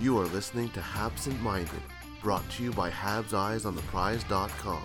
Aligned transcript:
You 0.00 0.18
are 0.18 0.26
listening 0.26 0.70
to 0.70 0.84
Absent 0.96 1.40
Minded, 1.42 1.82
brought 2.22 2.48
to 2.52 2.62
you 2.62 2.72
by 2.72 2.90
Habs 2.90 3.34
Eyes 3.34 3.66
on 3.66 3.76
the 3.76 3.82
Prize.com. 3.82 4.82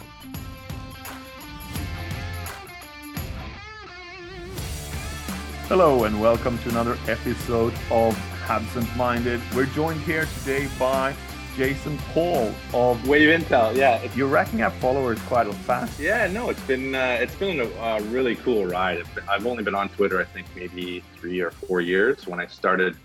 Hello 5.68 6.04
and 6.04 6.20
welcome 6.20 6.58
to 6.60 6.70
another 6.70 6.98
episode 7.08 7.74
of 7.90 8.18
Absent 8.50 8.94
Minded. 8.96 9.42
We're 9.56 9.66
joined 9.68 10.02
here 10.02 10.28
today 10.40 10.68
by 10.78 11.16
Jason 11.56 11.98
Paul 12.14 12.54
of 12.74 13.08
Wave 13.08 13.40
Intel. 13.40 13.76
Yeah, 13.76 13.96
it's, 13.98 14.16
You're 14.16 14.28
racking 14.28 14.62
up 14.62 14.74
followers 14.74 15.20
quite 15.24 15.48
a 15.48 15.54
fast. 15.54 16.00
yeah. 16.00 16.28
No, 16.28 16.50
it's 16.50 16.62
been 16.64 16.94
uh, 16.94 17.18
it's 17.22 17.36
been 17.36 17.62
a, 17.62 17.68
a 17.82 18.02
really 18.04 18.36
cool 18.36 18.66
ride. 18.66 19.02
I've 19.30 19.48
only 19.48 19.64
been 19.64 19.76
on 19.76 19.90
Twitter, 19.90 20.20
I 20.20 20.26
think 20.26 20.46
maybe 20.56 21.02
three 21.16 21.40
or 21.40 21.52
four 21.52 21.80
years 21.82 22.28
when 22.28 22.40
I 22.40 22.48
started 22.48 22.98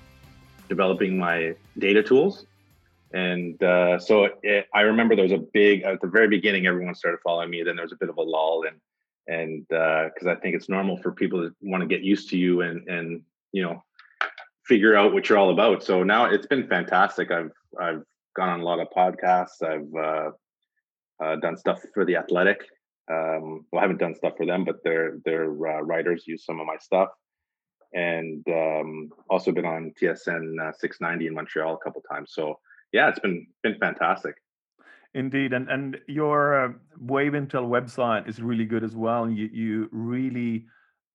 developing 0.71 1.19
my 1.19 1.55
data 1.77 2.03
tools, 2.03 2.47
and 3.13 3.63
uh, 3.63 3.99
so 3.99 4.29
it, 4.43 4.67
I 4.73 4.81
remember 4.83 5.15
there 5.15 5.25
was 5.25 5.33
a 5.33 5.45
big 5.53 5.83
at 5.83 6.01
the 6.01 6.07
very 6.07 6.29
beginning. 6.29 6.67
Everyone 6.67 6.95
started 6.95 7.19
following 7.23 7.51
me. 7.51 7.63
Then 7.63 7.77
there 7.77 7.85
was 7.85 7.93
a 7.93 8.01
bit 8.01 8.09
of 8.09 8.17
a 8.17 8.23
lull, 8.23 8.65
and 8.67 8.81
and 9.27 9.67
because 9.69 10.27
I 10.27 10.37
think 10.37 10.57
it's 10.57 10.71
normal 10.71 10.97
for 10.97 11.13
people 11.13 11.43
to 11.43 11.55
want 11.61 11.83
to 11.83 11.87
get 11.87 12.03
used 12.03 12.31
to 12.31 12.39
you 12.39 12.63
and 12.63 12.89
and 12.89 13.23
you 13.53 13.63
know 13.63 13.83
figure 14.65 14.97
out 14.97 15.13
what 15.13 15.29
you're 15.29 15.39
all 15.39 15.51
about. 15.51 15.83
So 15.83 16.03
now 16.03 16.27
it's 16.27 16.47
been 16.47 16.67
fantastic. 16.69 17.31
I've 17.31 17.53
I've 17.79 18.03
gone 18.37 18.49
on 18.49 18.61
a 18.61 18.65
lot 18.65 18.79
of 18.79 18.89
podcasts. 18.97 19.63
I've 19.63 19.95
uh, 19.95 20.31
uh, 21.23 21.37
done 21.37 21.57
stuff 21.57 21.83
for 21.93 22.05
the 22.05 22.17
Athletic. 22.17 22.61
Um, 23.11 23.67
well, 23.73 23.81
I 23.81 23.83
haven't 23.83 23.99
done 23.99 24.15
stuff 24.15 24.35
for 24.37 24.47
them, 24.47 24.65
but 24.65 24.83
their 24.85 25.19
their 25.25 25.45
uh, 25.45 25.81
writers 25.81 26.25
use 26.27 26.45
some 26.45 26.61
of 26.61 26.67
my 26.67 26.77
stuff, 26.79 27.09
and 27.93 28.45
um, 28.49 29.11
also 29.29 29.53
been 29.53 29.67
on 29.67 29.93
TSN 30.01 30.61
uh, 30.61 30.73
690 30.73 31.27
in 31.27 31.35
Montreal 31.35 31.75
a 31.75 31.79
couple 31.79 32.03
times. 32.03 32.33
So 32.33 32.59
yeah, 32.93 33.09
it's 33.09 33.19
been 33.19 33.47
been 33.63 33.79
fantastic. 33.79 34.35
Indeed, 35.15 35.53
and 35.53 35.69
and 35.69 35.99
your 36.07 36.65
uh, 36.65 36.73
Wave 37.01 37.33
Intel 37.33 37.69
website 37.69 38.29
is 38.29 38.41
really 38.41 38.65
good 38.65 38.85
as 38.85 38.95
well. 38.95 39.29
You 39.29 39.49
you 39.53 39.89
really 39.91 40.67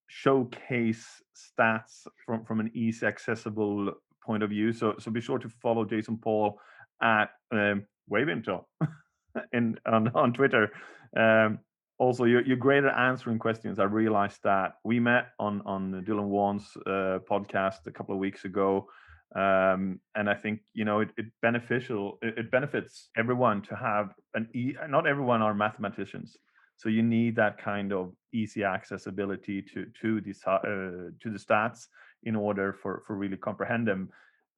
showcase 0.07 1.05
stats 1.35 2.07
from 2.25 2.43
from 2.43 2.59
an 2.59 2.71
easy 2.73 3.05
accessible 3.05 3.93
point 4.23 4.43
of 4.43 4.49
view. 4.49 4.73
So 4.73 4.95
so 4.99 5.11
be 5.11 5.21
sure 5.21 5.39
to 5.39 5.49
follow 5.49 5.85
Jason 5.85 6.17
Paul 6.17 6.59
at 7.01 7.29
um, 7.51 7.85
Wave 8.09 8.27
Intel 8.27 8.65
in 9.53 9.77
on 9.85 10.09
on 10.09 10.33
Twitter. 10.33 10.71
Um, 11.15 11.59
also, 11.97 12.25
you're 12.25 12.57
great 12.57 12.83
at 12.83 12.97
answering 12.97 13.39
questions. 13.39 13.79
I 13.79 13.83
realized 13.83 14.39
that 14.43 14.73
we 14.83 14.99
met 14.99 15.27
on 15.39 15.61
on 15.65 16.03
Dylan 16.05 16.27
warren's 16.27 16.67
uh, 16.85 17.19
podcast 17.29 17.87
a 17.87 17.91
couple 17.91 18.13
of 18.13 18.19
weeks 18.19 18.43
ago, 18.43 18.87
um, 19.33 20.01
and 20.13 20.29
I 20.29 20.33
think 20.33 20.59
you 20.73 20.83
know 20.83 20.99
it, 20.99 21.09
it 21.17 21.27
beneficial. 21.41 22.17
It, 22.21 22.37
it 22.37 22.51
benefits 22.51 23.09
everyone 23.15 23.61
to 23.63 23.75
have 23.75 24.13
an. 24.33 24.49
E- 24.53 24.75
not 24.89 25.07
everyone 25.07 25.41
are 25.41 25.53
mathematicians, 25.53 26.35
so 26.75 26.89
you 26.89 27.01
need 27.01 27.37
that 27.37 27.57
kind 27.57 27.93
of 27.93 28.13
easy 28.33 28.65
accessibility 28.65 29.61
to 29.61 29.85
to 30.01 30.19
the 30.19 30.33
uh, 30.49 31.11
to 31.21 31.31
the 31.31 31.39
stats 31.39 31.87
in 32.23 32.35
order 32.35 32.73
for 32.73 33.03
for 33.07 33.15
really 33.15 33.37
comprehend 33.37 33.87
them, 33.87 34.09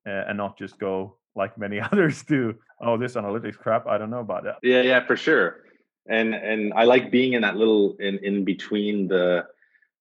uh, 0.08 0.23
and 0.27 0.38
not 0.38 0.58
just 0.58 0.80
go 0.80 1.17
like 1.35 1.55
many 1.55 1.80
others 1.91 2.23
do. 2.23 2.55
Oh, 2.81 2.97
this 2.97 3.13
analytics 3.13 3.58
crap. 3.58 3.85
I 3.85 3.99
don't 3.99 4.09
know 4.09 4.21
about 4.21 4.43
that. 4.45 4.55
Yeah, 4.63 4.81
yeah, 4.81 5.05
for 5.05 5.15
sure. 5.15 5.67
And 6.09 6.33
and 6.33 6.73
I 6.73 6.83
like 6.83 7.11
being 7.11 7.33
in 7.33 7.41
that 7.41 7.58
little 7.58 7.95
in 8.00 8.19
in 8.19 8.45
between 8.45 9.08
the 9.08 9.45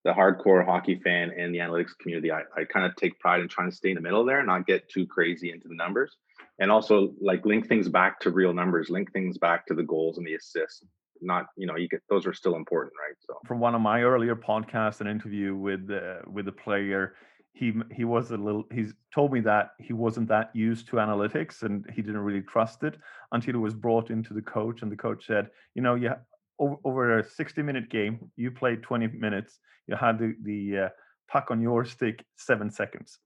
the 0.05 0.13
hardcore 0.13 0.65
hockey 0.65 1.01
fan 1.03 1.33
and 1.37 1.53
the 1.53 1.59
analytics 1.59 1.99
community. 2.01 2.31
I, 2.31 2.43
I 2.57 2.65
kind 2.65 2.87
of 2.87 2.95
take 2.95 3.19
pride 3.19 3.41
in 3.41 3.49
trying 3.49 3.71
to 3.71 3.77
stay 3.77 3.89
in 3.89 3.97
the 3.97 4.01
middle 4.01 4.25
there, 4.25 4.41
not 4.45 4.65
get 4.65 4.89
too 4.89 5.05
crazy 5.05 5.51
into 5.51 5.67
the 5.67 5.75
numbers, 5.75 6.17
and 6.61 6.71
also 6.71 7.13
like 7.21 7.45
link 7.45 7.67
things 7.67 7.89
back 7.89 8.21
to 8.21 8.31
real 8.31 8.53
numbers, 8.53 8.89
link 8.89 9.13
things 9.13 9.37
back 9.37 9.67
to 9.67 9.75
the 9.75 9.83
goals 9.83 10.17
and 10.17 10.27
the 10.27 10.35
assists. 10.35 10.85
Not 11.23 11.47
you 11.57 11.67
know 11.67 11.77
you 11.77 11.89
get 11.89 12.03
those 12.09 12.27
are 12.27 12.35
still 12.35 12.57
important, 12.57 12.93
right? 13.05 13.17
So 13.27 13.39
from 13.47 13.59
one 13.59 13.75
of 13.75 13.81
my 13.81 14.03
earlier 14.03 14.37
podcasts, 14.37 15.01
an 15.01 15.09
interview 15.09 15.57
with 15.57 15.91
uh, 15.91 16.21
with 16.31 16.47
a 16.47 16.53
player, 16.53 17.15
he 17.57 17.73
he 17.99 18.05
was 18.05 18.31
a 18.31 18.37
little. 18.37 18.65
He's 18.71 18.93
told 19.15 19.33
me 19.33 19.41
that 19.41 19.71
he 19.79 19.93
wasn't 19.95 20.29
that 20.29 20.51
used 20.55 20.89
to 20.89 20.97
analytics 20.97 21.63
and 21.63 21.85
he 21.95 22.03
didn't 22.03 22.27
really 22.29 22.43
trust 22.43 22.83
it 22.83 22.99
until 23.33 23.55
it 23.55 23.65
was 23.69 23.75
brought 23.75 24.11
into 24.11 24.35
the 24.35 24.43
coach, 24.43 24.83
and 24.83 24.93
the 24.93 24.97
coach 25.07 25.27
said, 25.27 25.49
you 25.75 25.83
know, 25.83 25.95
yeah, 25.95 26.17
over, 26.59 26.77
over 26.85 27.19
a 27.19 27.25
sixty 27.25 27.63
minute 27.63 27.89
game, 27.89 28.31
you 28.37 28.51
played 28.51 28.83
twenty 28.83 29.09
minutes, 29.09 29.59
you 29.87 29.97
had 29.97 30.19
the 30.19 30.35
the 30.43 30.79
uh, 30.85 30.89
puck 31.33 31.51
on 31.51 31.61
your 31.63 31.85
stick 31.85 32.25
seven 32.37 32.71
seconds. 32.71 33.21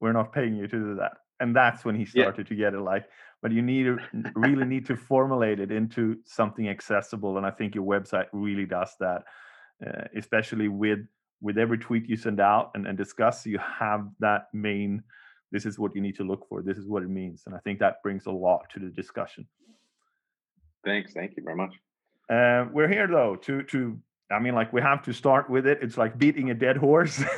We're 0.00 0.12
not 0.12 0.32
paying 0.32 0.54
you 0.56 0.66
to 0.68 0.78
do 0.78 0.94
that, 0.96 1.14
and 1.40 1.56
that's 1.56 1.84
when 1.84 1.96
he 1.96 2.04
Yeah. 2.12 2.32
started 2.32 2.46
to 2.48 2.54
get 2.54 2.74
it. 2.74 2.80
Like, 2.80 3.06
but 3.42 3.50
you 3.52 3.62
need 3.62 3.84
to 3.84 3.98
really 4.34 4.66
need 4.66 4.84
to 4.86 4.96
formulate 4.96 5.58
it 5.58 5.70
into 5.70 6.16
something 6.26 6.68
accessible, 6.68 7.38
and 7.38 7.46
I 7.46 7.50
think 7.50 7.74
your 7.74 7.86
website 7.86 8.26
really 8.32 8.66
does 8.66 8.94
that, 9.00 9.22
uh, 9.86 10.04
especially 10.14 10.68
with 10.68 10.98
with 11.40 11.58
every 11.58 11.78
tweet 11.78 12.08
you 12.08 12.16
send 12.16 12.40
out 12.40 12.70
and, 12.74 12.86
and 12.86 12.96
discuss. 12.96 13.46
You 13.46 13.58
have 13.58 14.08
that 14.20 14.48
main. 14.52 15.02
This 15.52 15.66
is 15.66 15.78
what 15.78 15.94
you 15.94 16.00
need 16.00 16.16
to 16.16 16.24
look 16.24 16.46
for. 16.48 16.62
This 16.62 16.78
is 16.78 16.86
what 16.86 17.02
it 17.02 17.08
means, 17.08 17.42
and 17.46 17.54
I 17.54 17.58
think 17.58 17.78
that 17.80 18.02
brings 18.02 18.26
a 18.26 18.30
lot 18.30 18.62
to 18.74 18.80
the 18.80 18.90
discussion. 18.90 19.46
thanks, 20.84 21.12
thank 21.12 21.36
you 21.36 21.42
very 21.42 21.56
much. 21.56 21.74
Uh, 22.30 22.66
we're 22.72 22.88
here 22.88 23.06
though 23.06 23.36
to 23.36 23.62
to. 23.64 23.98
I 24.32 24.38
mean, 24.38 24.54
like 24.54 24.72
we 24.72 24.80
have 24.80 25.02
to 25.06 25.12
start 25.12 25.50
with 25.50 25.66
it. 25.66 25.80
It's 25.82 25.98
like 25.98 26.16
beating 26.16 26.50
a 26.50 26.54
dead 26.54 26.76
horse. 26.76 27.22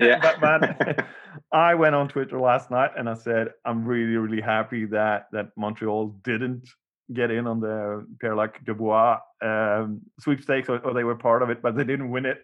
Yeah. 0.00 0.20
but 0.20 0.40
man, 0.40 0.96
I 1.52 1.74
went 1.74 1.96
on 1.96 2.08
Twitter 2.08 2.38
last 2.38 2.70
night 2.70 2.90
and 2.96 3.08
I 3.08 3.14
said 3.14 3.48
I'm 3.64 3.84
really, 3.84 4.16
really 4.16 4.40
happy 4.40 4.84
that 4.86 5.26
that 5.32 5.48
Montreal 5.56 6.08
didn't 6.22 6.68
get 7.12 7.30
in 7.30 7.46
on 7.46 7.60
the 7.60 8.06
Pierre 8.20 8.36
Luc 8.36 8.58
Dubois 8.64 9.18
um, 9.42 10.02
sweepstakes, 10.20 10.68
or, 10.68 10.78
or 10.78 10.94
they 10.94 11.04
were 11.04 11.14
part 11.16 11.42
of 11.42 11.50
it, 11.50 11.62
but 11.62 11.76
they 11.76 11.84
didn't 11.84 12.10
win 12.10 12.26
it. 12.26 12.38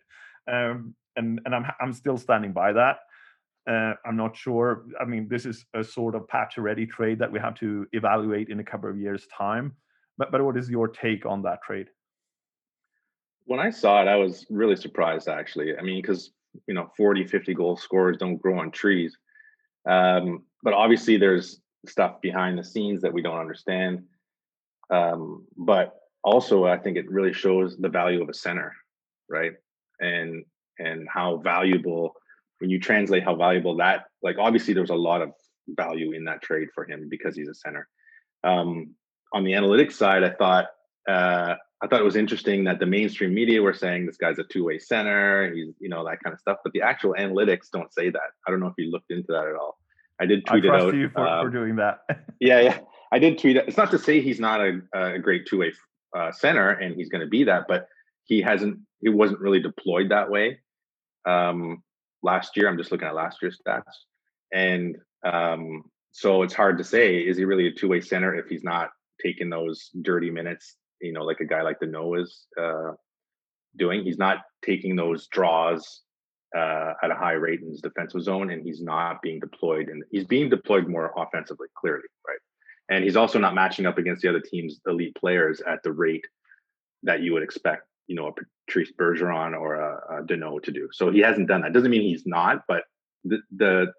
Um, 0.51 0.95
and 1.17 1.41
and 1.45 1.55
I'm 1.55 1.67
I'm 1.81 1.93
still 1.93 2.19
standing 2.19 2.53
by 2.53 2.73
that. 2.73 2.99
Uh, 3.69 3.95
I'm 4.05 4.17
not 4.17 4.37
sure. 4.37 4.85
I 5.01 5.05
mean, 5.05 5.29
this 5.29 5.47
is 5.47 5.65
a 5.75 5.85
sort 5.85 6.15
of 6.15 6.27
patch 6.27 6.59
ready 6.59 6.87
trade 6.87 7.19
that 7.21 7.31
we 7.31 7.39
have 7.39 7.55
to 7.57 7.87
evaluate 7.93 8.49
in 8.49 8.61
a 8.61 8.65
couple 8.65 8.91
of 8.91 8.99
years' 8.99 9.27
time. 9.27 9.77
But 10.19 10.33
but 10.33 10.43
what 10.43 10.57
is 10.57 10.69
your 10.69 10.89
take 10.89 11.27
on 11.27 11.43
that 11.43 11.63
trade? 11.63 11.89
when 13.47 13.61
I 13.61 13.71
saw 13.71 14.03
it, 14.03 14.09
I 14.09 14.17
was 14.17 14.47
really 14.51 14.77
surprised 14.77 15.29
actually. 15.29 15.77
I 15.77 15.83
mean, 15.83 16.01
because 16.01 16.31
you 16.67 16.75
know, 16.75 16.91
40, 16.97 17.27
50 17.27 17.55
goal 17.55 17.77
scorers 17.77 18.19
don't 18.19 18.37
grow 18.37 18.59
on 18.59 18.71
trees. 18.71 19.17
Um, 19.89 20.45
but 20.63 20.75
obviously 20.75 21.17
there's 21.17 21.61
stuff 21.87 22.21
behind 22.21 22.59
the 22.59 22.65
scenes 22.65 23.01
that 23.03 23.13
we 23.13 23.23
don't 23.23 23.41
understand. 23.41 24.05
Um, 24.91 25.47
but 25.57 25.97
also 26.23 26.67
I 26.67 26.77
think 26.79 26.97
it 26.97 27.11
really 27.11 27.33
shows 27.33 27.77
the 27.79 27.89
value 27.89 28.23
of 28.23 28.29
a 28.29 28.35
center, 28.35 28.75
right? 29.29 29.53
And 30.01 30.45
and 30.79 31.07
how 31.09 31.37
valuable 31.37 32.15
when 32.59 32.71
you 32.71 32.81
translate 32.81 33.23
how 33.23 33.35
valuable 33.35 33.77
that 33.77 34.05
like 34.23 34.37
obviously 34.39 34.73
there's 34.73 34.91
a 34.91 34.95
lot 34.95 35.21
of 35.21 35.33
value 35.69 36.13
in 36.13 36.25
that 36.25 36.43
trade 36.43 36.69
for 36.75 36.85
him 36.85 37.09
because 37.09 37.37
he's 37.37 37.49
a 37.49 37.55
center. 37.55 37.89
Um, 38.45 38.95
on 39.33 39.45
the 39.45 39.53
analytics 39.53 39.93
side, 39.93 40.25
I 40.25 40.31
thought 40.31 40.67
uh, 41.09 41.55
I 41.83 41.87
thought 41.89 42.01
it 42.01 42.05
was 42.05 42.17
interesting 42.17 42.65
that 42.65 42.79
the 42.79 42.87
mainstream 42.87 43.35
media 43.35 43.61
were 43.61 43.73
saying 43.73 44.07
this 44.07 44.17
guy's 44.17 44.39
a 44.39 44.45
two-way 44.45 44.79
center. 44.79 45.53
He's, 45.53 45.75
you 45.81 45.89
know, 45.89 46.05
that 46.05 46.23
kind 46.23 46.33
of 46.33 46.39
stuff. 46.39 46.59
But 46.63 46.73
the 46.73 46.83
actual 46.83 47.15
analytics 47.19 47.71
don't 47.73 47.93
say 47.93 48.09
that. 48.09 48.21
I 48.47 48.51
don't 48.51 48.61
know 48.61 48.69
if 48.69 48.75
you 48.79 48.91
looked 48.91 49.11
into 49.11 49.33
that 49.33 49.47
at 49.47 49.57
all. 49.57 49.79
I 50.21 50.27
did 50.27 50.45
I 50.47 50.53
tweet 50.53 50.65
it 50.67 50.71
out. 50.71 50.95
you 50.95 51.09
for, 51.09 51.27
uh, 51.27 51.43
for 51.43 51.51
doing 51.51 51.77
that. 51.77 52.01
yeah, 52.41 52.61
yeah. 52.61 52.79
I 53.11 53.19
did 53.19 53.39
tweet 53.39 53.57
it. 53.57 53.67
It's 53.67 53.77
not 53.77 53.91
to 53.91 53.99
say 53.99 54.21
he's 54.21 54.39
not 54.39 54.61
a, 54.61 54.81
a 54.95 55.19
great 55.19 55.47
two-way 55.47 55.73
uh, 56.17 56.31
center 56.31 56.71
and 56.71 56.95
he's 56.95 57.09
going 57.09 57.23
to 57.23 57.27
be 57.27 57.43
that, 57.45 57.65
but 57.67 57.89
he 58.25 58.41
hasn't. 58.41 58.79
He 59.01 59.09
wasn't 59.09 59.41
really 59.41 59.61
deployed 59.61 60.11
that 60.11 60.31
way 60.31 60.61
um, 61.27 61.83
last 62.23 62.57
year. 62.57 62.69
I'm 62.69 62.79
just 62.79 62.93
looking 62.93 63.09
at 63.09 63.15
last 63.15 63.39
year's 63.43 63.61
stats, 63.67 63.83
and 64.53 64.97
um, 65.25 65.85
so 66.13 66.43
it's 66.43 66.55
hard 66.55 66.79
to 66.79 66.85
say 66.85 67.19
is 67.19 67.37
he 67.37 67.45
really 67.45 67.69
a 67.69 67.73
two-way 67.73 68.01
center 68.01 68.35
if 68.35 68.47
he's 68.47 68.65
not 68.65 68.91
taking 69.23 69.51
those 69.51 69.91
dirty 70.03 70.31
minutes. 70.31 70.77
You 71.01 71.13
know, 71.13 71.25
like 71.25 71.41
a 71.41 71.47
guy 71.47 71.63
like 71.63 71.81
Danault 71.81 72.23
is 72.23 72.47
uh, 72.61 72.93
doing. 73.77 74.05
He's 74.05 74.19
not 74.19 74.39
taking 74.65 74.95
those 74.95 75.27
draws 75.29 76.03
uh, 76.57 76.93
at 77.03 77.11
a 77.11 77.15
high 77.15 77.33
rate 77.33 77.61
in 77.61 77.71
his 77.71 77.81
defensive 77.81 78.23
zone, 78.23 78.51
and 78.51 78.63
he's 78.63 78.83
not 78.83 79.23
being 79.23 79.41
deployed. 79.41 79.89
And 79.89 80.05
he's 80.11 80.25
being 80.25 80.49
deployed 80.49 80.87
more 80.87 81.13
offensively, 81.17 81.69
clearly, 81.77 82.05
right? 82.29 82.39
And 82.89 83.05
he's 83.05 83.17
also 83.17 83.39
not 83.39 83.55
matching 83.55 83.87
up 83.87 83.99
against 83.99 84.23
the 84.23 84.29
other 84.29 84.41
team's 84.41 84.81
elite 84.87 85.17
players 85.17 85.61
at 85.63 85.83
the 85.83 85.93
rate 85.93 86.27
that 87.05 87.23
you 87.23 87.33
would 87.33 87.43
expect, 87.43 87.87
you 88.07 88.17
know, 88.17 88.29
a 88.29 88.33
Patrice 88.67 88.93
Bergeron 88.99 89.59
or 89.59 89.75
a, 89.77 90.19
a 90.19 90.23
Danault 90.23 90.65
to 90.65 90.73
do. 90.73 90.89
So 90.93 91.11
he 91.11 91.21
hasn't 91.21 91.49
done 91.49 91.63
that. 91.63 91.73
Doesn't 91.73 91.91
mean 91.91 92.03
he's 92.03 92.27
not, 92.27 92.65
but 92.67 92.85
the 93.25 93.39
the 93.57 93.93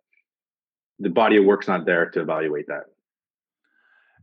the 0.99 1.09
body 1.09 1.37
of 1.37 1.45
work's 1.45 1.67
not 1.67 1.85
there 1.85 2.09
to 2.11 2.21
evaluate 2.21 2.67
that. 2.67 2.83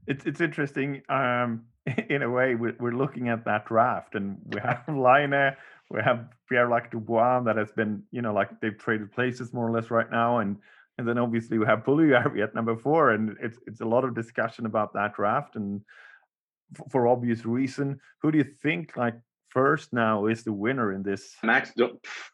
it's 0.07 0.25
it's 0.25 0.41
interesting. 0.41 1.03
Um, 1.09 1.65
in 2.09 2.23
a 2.23 2.31
way, 2.31 2.55
we're, 2.55 2.77
we're 2.79 2.93
looking 2.93 3.29
at 3.29 3.45
that 3.47 3.67
draft, 3.67 4.15
and 4.15 4.39
we 4.47 4.61
have 4.65 4.85
Laine, 4.89 5.57
we 5.91 6.01
have 6.03 6.29
Pierre 6.49 6.71
Luc 6.71 6.91
Dubois 6.91 7.41
that 7.41 7.57
has 7.57 7.73
been, 7.73 8.03
you 8.13 8.23
know, 8.23 8.33
like 8.33 8.61
they've 8.61 8.77
traded 8.79 9.13
places 9.13 9.53
more 9.53 9.67
or 9.67 9.73
less 9.73 9.91
right 9.91 10.11
now, 10.11 10.39
and 10.39 10.57
and 10.99 11.09
then 11.09 11.19
obviously 11.19 11.59
we 11.59 11.67
have 11.67 11.81
Puljujarvi 11.85 12.43
at 12.43 12.55
number 12.55 12.77
four, 12.77 13.11
and 13.11 13.37
it's 13.41 13.59
it's 13.67 13.81
a 13.81 13.87
lot 13.87 14.05
of 14.05 14.15
discussion 14.15 14.67
about 14.67 14.93
that 14.95 15.15
draft, 15.15 15.57
and 15.57 15.81
f- 16.79 16.91
for 16.91 17.09
obvious 17.09 17.45
reason. 17.45 17.99
Who 18.23 18.31
do 18.31 18.39
you 18.39 18.45
think 18.45 18.97
like 18.97 19.15
first 19.51 19.93
now 19.93 20.27
is 20.27 20.43
the 20.43 20.53
winner 20.53 20.93
in 20.93 21.03
this? 21.03 21.37
Max, 21.43 21.73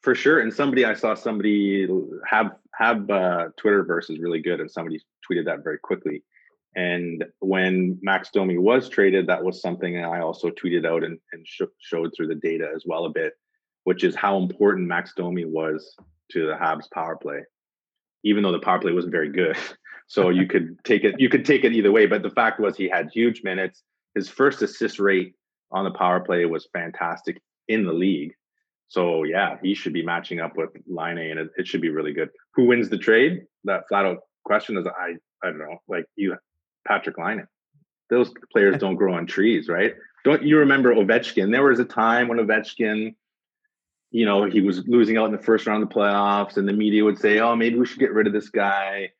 for 0.02 0.14
sure. 0.14 0.40
And 0.40 0.52
somebody 0.52 0.84
I 0.84 0.94
saw 0.94 1.14
somebody 1.14 1.88
have 2.26 2.52
have 2.74 3.10
uh, 3.10 3.48
Twitterverse 3.60 4.10
is 4.10 4.18
really 4.18 4.40
good, 4.40 4.60
and 4.60 4.70
somebody 4.70 5.00
tweeted 5.28 5.46
that 5.46 5.64
very 5.64 5.78
quickly. 5.78 6.22
And 6.76 7.24
when 7.38 7.98
Max 8.02 8.28
Domi 8.30 8.58
was 8.58 8.90
traded, 8.90 9.26
that 9.28 9.42
was 9.42 9.62
something 9.62 9.98
I 10.04 10.20
also 10.20 10.50
tweeted 10.50 10.86
out 10.86 11.04
and, 11.04 11.18
and 11.32 11.46
sh- 11.46 11.62
showed 11.78 12.12
through 12.14 12.26
the 12.26 12.34
data 12.34 12.70
as 12.74 12.84
well 12.86 13.06
a 13.06 13.10
bit, 13.10 13.32
which 13.84 14.04
is 14.04 14.14
how 14.14 14.36
important 14.36 14.86
Max 14.86 15.14
Domi 15.16 15.46
was 15.46 15.96
to 16.32 16.46
the 16.46 16.52
Habs 16.52 16.90
power 16.92 17.16
play, 17.16 17.40
even 18.24 18.42
though 18.42 18.52
the 18.52 18.58
power 18.58 18.78
play 18.78 18.92
wasn't 18.92 19.12
very 19.12 19.30
good. 19.30 19.56
So 20.08 20.28
you 20.28 20.46
could 20.46 20.76
take 20.84 21.02
it, 21.02 21.16
you 21.18 21.28
could 21.28 21.44
take 21.44 21.64
it 21.64 21.72
either 21.72 21.90
way. 21.90 22.06
But 22.06 22.22
the 22.22 22.30
fact 22.30 22.60
was 22.60 22.76
he 22.76 22.88
had 22.88 23.10
huge 23.12 23.42
minutes. 23.42 23.82
His 24.14 24.28
first 24.28 24.62
assist 24.62 25.00
rate 25.00 25.34
on 25.70 25.84
the 25.84 25.90
power 25.90 26.20
play 26.20 26.44
was 26.44 26.68
fantastic 26.72 27.40
in 27.68 27.84
the 27.84 27.92
league. 27.92 28.34
So 28.88 29.24
yeah, 29.24 29.56
he 29.62 29.74
should 29.74 29.92
be 29.92 30.04
matching 30.04 30.40
up 30.40 30.56
with 30.56 30.70
Laine, 30.86 31.18
and 31.18 31.40
it, 31.40 31.50
it 31.56 31.66
should 31.66 31.80
be 31.80 31.90
really 31.90 32.12
good. 32.12 32.30
Who 32.54 32.66
wins 32.66 32.88
the 32.88 32.98
trade? 32.98 33.42
That 33.64 33.88
flat 33.88 34.06
out 34.06 34.18
question 34.44 34.76
is 34.78 34.86
I 34.86 35.14
I 35.42 35.50
don't 35.50 35.58
know. 35.58 35.78
Like 35.88 36.06
you, 36.16 36.36
Patrik 36.88 37.18
Laine. 37.18 37.46
Those 38.10 38.32
players 38.52 38.78
don't 38.80 38.94
grow 38.94 39.14
on 39.14 39.26
trees, 39.26 39.68
right? 39.68 39.94
Don't 40.24 40.42
you 40.42 40.58
remember 40.58 40.94
Ovechkin? 40.94 41.50
There 41.50 41.64
was 41.64 41.80
a 41.80 41.84
time 41.84 42.28
when 42.28 42.38
Ovechkin 42.38 43.14
you 44.10 44.24
know, 44.24 44.44
he 44.44 44.60
was 44.60 44.86
losing 44.86 45.16
out 45.16 45.26
in 45.26 45.32
the 45.32 45.42
first 45.42 45.66
round 45.66 45.82
of 45.82 45.88
the 45.88 45.94
playoffs, 45.94 46.56
and 46.56 46.68
the 46.68 46.72
media 46.72 47.04
would 47.04 47.18
say, 47.18 47.38
"Oh, 47.38 47.56
maybe 47.56 47.78
we 47.78 47.86
should 47.86 47.98
get 47.98 48.12
rid 48.12 48.26
of 48.26 48.32
this 48.32 48.48
guy." 48.48 49.10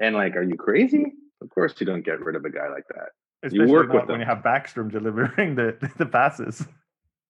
And 0.00 0.16
like, 0.16 0.34
are 0.34 0.42
you 0.42 0.56
crazy? 0.56 1.12
Of 1.42 1.50
course, 1.50 1.74
you 1.78 1.86
don't 1.86 2.04
get 2.04 2.20
rid 2.20 2.36
of 2.36 2.44
a 2.44 2.50
guy 2.50 2.68
like 2.68 2.86
that. 2.88 3.10
Especially 3.42 3.66
you 3.66 3.72
work 3.72 3.92
with 3.92 4.06
when 4.08 4.20
you 4.20 4.26
have 4.26 4.38
Backstrom 4.38 4.90
delivering 4.98 5.54
the 5.54 5.76
the 5.96 6.06
passes. 6.06 6.66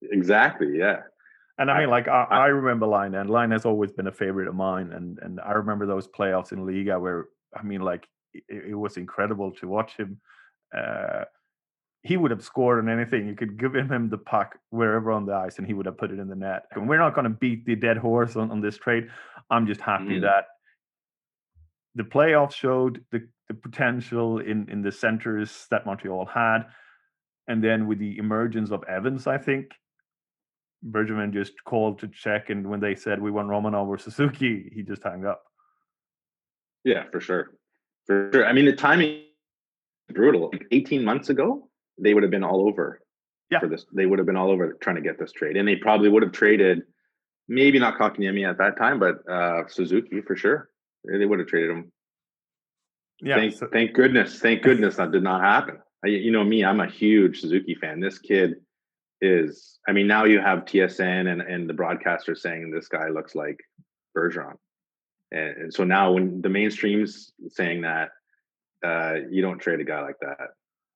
Exactly. 0.02 0.78
Yeah. 0.78 1.02
And 1.58 1.70
I 1.70 1.74
I- 1.76 1.80
mean, 1.80 1.90
like 1.90 2.08
I, 2.08 2.24
I- 2.30 2.38
I 2.44 2.46
remember 2.48 2.86
Laine, 2.86 3.14
and 3.14 3.28
Laine 3.30 3.50
has 3.50 3.64
always 3.64 3.92
been 3.92 4.06
a 4.06 4.12
favorite 4.12 4.48
of 4.48 4.54
mine. 4.54 4.92
And 4.92 5.18
and 5.20 5.40
I 5.40 5.52
remember 5.52 5.86
those 5.86 6.08
playoffs 6.08 6.52
in 6.52 6.60
Liiga 6.60 7.00
where 7.00 7.26
I 7.56 7.62
mean, 7.62 7.80
like 7.82 8.08
it, 8.34 8.44
it 8.70 8.74
was 8.74 8.96
incredible 8.96 9.52
to 9.52 9.68
watch 9.68 9.96
him. 9.96 10.20
Uh, 10.76 11.24
he 12.02 12.16
would 12.16 12.30
have 12.30 12.42
scored 12.42 12.78
on 12.78 12.88
anything. 12.88 13.26
You 13.28 13.34
could 13.34 13.58
give 13.58 13.74
him 13.74 14.08
the 14.08 14.16
puck 14.16 14.56
wherever 14.70 15.12
on 15.12 15.26
the 15.26 15.34
ice, 15.34 15.58
and 15.58 15.66
he 15.66 15.74
would 15.74 15.84
have 15.84 15.98
put 15.98 16.10
it 16.10 16.18
in 16.18 16.28
the 16.28 16.34
net. 16.36 16.62
And 16.72 16.88
we're 16.88 16.96
not 16.98 17.14
going 17.14 17.24
to 17.24 17.30
beat 17.30 17.66
the 17.66 17.76
dead 17.76 17.98
horse 17.98 18.36
on, 18.36 18.50
on 18.50 18.60
this 18.62 18.78
trade. 18.78 19.08
I'm 19.50 19.66
just 19.66 19.82
happy 19.82 20.18
Mhm. 20.18 20.22
that 20.22 20.46
the 21.94 22.04
playoffs 22.04 22.54
showed 22.54 23.04
the, 23.10 23.26
the 23.48 23.54
potential 23.54 24.38
in 24.38 24.68
in 24.70 24.82
the 24.82 24.92
centers 24.92 25.66
that 25.70 25.86
Montreal 25.86 26.26
had, 26.26 26.64
and 27.48 27.62
then 27.62 27.86
with 27.86 27.98
the 27.98 28.18
emergence 28.18 28.70
of 28.70 28.84
Evans, 28.88 29.26
I 29.26 29.38
think 29.38 29.66
Bergevin 30.88 31.32
just 31.32 31.52
called 31.64 31.98
to 32.00 32.08
check, 32.08 32.50
and 32.50 32.68
when 32.68 32.80
they 32.80 32.94
said 32.94 33.20
we 33.20 33.30
want 33.30 33.48
Romanov 33.48 33.88
or 33.88 33.98
Suzuki, 33.98 34.70
he 34.74 34.82
just 34.82 35.02
hung 35.02 35.24
up. 35.26 35.42
Yeah, 36.84 37.04
for 37.12 37.20
sure. 37.20 37.50
For 38.06 38.30
sure. 38.32 38.46
I 38.46 38.52
mean, 38.52 38.64
the 38.64 38.72
timing 38.72 39.22
is 40.08 40.14
brutal. 40.14 40.48
Like 40.52 40.66
18 40.70 41.04
months 41.04 41.28
ago, 41.28 41.68
they 41.98 42.14
would 42.14 42.22
have 42.22 42.30
been 42.30 42.44
all 42.44 42.66
over 42.66 43.02
Yeah. 43.50 43.60
for 43.60 43.68
this. 43.68 43.84
They 43.92 44.06
would 44.06 44.18
have 44.18 44.26
been 44.26 44.36
all 44.36 44.50
over 44.50 44.72
trying 44.80 44.96
to 44.96 45.02
get 45.02 45.18
this 45.18 45.32
trade. 45.32 45.56
And 45.58 45.68
they 45.68 45.76
probably 45.76 46.08
would 46.08 46.22
have 46.22 46.32
traded 46.32 46.82
maybe 47.48 47.78
not 47.78 47.98
Kotkaniemi 47.98 48.48
at 48.48 48.56
that 48.58 48.78
time, 48.78 48.98
but 48.98 49.28
uh 49.28 49.66
Suzuki 49.68 50.22
for 50.22 50.36
sure. 50.36 50.70
They 51.04 51.24
would 51.26 51.38
have 51.38 51.48
traded 51.48 51.70
him. 51.70 51.92
Yeah, 53.20 53.36
thank, 53.36 53.54
so- 53.54 53.68
thank 53.72 53.92
goodness. 53.94 54.38
Thank 54.38 54.62
goodness 54.68 54.96
that 54.96 55.12
did 55.12 55.22
not 55.22 55.42
happen. 55.42 55.78
I, 56.04 56.08
you 56.08 56.30
know 56.32 56.44
me, 56.44 56.64
I'm 56.64 56.80
a 56.80 56.86
huge 56.88 57.40
Suzuki 57.40 57.74
fan. 57.74 58.00
This 58.00 58.18
kid 58.18 58.56
is, 59.20 59.78
I 59.86 59.92
mean, 59.92 60.06
now 60.06 60.24
you 60.24 60.40
have 60.40 60.60
TSN 60.64 61.30
and, 61.30 61.42
and 61.42 61.68
the 61.68 61.74
broadcaster 61.74 62.34
saying 62.34 62.70
this 62.70 62.88
guy 62.88 63.08
looks 63.08 63.34
like 63.34 63.58
Bergeron. 64.16 64.54
And, 65.30 65.56
and 65.56 65.74
so 65.74 65.84
now 65.84 66.12
when 66.12 66.40
the 66.40 66.48
mainstream's 66.48 67.32
saying 67.50 67.82
that, 67.82 68.10
uh, 68.82 69.16
you 69.30 69.42
don't 69.42 69.58
trade 69.58 69.80
a 69.80 69.84
guy 69.84 70.00
like 70.00 70.18
that. 70.22 70.38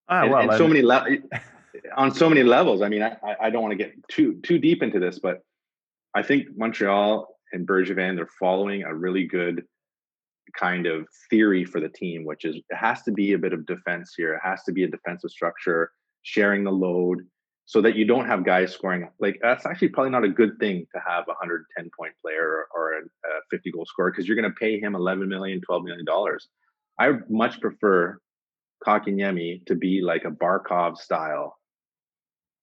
ah, 0.09 0.23
and, 0.23 0.31
well, 0.31 0.49
and 0.49 0.59
so 0.59 0.67
many 0.67 0.81
le- 0.81 1.19
on 1.97 2.15
so 2.15 2.31
many 2.31 2.43
levels. 2.43 2.81
I 2.81 2.89
mean, 2.89 3.03
I, 3.03 3.17
I- 3.39 3.51
don't 3.51 3.61
want 3.63 3.73
to 3.73 3.77
get 3.77 3.93
too 4.09 4.41
too 4.43 4.59
deep 4.59 4.83
into 4.83 4.99
this, 4.99 5.19
but 5.19 5.43
I 6.15 6.23
think 6.23 6.57
Montreal 6.57 7.29
and 7.53 7.67
Bergevin 7.69 8.17
they're 8.17 8.27
following 8.41 8.85
a 8.85 8.95
really 8.95 9.27
good 9.27 9.67
kind 10.59 10.87
of 10.87 11.07
theory 11.31 11.65
for 11.65 11.81
the 11.81 11.89
team, 11.89 12.25
which 12.25 12.45
is 12.45 12.57
it 12.57 12.77
has 12.77 13.03
to 13.03 13.13
be 13.13 13.33
a 13.33 13.39
bit 13.39 13.53
of 13.53 13.67
defense 13.67 14.15
here. 14.17 14.35
It 14.35 14.41
has 14.43 14.63
to 14.65 14.73
be 14.73 14.85
a 14.85 14.89
defensive 14.89 15.31
structure, 15.31 15.91
sharing 16.23 16.65
the 16.65 16.71
load, 16.73 17.27
so 17.67 17.81
that 17.81 17.97
you 17.97 18.05
don't 18.05 18.27
have 18.27 18.45
guys 18.45 18.73
scoring. 18.73 19.09
Like 19.21 19.39
that's 19.43 19.65
actually 19.67 19.89
probably 19.89 20.11
not 20.11 20.25
a 20.25 20.29
good 20.29 20.59
thing 20.59 20.87
to 20.95 21.01
have 21.07 21.25
a 21.25 21.33
110 21.33 21.91
point 21.99 22.13
player 22.23 22.67
or 22.75 22.95
a, 22.95 22.99
a 23.01 23.41
50 23.51 23.71
goal 23.73 23.87
scorer 23.87 24.11
because 24.11 24.27
you're 24.29 24.37
going 24.41 24.51
to 24.51 24.59
pay 24.59 24.79
him 24.79 24.95
11 24.95 25.29
million, 25.29 25.61
12 25.61 25.85
million 25.85 26.05
dollars. 26.05 26.49
I 26.99 27.13
much 27.29 27.61
prefer 27.61 28.19
Kotkaniemi 28.87 29.65
to 29.67 29.75
be 29.75 30.03
like 30.03 30.25
a 30.25 30.31
Barkov 30.31 30.99
style 30.99 31.57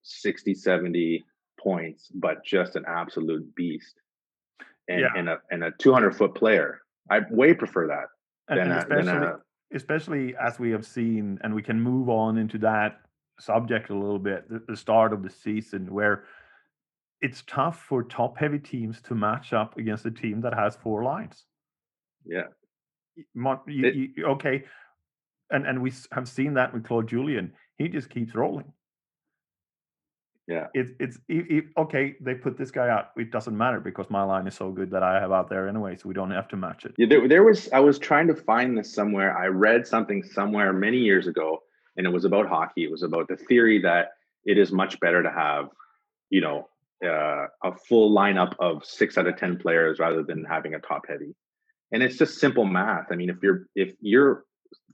60, 0.03 0.53
70 0.53 1.23
points, 1.59 2.07
but 2.13 2.43
just 2.45 2.75
an 2.75 2.85
absolute 2.87 3.53
beast. 3.55 3.95
And, 4.87 5.01
Yeah. 5.01 5.07
and 5.15 5.29
a 5.29 5.37
and 5.51 5.63
a 5.63 5.71
200 5.79 6.15
foot 6.15 6.35
player. 6.35 6.81
I 7.11 7.19
way 7.29 7.53
prefer 7.53 7.87
that 7.87 8.05
and, 8.47 8.59
than, 8.59 8.71
and 8.71 8.83
a, 8.83 8.87
than 8.89 8.99
especially 8.99 9.27
a 9.27 9.75
especially 9.75 10.35
as 10.37 10.59
we 10.59 10.71
have 10.71 10.85
seen, 10.85 11.37
and 11.43 11.53
we 11.53 11.61
can 11.61 11.79
move 11.79 12.09
on 12.09 12.37
into 12.37 12.57
that 12.59 12.99
subject 13.39 13.89
a 13.89 13.95
little 13.95 14.19
bit. 14.19 14.49
The, 14.49 14.63
the 14.67 14.75
start 14.77 15.13
of 15.13 15.21
the 15.23 15.29
season, 15.29 15.93
where 15.93 16.25
it's 17.21 17.43
tough 17.47 17.83
for 17.87 18.03
top-heavy 18.03 18.59
teams 18.59 19.01
to 19.03 19.13
match 19.15 19.53
up 19.53 19.77
against 19.77 20.05
a 20.05 20.11
team 20.11 20.41
that 20.41 20.53
has 20.53 20.75
four 20.75 21.03
lines. 21.03 21.45
yeah. 22.25 22.47
Y- 23.17 23.23
Mon- 23.35 23.59
you- 23.67 23.85
It- 23.85 23.95
you- 23.95 24.25
okay, 24.27 24.63
and 25.49 25.65
and 25.67 25.81
we 25.81 25.91
have 26.13 26.27
seen 26.29 26.53
that 26.55 26.73
with 26.73 26.83
Claude 26.85 27.07
Julien. 27.07 27.53
He 27.77 27.87
just 27.89 28.09
keeps 28.09 28.33
rolling. 28.35 28.71
Yeah. 30.51 30.67
It's 30.73 30.91
it's 30.99 31.17
i- 31.29 31.47
i- 31.55 31.81
okay. 31.83 32.15
They 32.19 32.35
put 32.35 32.57
this 32.57 32.71
guy 32.71 32.89
out. 32.89 33.11
It 33.15 33.31
doesn't 33.31 33.57
matter 33.57 33.79
because 33.79 34.09
my 34.09 34.23
line 34.23 34.47
is 34.47 34.55
so 34.55 34.69
good 34.71 34.91
that 34.91 35.01
I 35.01 35.13
have 35.21 35.31
out 35.31 35.49
there 35.49 35.67
anyway, 35.69 35.95
so 35.95 36.09
we 36.09 36.13
don't 36.13 36.31
have 36.31 36.49
to 36.49 36.57
match 36.57 36.83
it. 36.85 36.93
Yeah, 36.97 37.07
there, 37.07 37.27
there 37.27 37.43
was 37.43 37.69
I 37.71 37.79
was 37.79 37.97
trying 37.97 38.27
to 38.27 38.35
find 38.35 38.77
this 38.77 38.93
somewhere. 38.93 39.37
I 39.37 39.47
read 39.47 39.87
something 39.87 40.21
somewhere 40.23 40.73
many 40.73 40.97
years 40.97 41.27
ago, 41.27 41.63
and 41.95 42.05
it 42.05 42.09
was 42.17 42.25
about 42.25 42.47
hockey. 42.49 42.83
It 42.83 42.91
was 42.91 43.03
about 43.03 43.29
the 43.29 43.37
theory 43.37 43.79
that 43.83 44.09
it 44.43 44.57
is 44.57 44.71
much 44.73 44.99
better 44.99 45.23
to 45.23 45.31
have, 45.31 45.69
you 46.29 46.41
know, 46.41 46.67
uh, 47.05 47.45
a 47.63 47.71
full 47.87 48.13
lineup 48.13 48.53
of 48.59 48.83
six 48.83 49.17
out 49.17 49.27
of 49.27 49.37
ten 49.37 49.57
players 49.57 49.99
rather 49.99 50.21
than 50.21 50.43
having 50.43 50.73
a 50.73 50.79
top 50.79 51.03
heavy. 51.07 51.33
And 51.93 52.03
it's 52.03 52.17
just 52.17 52.39
simple 52.39 52.65
math. 52.65 53.07
I 53.11 53.15
mean, 53.15 53.29
if 53.29 53.37
you're 53.41 53.67
if 53.75 53.93
your 54.01 54.43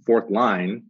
fourth 0.06 0.30
line 0.30 0.84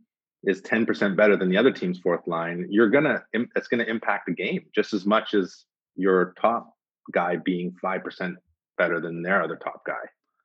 is 0.44 0.62
ten 0.62 0.86
percent 0.86 1.15
better 1.17 1.36
than 1.36 1.50
the 1.50 1.58
other 1.58 1.72
team's 1.72 2.00
fourth 2.00 2.27
line, 2.27 2.67
you're 2.70 2.89
gonna 2.89 3.24
it's 3.34 3.67
gonna 3.67 3.84
impact 3.84 4.27
the 4.27 4.34
game 4.34 4.65
just 4.74 4.94
as 4.94 5.06
much 5.06 5.34
as 5.34 5.65
your 5.96 6.34
top 6.39 6.74
guy 7.12 7.36
being 7.36 7.75
five 7.82 8.03
percent 8.03 8.38
better 8.77 9.00
than 9.01 9.22
their 9.22 9.41
other 9.41 9.56
top 9.56 9.86
guy. 9.86 9.94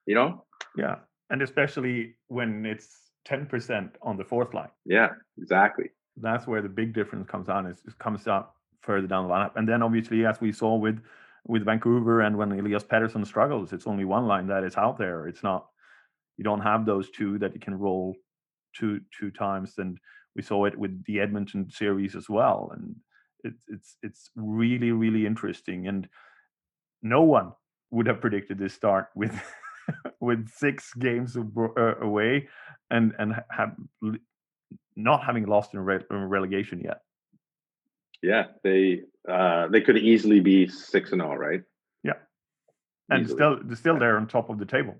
You 0.06 0.14
know? 0.14 0.44
Yeah, 0.76 0.96
and 1.30 1.42
especially 1.42 2.14
when 2.28 2.64
it's 2.64 2.88
ten 3.24 3.46
percent 3.46 3.96
on 4.02 4.16
the 4.16 4.24
fourth 4.24 4.54
line. 4.54 4.70
Yeah, 4.84 5.10
exactly. 5.38 5.90
That's 6.16 6.46
where 6.46 6.62
the 6.62 6.68
big 6.68 6.94
difference 6.94 7.28
comes 7.28 7.48
on. 7.48 7.66
Is 7.66 7.78
it 7.86 7.98
comes 7.98 8.26
out 8.26 8.52
further 8.80 9.06
down 9.06 9.28
the 9.28 9.34
lineup, 9.34 9.56
and 9.56 9.68
then 9.68 9.82
obviously, 9.82 10.24
as 10.26 10.40
we 10.40 10.52
saw 10.52 10.74
with 10.76 11.00
with 11.46 11.64
Vancouver 11.64 12.20
and 12.20 12.36
when 12.38 12.52
Elias 12.52 12.84
Pettersson 12.84 13.26
struggles, 13.26 13.72
it's 13.72 13.86
only 13.86 14.04
one 14.04 14.26
line 14.26 14.46
that 14.46 14.64
is 14.64 14.76
out 14.76 14.96
there. 14.96 15.26
It's 15.26 15.42
not 15.42 15.66
you 16.36 16.44
don't 16.44 16.60
have 16.60 16.86
those 16.86 17.10
two 17.10 17.38
that 17.38 17.52
you 17.54 17.60
can 17.60 17.78
roll 17.78 18.14
two 18.72 19.00
two 19.18 19.30
times, 19.30 19.74
and 19.78 19.98
we 20.34 20.42
saw 20.42 20.64
it 20.64 20.76
with 20.76 21.04
the 21.04 21.20
Edmonton 21.20 21.70
series 21.70 22.16
as 22.16 22.28
well. 22.28 22.72
And 22.74 22.96
it's 23.44 23.64
it's 23.68 23.96
it's 24.02 24.30
really 24.36 24.92
really 24.92 25.26
interesting, 25.26 25.88
and 25.88 26.08
no 27.02 27.22
one 27.22 27.52
would 27.90 28.06
have 28.06 28.20
predicted 28.20 28.58
this 28.58 28.74
start 28.74 29.08
with 29.14 29.38
with 30.20 30.48
six 30.48 30.92
games 30.94 31.36
uh, 31.36 31.96
away 32.00 32.48
and 32.90 33.12
and 33.18 33.34
have 33.50 33.74
not 34.96 35.24
having 35.24 35.46
lost 35.46 35.74
in 35.74 35.80
re- 35.80 36.04
in 36.10 36.16
relegation 36.16 36.80
yet. 36.80 37.00
Yeah, 38.22 38.46
they 38.62 39.02
uh 39.28 39.68
they 39.68 39.80
could 39.80 39.98
easily 39.98 40.40
be 40.40 40.68
six 40.68 41.12
and 41.12 41.20
all, 41.20 41.36
right? 41.36 41.62
Yeah, 42.04 42.14
and 43.10 43.24
Easily. 43.24 43.36
still 43.36 43.58
they're 43.62 43.76
still 43.76 43.98
there 43.98 44.16
on 44.16 44.26
top 44.26 44.50
of 44.50 44.58
the 44.58 44.66
table. 44.66 44.96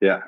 Yeah. 0.00 0.20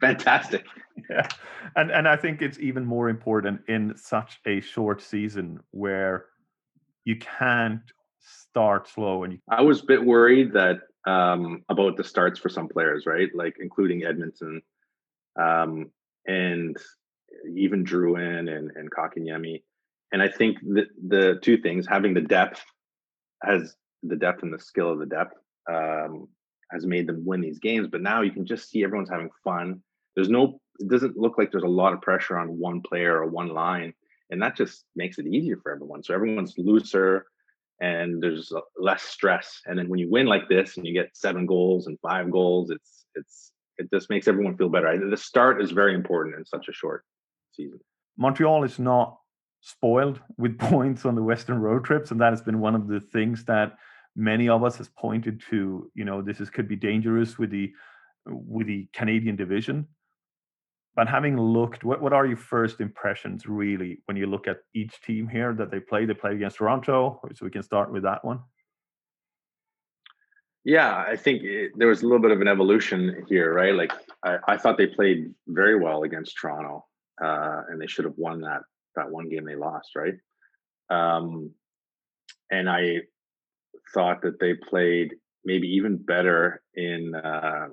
Fantastic. 0.00 0.64
Yeah, 1.08 1.28
and 1.76 1.90
and 1.90 2.06
I 2.06 2.16
think 2.16 2.42
it's 2.42 2.58
even 2.58 2.84
more 2.84 3.08
important 3.08 3.62
in 3.68 3.96
such 3.96 4.40
a 4.46 4.60
short 4.60 5.00
season 5.00 5.60
where 5.70 6.26
you 7.04 7.16
can't 7.16 7.80
start 8.20 8.88
slow 8.88 9.24
and 9.24 9.34
you, 9.34 9.38
I 9.48 9.62
was 9.62 9.80
a 9.82 9.86
bit 9.86 10.04
worried 10.04 10.52
that 10.52 10.80
um, 11.06 11.64
about 11.68 11.96
the 11.96 12.04
starts 12.04 12.38
for 12.38 12.48
some 12.48 12.68
players, 12.68 13.06
right? 13.06 13.28
Like 13.34 13.56
including 13.60 14.02
Edmundson 14.02 14.60
um, 15.40 15.90
and 16.26 16.76
even 17.56 17.84
Drouin 17.84 18.54
and 18.54 18.70
and 18.74 18.90
Kotkaniemi. 18.90 19.62
And 20.12 20.22
I 20.22 20.28
think 20.28 20.58
that 20.74 20.88
the 21.08 21.38
two 21.40 21.56
things 21.58 21.86
having 21.86 22.14
the 22.14 22.20
depth 22.20 22.62
has 23.42 23.74
the 24.02 24.16
depth 24.16 24.42
and 24.42 24.52
the 24.52 24.58
skill 24.58 24.90
of 24.90 24.98
the 24.98 25.06
depth 25.06 25.34
um, 25.70 26.28
has 26.70 26.84
made 26.86 27.06
them 27.06 27.24
win 27.24 27.40
these 27.40 27.58
games. 27.58 27.88
But 27.90 28.02
now 28.02 28.22
you 28.22 28.32
can 28.32 28.44
just 28.44 28.68
see 28.70 28.82
everyone's 28.84 29.10
having 29.10 29.30
fun. 29.44 29.82
There's 30.20 30.28
no, 30.28 30.60
it 30.78 30.88
doesn't 30.88 31.16
look 31.16 31.38
like 31.38 31.50
there's 31.50 31.62
a 31.62 31.66
lot 31.66 31.94
of 31.94 32.02
pressure 32.02 32.36
on 32.36 32.58
one 32.58 32.82
player 32.82 33.16
or 33.16 33.26
one 33.26 33.48
line, 33.48 33.94
and 34.28 34.42
that 34.42 34.54
just 34.54 34.84
makes 34.94 35.18
it 35.18 35.26
easier 35.26 35.56
for 35.62 35.72
everyone. 35.72 36.02
So 36.02 36.12
everyone's 36.12 36.52
looser, 36.58 37.24
and 37.80 38.22
there's 38.22 38.52
less 38.76 39.02
stress. 39.02 39.62
And 39.64 39.78
then 39.78 39.88
when 39.88 39.98
you 39.98 40.10
win 40.10 40.26
like 40.26 40.46
this, 40.46 40.76
and 40.76 40.86
you 40.86 40.92
get 40.92 41.16
seven 41.16 41.46
goals 41.46 41.86
and 41.86 41.98
five 42.00 42.30
goals, 42.30 42.68
it's 42.68 43.06
it's 43.14 43.52
it 43.78 43.88
just 43.90 44.10
makes 44.10 44.28
everyone 44.28 44.58
feel 44.58 44.68
better. 44.68 45.08
The 45.08 45.16
start 45.16 45.62
is 45.62 45.70
very 45.70 45.94
important 45.94 46.36
in 46.36 46.44
such 46.44 46.68
a 46.68 46.72
short 46.74 47.02
season. 47.52 47.80
Montreal 48.18 48.62
is 48.64 48.78
not 48.78 49.16
spoiled 49.62 50.20
with 50.36 50.58
points 50.70 51.06
on 51.06 51.14
the 51.14 51.22
Western 51.22 51.60
road 51.60 51.82
trips, 51.82 52.10
and 52.10 52.20
that 52.20 52.34
has 52.34 52.42
been 52.42 52.60
one 52.60 52.74
of 52.74 52.88
the 52.88 53.00
things 53.00 53.46
that 53.46 53.72
many 54.14 54.50
of 54.50 54.62
us 54.64 54.76
has 54.76 54.90
pointed 54.90 55.42
to. 55.48 55.90
You 55.94 56.04
know, 56.04 56.20
this 56.20 56.40
is 56.40 56.50
could 56.50 56.68
be 56.68 56.76
dangerous 56.76 57.38
with 57.38 57.48
the 57.48 57.72
with 58.26 58.66
the 58.66 58.86
Canadian 58.92 59.36
division. 59.36 59.86
But 60.96 61.08
having 61.08 61.38
looked, 61.38 61.84
what, 61.84 62.02
what 62.02 62.12
are 62.12 62.26
your 62.26 62.36
first 62.36 62.80
impressions 62.80 63.46
really 63.46 64.02
when 64.06 64.16
you 64.16 64.26
look 64.26 64.48
at 64.48 64.58
each 64.74 65.00
team 65.02 65.28
here 65.28 65.54
that 65.54 65.70
they 65.70 65.80
play? 65.80 66.04
They 66.04 66.14
play 66.14 66.34
against 66.34 66.56
Toronto, 66.56 67.20
so 67.34 67.44
we 67.44 67.50
can 67.50 67.62
start 67.62 67.92
with 67.92 68.02
that 68.02 68.24
one. 68.24 68.40
Yeah, 70.64 70.94
I 70.96 71.16
think 71.16 71.42
it, 71.42 71.72
there 71.76 71.88
was 71.88 72.02
a 72.02 72.06
little 72.06 72.20
bit 72.20 72.32
of 72.32 72.40
an 72.40 72.48
evolution 72.48 73.24
here, 73.28 73.54
right? 73.54 73.74
Like 73.74 73.92
I, 74.24 74.38
I 74.46 74.56
thought 74.56 74.76
they 74.76 74.88
played 74.88 75.32
very 75.46 75.78
well 75.78 76.02
against 76.02 76.36
Toronto, 76.38 76.84
uh, 77.22 77.62
and 77.68 77.80
they 77.80 77.86
should 77.86 78.04
have 78.04 78.18
won 78.18 78.42
that 78.42 78.62
that 78.96 79.10
one 79.10 79.28
game 79.28 79.44
they 79.44 79.54
lost, 79.54 79.90
right? 79.96 80.14
Um, 80.90 81.52
and 82.50 82.68
I 82.68 83.02
thought 83.94 84.22
that 84.22 84.40
they 84.40 84.54
played 84.54 85.14
maybe 85.44 85.68
even 85.68 85.96
better 85.96 86.62
in 86.74 87.14
uh, 87.14 87.68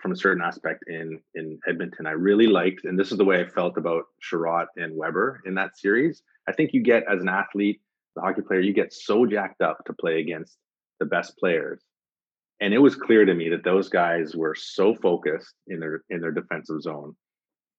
from 0.00 0.12
a 0.12 0.16
certain 0.16 0.42
aspect 0.42 0.84
in 0.86 1.20
in 1.34 1.58
Edmonton. 1.68 2.06
I 2.06 2.12
really 2.12 2.46
liked, 2.46 2.84
and 2.84 2.98
this 2.98 3.12
is 3.12 3.18
the 3.18 3.24
way 3.24 3.40
I 3.40 3.48
felt 3.48 3.76
about 3.76 4.04
Chiarot 4.22 4.66
and 4.76 4.96
Weber 4.96 5.42
in 5.46 5.54
that 5.54 5.78
series. 5.78 6.22
I 6.48 6.52
think 6.52 6.72
you 6.72 6.82
get 6.82 7.04
as 7.10 7.20
an 7.20 7.28
athlete, 7.28 7.80
the 8.14 8.22
hockey 8.22 8.42
player, 8.42 8.60
you 8.60 8.72
get 8.72 8.92
so 8.92 9.26
jacked 9.26 9.62
up 9.62 9.84
to 9.86 9.92
play 9.92 10.20
against 10.20 10.56
the 11.00 11.06
best 11.06 11.36
players. 11.38 11.82
And 12.60 12.72
it 12.72 12.78
was 12.78 12.94
clear 12.94 13.24
to 13.24 13.34
me 13.34 13.48
that 13.48 13.64
those 13.64 13.88
guys 13.88 14.36
were 14.36 14.54
so 14.54 14.94
focused 14.94 15.54
in 15.66 15.80
their 15.80 16.02
in 16.10 16.20
their 16.20 16.32
defensive 16.32 16.82
zone 16.82 17.16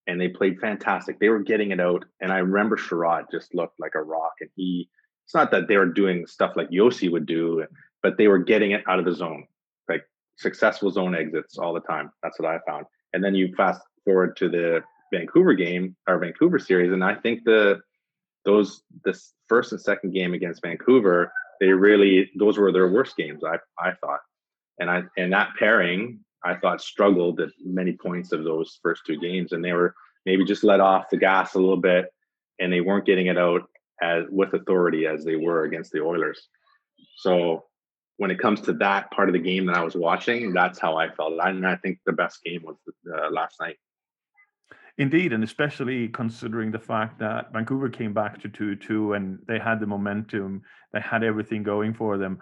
and 0.08 0.20
they 0.20 0.28
played 0.28 0.60
fantastic. 0.60 1.20
They 1.20 1.30
were 1.30 1.40
getting 1.40 1.72
it 1.72 1.80
out. 1.80 2.06
And 2.22 2.32
I 2.32 2.40
remember 2.40 2.76
Chiarot 2.76 3.26
just 3.32 3.56
looked 3.56 3.80
like 3.80 3.96
a 3.96 4.04
rock. 4.04 4.34
And 4.42 4.50
he, 4.56 4.90
it's 5.26 5.34
not 5.34 5.52
that 5.52 5.68
they 5.68 5.78
were 5.78 5.86
doing 5.86 6.28
stuff 6.28 6.54
like 6.56 6.70
Josi 6.70 7.12
would 7.12 7.26
do, 7.26 7.66
but 8.02 8.18
they 8.18 8.28
were 8.28 8.40
getting 8.40 8.72
it 8.72 8.84
out 8.88 9.00
of 9.00 9.06
the 9.06 9.14
zone, 9.14 9.46
successful 10.38 10.92
zone 10.92 11.16
exits 11.16 11.58
all 11.58 11.74
the 11.74 11.80
time. 11.82 12.12
That's 12.22 12.40
what 12.40 12.50
I 12.50 12.60
found. 12.68 12.86
And 13.14 13.24
then 13.24 13.36
you 13.36 13.54
fast 13.56 13.82
forward 14.06 14.36
to 14.38 14.50
the 14.50 14.84
Vancouver 15.14 15.54
game 15.54 15.96
or 16.08 16.18
Vancouver 16.18 16.60
series, 16.60 16.92
and 16.92 17.04
I 17.04 17.16
think 17.16 17.44
the 17.44 17.80
those 18.46 18.84
this 19.06 19.34
first 19.48 19.72
and 19.72 19.80
second 19.80 20.14
game 20.14 20.34
against 20.34 20.62
Vancouver, 20.62 21.32
they 21.60 21.68
really 21.68 22.32
those 22.38 22.58
were 22.58 22.72
their 22.72 22.90
worst 22.90 23.16
games. 23.16 23.44
I 23.44 23.58
I 23.80 23.94
thought, 24.02 24.20
and 24.80 24.90
I 24.90 25.04
and 25.18 25.32
that 25.34 25.52
pairing 25.58 26.20
I 26.44 26.56
thought 26.56 26.82
struggled 26.82 27.40
at 27.40 27.50
many 27.64 27.94
points 27.94 28.32
of 28.32 28.44
those 28.44 28.80
first 28.82 29.04
two 29.06 29.18
games, 29.18 29.54
and 29.54 29.64
they 29.64 29.74
were 29.74 29.96
maybe 30.26 30.44
just 30.44 30.64
let 30.64 30.80
off 30.80 31.10
the 31.10 31.18
gas 31.18 31.54
a 31.54 31.60
little 31.60 31.78
bit, 31.78 32.12
and 32.60 32.72
they 32.72 32.82
weren't 32.82 33.06
getting 33.06 33.28
it 33.28 33.38
out 33.38 33.70
as 34.02 34.26
with 34.30 34.54
authority 34.54 35.06
as 35.06 35.24
they 35.24 35.36
were 35.36 35.64
against 35.64 35.92
the 35.92 36.02
Oilers. 36.02 36.50
So 37.18 37.66
when 38.18 38.32
it 38.32 38.40
comes 38.40 38.62
to 38.62 38.74
that 38.74 39.12
part 39.12 39.30
of 39.30 39.34
the 39.34 39.40
game 39.40 39.66
that 39.66 39.76
I 39.76 39.84
was 39.84 39.96
watching, 39.96 40.54
that's 40.54 40.80
how 40.80 40.98
I 40.98 41.10
felt. 41.10 41.34
And 41.42 41.66
I 41.66 41.76
think 41.78 42.00
the 42.06 42.14
best 42.14 42.44
game 42.44 42.64
was 42.64 42.78
uh, 43.12 43.30
last 43.32 43.60
night. 43.60 43.78
Indeed, 45.00 45.34
and 45.34 45.44
especially 45.44 46.08
considering 46.10 46.72
the 46.72 46.80
fact 46.80 47.18
that 47.20 47.52
Vancouver 47.52 47.90
came 47.90 48.14
back 48.14 48.40
to 48.42 48.48
2 48.48 48.76
2 48.76 49.14
and 49.14 49.40
they 49.48 49.58
had 49.58 49.80
the 49.80 49.88
momentum, 49.88 50.62
they 50.92 51.00
had 51.00 51.24
everything 51.24 51.64
going 51.64 51.96
for 51.96 52.18
them. 52.20 52.40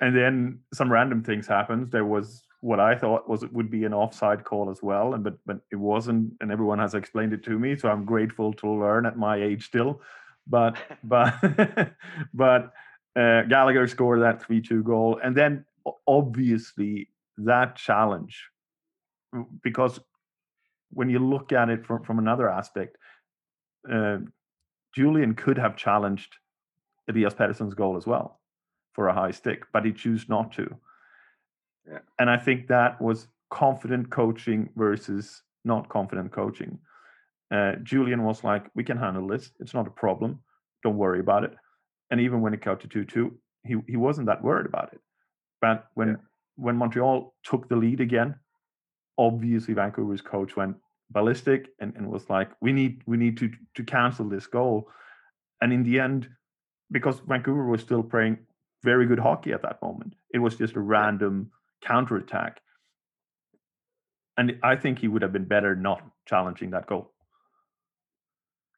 And 0.00 0.16
then 0.16 0.60
some 0.72 0.92
random 0.92 1.24
things 1.24 1.48
happened. 1.48 1.90
There 1.90 2.04
was 2.04 2.44
what 2.60 2.78
I 2.78 2.94
thought 2.94 3.28
was 3.28 3.42
it 3.42 3.52
would 3.52 3.70
be 3.70 3.84
an 3.84 3.94
offside 3.94 4.44
call 4.44 4.70
as 4.70 4.82
well, 4.82 5.14
and 5.14 5.24
but 5.24 5.38
but 5.46 5.58
it 5.72 5.76
wasn't, 5.76 6.34
and 6.40 6.52
everyone 6.52 6.78
has 6.78 6.94
explained 6.94 7.32
it 7.32 7.42
to 7.44 7.58
me, 7.58 7.76
so 7.76 7.88
I'm 7.88 8.04
grateful 8.04 8.52
to 8.54 8.70
learn 8.70 9.06
at 9.06 9.16
my 9.16 9.36
age 9.42 9.66
still. 9.66 10.00
But 10.46 10.76
but 11.02 11.34
but 12.34 12.72
uh, 13.16 13.42
Gallagher 13.42 13.86
scored 13.86 14.22
that 14.22 14.42
three-two 14.42 14.82
goal, 14.82 15.20
and 15.22 15.36
then 15.36 15.64
obviously 16.06 17.08
that 17.38 17.76
challenge, 17.76 18.44
because 19.62 20.00
when 20.90 21.10
you 21.10 21.18
look 21.18 21.52
at 21.52 21.68
it 21.68 21.84
from 21.86 22.02
from 22.02 22.18
another 22.18 22.48
aspect, 22.48 22.96
uh, 23.90 24.18
Julien 24.94 25.34
could 25.34 25.58
have 25.58 25.76
challenged 25.76 26.36
Elias 27.08 27.34
Pettersson's 27.34 27.74
goal 27.74 27.96
as 27.96 28.06
well 28.06 28.40
for 28.92 29.08
a 29.08 29.14
high 29.14 29.30
stick, 29.30 29.64
but 29.72 29.84
he 29.84 29.92
chose 29.92 30.28
not 30.28 30.52
to. 30.52 30.76
Yeah. 31.90 31.98
And 32.18 32.28
I 32.28 32.36
think 32.36 32.68
that 32.68 33.00
was 33.00 33.28
confident 33.50 34.10
coaching 34.10 34.68
versus 34.76 35.42
not 35.64 35.88
confident 35.88 36.32
coaching. 36.32 36.78
Uh, 37.50 37.76
Julien 37.82 38.24
was 38.24 38.44
like, 38.44 38.70
"We 38.74 38.84
can 38.84 38.98
handle 38.98 39.26
this. 39.26 39.52
It's 39.60 39.74
not 39.74 39.86
a 39.86 39.90
problem. 39.90 40.40
Don't 40.82 40.98
worry 40.98 41.20
about 41.20 41.44
it." 41.44 41.54
And 42.10 42.20
even 42.20 42.40
when 42.40 42.54
it 42.54 42.62
got 42.62 42.80
to 42.80 42.88
two-two, 42.88 43.38
he 43.64 43.76
he 43.86 43.96
wasn't 43.96 44.26
that 44.26 44.42
worried 44.42 44.66
about 44.66 44.92
it. 44.92 45.00
But 45.60 45.86
when 45.94 46.08
yeah. 46.08 46.16
when 46.56 46.76
Montreal 46.76 47.34
took 47.42 47.68
the 47.68 47.76
lead 47.76 48.00
again, 48.00 48.34
obviously 49.18 49.74
Vancouver's 49.74 50.22
coach 50.22 50.56
went 50.56 50.76
ballistic 51.10 51.68
and, 51.80 51.94
and 51.96 52.08
was 52.08 52.28
like, 52.30 52.50
"We 52.60 52.72
need 52.72 53.02
we 53.06 53.16
need 53.16 53.36
to 53.38 53.50
to 53.74 53.84
cancel 53.84 54.28
this 54.28 54.46
goal." 54.46 54.88
And 55.60 55.72
in 55.72 55.82
the 55.82 55.98
end, 56.00 56.28
because 56.90 57.20
Vancouver 57.20 57.66
was 57.66 57.80
still 57.80 58.02
playing 58.02 58.38
very 58.84 59.06
good 59.06 59.18
hockey 59.18 59.52
at 59.52 59.62
that 59.62 59.82
moment, 59.82 60.14
it 60.32 60.38
was 60.38 60.56
just 60.56 60.76
a 60.76 60.80
random 60.80 61.50
counterattack. 61.82 62.60
And 64.36 64.56
I 64.62 64.76
think 64.76 65.00
he 65.00 65.08
would 65.08 65.22
have 65.22 65.32
been 65.32 65.46
better 65.46 65.74
not 65.74 66.00
challenging 66.26 66.70
that 66.70 66.86
goal. 66.86 67.12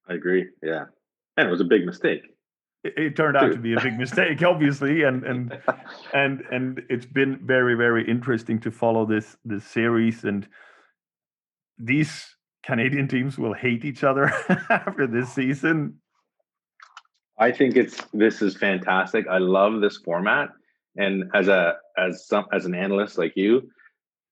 I 0.09 0.15
agree. 0.15 0.47
Yeah. 0.63 0.87
And 1.37 1.47
it 1.47 1.51
was 1.51 1.61
a 1.61 1.65
big 1.65 1.85
mistake. 1.85 2.23
It, 2.85 2.95
it 2.97 3.17
turned 3.17 3.37
out 3.37 3.53
to 3.53 3.59
be 3.59 3.75
a 3.75 3.81
big 3.81 3.99
mistake, 3.99 4.43
obviously, 4.43 5.03
and 5.03 5.25
and 5.25 5.59
and 6.15 6.43
and 6.51 6.83
it's 6.89 7.07
been 7.07 7.41
very 7.45 7.75
very 7.75 8.09
interesting 8.09 8.61
to 8.61 8.71
follow 8.71 9.07
this 9.07 9.37
this 9.45 9.65
series. 9.65 10.25
And 10.25 10.49
these 11.79 12.37
Canadian 12.65 13.09
teams 13.09 13.39
will 13.39 13.55
hate 13.55 13.85
each 13.85 14.05
other 14.05 14.27
after 14.71 15.07
this 15.07 15.33
season. 15.33 16.01
I 17.39 17.53
think 17.53 17.77
it's 17.77 18.03
this 18.13 18.43
is 18.43 18.57
fantastic. 18.57 19.27
I 19.29 19.39
love 19.39 19.81
this 19.81 19.97
format 19.97 20.51
and 20.97 21.25
as 21.35 21.49
a 21.49 21.75
as 21.97 22.27
some 22.27 22.47
as 22.53 22.67
an 22.67 22.75
analyst 22.75 23.19
like 23.19 23.33
you 23.37 23.69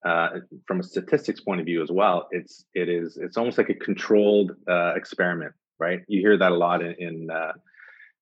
uh, 0.05 0.28
from 0.67 0.81
a 0.81 0.83
statistics 0.83 1.40
point 1.40 1.61
of 1.61 1.67
view 1.67 1.83
as 1.83 1.90
well 1.90 2.28
it's 2.31 2.64
it 2.75 2.88
is 2.88 3.17
it's 3.17 3.37
almost 3.37 3.59
like 3.59 3.69
a 3.69 3.75
controlled 3.75 4.52
uh, 4.69 4.93
experiment 4.95 5.52
right 5.78 6.00
you 6.09 6.21
hear 6.21 6.37
that 6.37 6.52
a 6.52 6.55
lot 6.55 6.83
in 6.83 6.95
in, 6.99 7.31
uh, 7.31 7.52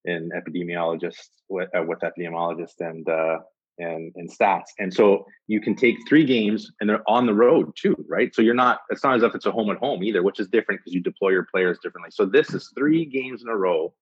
in 0.06 0.30
epidemiologists 0.30 1.28
with, 1.48 1.68
uh, 1.76 1.82
with 1.82 1.98
epidemiologists 2.00 2.80
and 2.80 3.08
uh, 3.08 3.38
and 3.78 4.12
and 4.16 4.30
stats 4.30 4.70
and 4.78 4.92
so 4.92 5.26
you 5.48 5.60
can 5.60 5.76
take 5.76 5.96
three 6.08 6.25
games 6.25 6.72
and 6.80 6.88
they're 6.88 7.02
on 7.06 7.26
the 7.26 7.34
road 7.34 7.70
too 7.76 7.94
right 8.08 8.34
so 8.34 8.40
you're 8.40 8.54
not 8.54 8.80
it's 8.88 9.04
not 9.04 9.16
as 9.16 9.22
if 9.22 9.34
it's 9.34 9.44
a 9.44 9.52
home 9.52 9.68
at 9.70 9.76
home 9.76 10.02
either 10.02 10.22
which 10.22 10.40
is 10.40 10.48
different 10.48 10.80
because 10.80 10.94
you 10.94 11.02
deploy 11.02 11.28
your 11.28 11.46
players 11.52 11.78
differently 11.82 12.10
so 12.10 12.25
this 12.25 12.54
is 12.54 12.72
three 12.75 13.04
games 13.04 13.42
in 13.42 13.48
a 13.48 13.56
row 13.56 13.92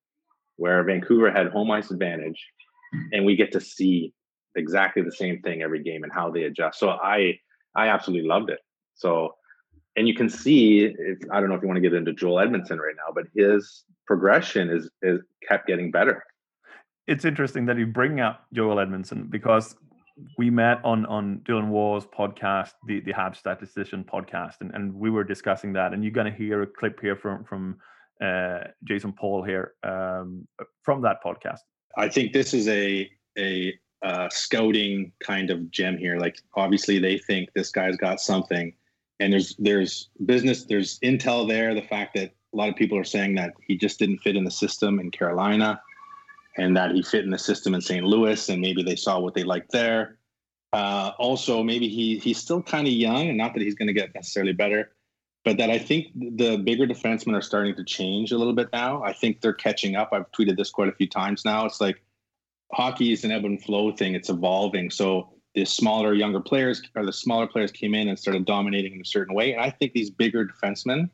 where 0.55 0.85
vancouver 0.85 1.29
had 1.29 1.49
home 1.49 1.73
ice 1.73 1.91
advantage 1.91 2.41
and 3.13 3.25
we 3.25 3.35
get 3.35 3.51
to 3.53 3.61
see 3.61 4.13
exactly 4.57 5.03
the 5.03 5.13
same 5.13 5.41
thing 5.43 5.63
every 5.63 5.83
game 5.83 6.03
and 6.05 6.13
how 6.13 6.31
they 6.31 6.45
adjust. 6.45 6.79
So 6.79 6.91
I 6.91 7.39
I 7.75 7.89
absolutely 7.89 8.29
loved 8.29 8.51
it. 8.51 8.61
So 8.95 9.35
and 9.97 10.09
you 10.09 10.15
can 10.15 10.29
see 10.29 10.85
if, 10.85 11.19
I 11.31 11.41
don't 11.41 11.49
know 11.49 11.55
if 11.55 11.63
you 11.63 11.69
want 11.69 11.77
to 11.77 11.83
get 11.83 11.95
into 11.95 12.13
Joel 12.13 12.37
Edmundson 12.37 12.79
right 12.79 12.95
now, 12.97 13.13
but 13.15 13.25
his 13.35 13.85
progression 14.07 14.71
is 14.71 14.91
is 15.03 15.21
kept 15.49 15.67
getting 15.67 15.91
better. 15.91 16.25
It's 17.07 17.25
interesting 17.25 17.67
that 17.67 17.79
you 17.79 17.87
bring 17.87 18.21
up 18.21 18.47
Joel 18.53 18.77
Edmundson 18.77 19.31
because 19.31 19.77
we 20.39 20.51
met 20.51 20.81
on 20.85 21.07
on 21.07 21.41
Dylan 21.45 21.69
Waugh's 21.69 22.07
podcast, 22.07 22.73
the 22.87 23.01
the 23.01 23.13
Hab 23.13 23.37
Statistician 23.37 24.05
podcast, 24.05 24.61
and, 24.61 24.73
and 24.75 24.95
we 24.95 25.11
were 25.11 25.25
discussing 25.25 25.73
that. 25.75 25.93
And 25.93 26.03
you're 26.03 26.13
gonna 26.13 26.33
hear 26.33 26.63
a 26.63 26.67
clip 26.67 27.01
here 27.01 27.17
from 27.17 27.45
from 27.45 27.79
uh, 28.23 28.61
Jason 28.85 29.13
Paul 29.13 29.43
here 29.43 29.75
um, 29.83 30.47
from 30.83 31.03
that 31.03 31.19
podcast. 31.25 31.59
I 31.97 32.09
think 32.09 32.33
this 32.33 32.55
is 32.55 32.69
a 32.69 33.11
a 33.39 33.75
uh, 34.03 34.29
scouting 34.29 35.13
kind 35.23 35.51
of 35.51 35.71
gem 35.71 35.97
here. 35.97 36.19
Like 36.19 36.37
obviously 36.55 36.99
they 36.99 37.19
think 37.19 37.49
this 37.55 37.71
guy's 37.71 37.97
got 37.97 38.21
something, 38.21 38.75
and 39.21 39.33
there's 39.33 39.55
there's 39.59 40.09
business, 40.25 40.65
there's 40.65 40.99
intel 41.01 41.49
there. 41.49 41.75
The 41.75 41.83
fact 41.83 42.15
that 42.15 42.33
a 42.53 42.57
lot 42.57 42.69
of 42.69 42.77
people 42.77 42.99
are 42.99 43.05
saying 43.05 43.35
that 43.37 43.55
he 43.67 43.77
just 43.77 43.99
didn't 43.99 44.19
fit 44.19 44.37
in 44.37 44.45
the 44.45 44.51
system 44.51 45.01
in 45.01 45.11
Carolina, 45.11 45.81
and 46.57 46.77
that 46.77 46.93
he 46.93 47.03
fit 47.03 47.25
in 47.25 47.31
the 47.31 47.39
system 47.39 47.75
in 47.75 47.81
St. 47.81 48.05
Louis, 48.05 48.49
and 48.49 48.61
maybe 48.61 48.83
they 48.83 48.97
saw 48.97 49.19
what 49.19 49.35
they 49.35 49.45
liked 49.45 49.73
there. 49.73 50.19
Uh, 50.73 51.13
also, 51.19 51.63
maybe 51.63 51.89
he 51.89 52.19
he's 52.19 52.39
still 52.39 52.63
kind 52.63 52.87
of 52.87 52.93
young, 52.93 53.29
and 53.29 53.39
not 53.39 53.55
that 53.55 53.63
he's 53.63 53.75
going 53.75 53.89
to 53.89 53.93
get 53.93 54.15
necessarily 54.15 54.53
better, 54.53 54.93
but 55.45 55.57
that 55.59 55.71
I 55.71 55.79
think 55.79 56.09
the 56.15 56.57
bigger 56.57 56.87
defensemen 56.87 57.37
are 57.37 57.43
starting 57.43 57.77
to 57.77 57.85
change 57.85 58.33
a 58.33 58.39
little 58.39 58.55
bit 58.55 58.69
now. 58.73 59.03
I 59.03 59.13
think 59.13 59.41
they're 59.41 59.53
catching 59.53 59.95
up. 59.95 60.11
I've 60.13 60.31
tweeted 60.33 60.57
this 60.57 60.71
quite 60.71 60.89
a 60.89 60.93
few 60.93 61.09
times 61.09 61.45
now. 61.45 61.65
It's 61.67 61.81
like 61.81 62.03
hockey 62.73 63.13
is 63.13 63.25
an 63.25 63.31
ebb 63.31 63.45
and 63.45 63.63
flow 63.63 63.93
thing. 63.93 64.15
It's 64.15 64.31
evolving. 64.31 64.91
So 64.91 65.34
the 65.55 65.65
smaller, 65.65 66.15
younger 66.15 66.41
players 66.41 66.83
or 66.97 67.05
the 67.05 67.13
smaller 67.13 67.47
players 67.47 67.71
came 67.71 67.95
in 67.95 68.09
and 68.09 68.19
started 68.19 68.45
dominating 68.45 68.95
in 68.95 69.01
a 69.01 69.05
certain 69.05 69.35
way. 69.35 69.53
And 69.53 69.63
I 69.63 69.71
think 69.71 69.93
these 69.93 70.11
bigger 70.11 70.47
defensemen 70.47 71.09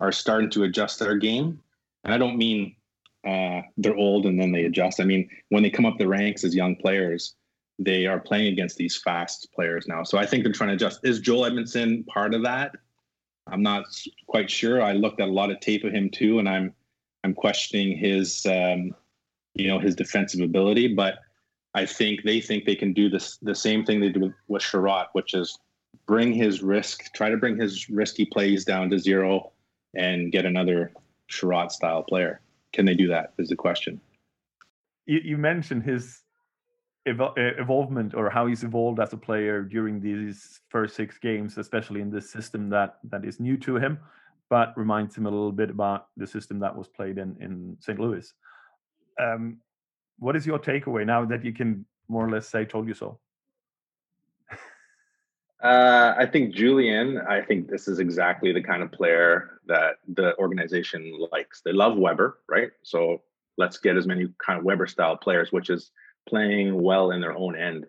are 0.00 0.12
starting 0.12 0.50
to 0.50 0.64
adjust 0.64 0.98
their 0.98 1.16
game. 1.16 1.60
And 2.04 2.14
I 2.14 2.18
don't 2.18 2.38
mean 2.38 2.74
uh, 3.26 3.62
they're 3.76 3.96
old 3.96 4.26
and 4.26 4.40
then 4.40 4.52
they 4.52 4.64
adjust. 4.64 5.00
I 5.00 5.04
mean, 5.04 5.28
when 5.50 5.62
they 5.62 5.70
come 5.70 5.84
up 5.84 5.98
the 5.98 6.08
ranks 6.08 6.44
as 6.44 6.54
young 6.54 6.76
players, 6.76 7.34
they 7.78 8.06
are 8.06 8.18
playing 8.18 8.52
against 8.52 8.76
these 8.76 8.96
fast 8.96 9.48
players 9.54 9.86
now. 9.86 10.02
So 10.02 10.16
I 10.16 10.24
think 10.24 10.44
they're 10.44 10.52
trying 10.52 10.70
to 10.70 10.74
adjust. 10.74 11.00
Is 11.02 11.20
Joel 11.20 11.50
Edmundson 11.50 12.06
part 12.06 12.34
of 12.34 12.42
that? 12.44 12.72
I'm 13.46 13.62
not 13.62 13.84
quite 14.26 14.50
sure. 14.50 14.82
I 14.82 14.92
looked 14.92 15.20
at 15.20 15.28
a 15.28 15.32
lot 15.32 15.50
of 15.50 15.60
tape 15.60 15.84
of 15.84 15.92
him 15.92 16.10
too, 16.10 16.38
and 16.38 16.48
I'm 16.48 16.72
I'm 17.22 17.34
questioning 17.34 17.96
his 17.96 18.44
um, 18.46 18.94
you 19.54 19.68
know 19.68 19.78
his 19.78 19.94
defensive 19.94 20.40
ability. 20.40 20.94
But 20.94 21.18
I 21.76 21.84
think 21.84 22.22
they 22.22 22.40
think 22.40 22.64
they 22.64 22.74
can 22.74 22.94
do 22.94 23.10
this 23.10 23.36
the 23.42 23.54
same 23.54 23.84
thing 23.84 24.00
they 24.00 24.08
do 24.08 24.32
with, 24.48 24.64
with 24.72 25.08
which 25.12 25.34
is 25.34 25.58
bring 26.06 26.32
his 26.32 26.62
risk, 26.62 27.12
try 27.12 27.28
to 27.28 27.36
bring 27.36 27.58
his 27.60 27.90
risky 27.90 28.24
plays 28.24 28.64
down 28.64 28.88
to 28.90 28.98
zero, 28.98 29.52
and 29.94 30.32
get 30.32 30.46
another 30.46 30.92
Chiarot 31.28 31.70
style 31.70 32.02
player. 32.02 32.40
Can 32.72 32.86
they 32.86 32.94
do 32.94 33.08
that? 33.08 33.34
Is 33.36 33.50
the 33.50 33.56
question. 33.56 34.00
You, 35.04 35.20
you 35.22 35.36
mentioned 35.36 35.82
his 35.82 36.22
evolvement 37.04 38.14
or 38.14 38.30
how 38.30 38.46
he's 38.46 38.64
evolved 38.64 38.98
as 38.98 39.12
a 39.12 39.16
player 39.18 39.60
during 39.60 40.00
these 40.00 40.60
first 40.70 40.96
six 40.96 41.18
games, 41.18 41.58
especially 41.58 42.00
in 42.00 42.10
this 42.10 42.30
system 42.30 42.70
that 42.70 42.96
that 43.04 43.22
is 43.22 43.38
new 43.38 43.58
to 43.58 43.76
him, 43.76 43.98
but 44.48 44.72
reminds 44.78 45.14
him 45.14 45.26
a 45.26 45.30
little 45.30 45.52
bit 45.52 45.68
about 45.68 46.08
the 46.16 46.26
system 46.26 46.58
that 46.60 46.74
was 46.74 46.88
played 46.88 47.18
in 47.18 47.36
in 47.38 47.76
St. 47.80 48.00
Louis. 48.00 48.32
Um, 49.20 49.58
what 50.18 50.36
is 50.36 50.46
your 50.46 50.58
takeaway 50.58 51.04
now 51.06 51.24
that 51.24 51.44
you 51.44 51.52
can 51.52 51.84
more 52.08 52.24
or 52.24 52.30
less 52.30 52.48
say 52.48 52.64
"told 52.64 52.88
you 52.88 52.94
so"? 52.94 53.18
Uh, 55.62 56.14
I 56.16 56.26
think 56.26 56.54
Julien, 56.54 57.18
I 57.18 57.40
think 57.40 57.68
this 57.68 57.88
is 57.88 57.98
exactly 57.98 58.52
the 58.52 58.62
kind 58.62 58.82
of 58.82 58.92
player 58.92 59.60
that 59.66 59.96
the 60.06 60.36
organization 60.38 61.18
likes. 61.32 61.62
They 61.62 61.72
love 61.72 61.96
Weber, 61.96 62.38
right? 62.48 62.70
So 62.82 63.22
let's 63.56 63.78
get 63.78 63.96
as 63.96 64.06
many 64.06 64.28
kind 64.44 64.58
of 64.58 64.64
Weber 64.64 64.86
style 64.86 65.16
players, 65.16 65.52
which 65.52 65.70
is 65.70 65.90
playing 66.28 66.80
well 66.80 67.10
in 67.10 67.20
their 67.20 67.32
own 67.32 67.56
end. 67.56 67.86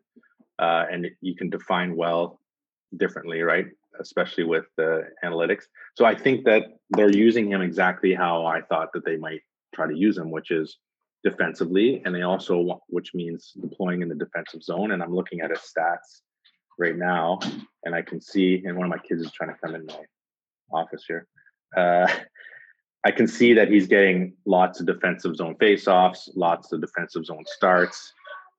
Uh, 0.58 0.86
and 0.90 1.08
you 1.22 1.36
can 1.36 1.50
define 1.50 1.96
well 1.96 2.40
differently, 2.96 3.42
right? 3.42 3.68
Especially 4.00 4.44
with 4.44 4.66
the 4.78 5.10
analytics. 5.24 5.66
So 5.96 6.06
I 6.06 6.16
think 6.16 6.46
that 6.46 6.80
they're 6.92 7.12
using 7.12 7.52
him 7.52 7.62
exactly 7.62 8.14
how 8.14 8.46
I 8.46 8.62
thought 8.62 8.94
that 8.94 9.06
they 9.06 9.18
might 9.18 9.42
try 9.76 9.88
to 9.88 9.96
use 9.96 10.18
him, 10.18 10.32
which 10.32 10.52
is 10.52 10.78
defensively. 11.24 12.02
And 12.06 12.14
they 12.14 12.22
also, 12.22 12.82
which 12.88 13.14
means 13.14 13.54
deploying 13.60 14.02
in 14.02 14.10
the 14.10 14.16
defensive 14.16 14.64
zone. 14.64 14.92
And 14.92 15.02
I'm 15.02 15.14
looking 15.14 15.42
at 15.42 15.50
his 15.50 15.60
stats 15.60 16.22
right 16.80 16.96
now, 16.96 17.40
and 17.84 17.96
I 17.96 18.02
can 18.02 18.22
see, 18.22 18.64
and 18.66 18.78
one 18.78 18.86
of 18.86 18.92
my 18.92 19.00
kids 19.08 19.22
is 19.22 19.32
trying 19.32 19.50
to 19.50 19.58
come 19.60 19.76
in 19.76 19.86
my 19.86 20.04
office 20.72 21.04
here. 21.08 21.28
Uh, 21.76 22.08
I 23.06 23.12
can 23.12 23.28
see 23.28 23.54
that 23.54 23.70
he's 23.70 23.88
getting 23.88 24.34
lots 24.46 24.80
of 24.80 24.86
defensive 24.86 25.36
zone 25.36 25.56
faceoffs, 25.56 26.30
lots 26.36 26.72
of 26.72 26.82
defensive 26.82 27.26
zone 27.26 27.44
starts 27.46 28.14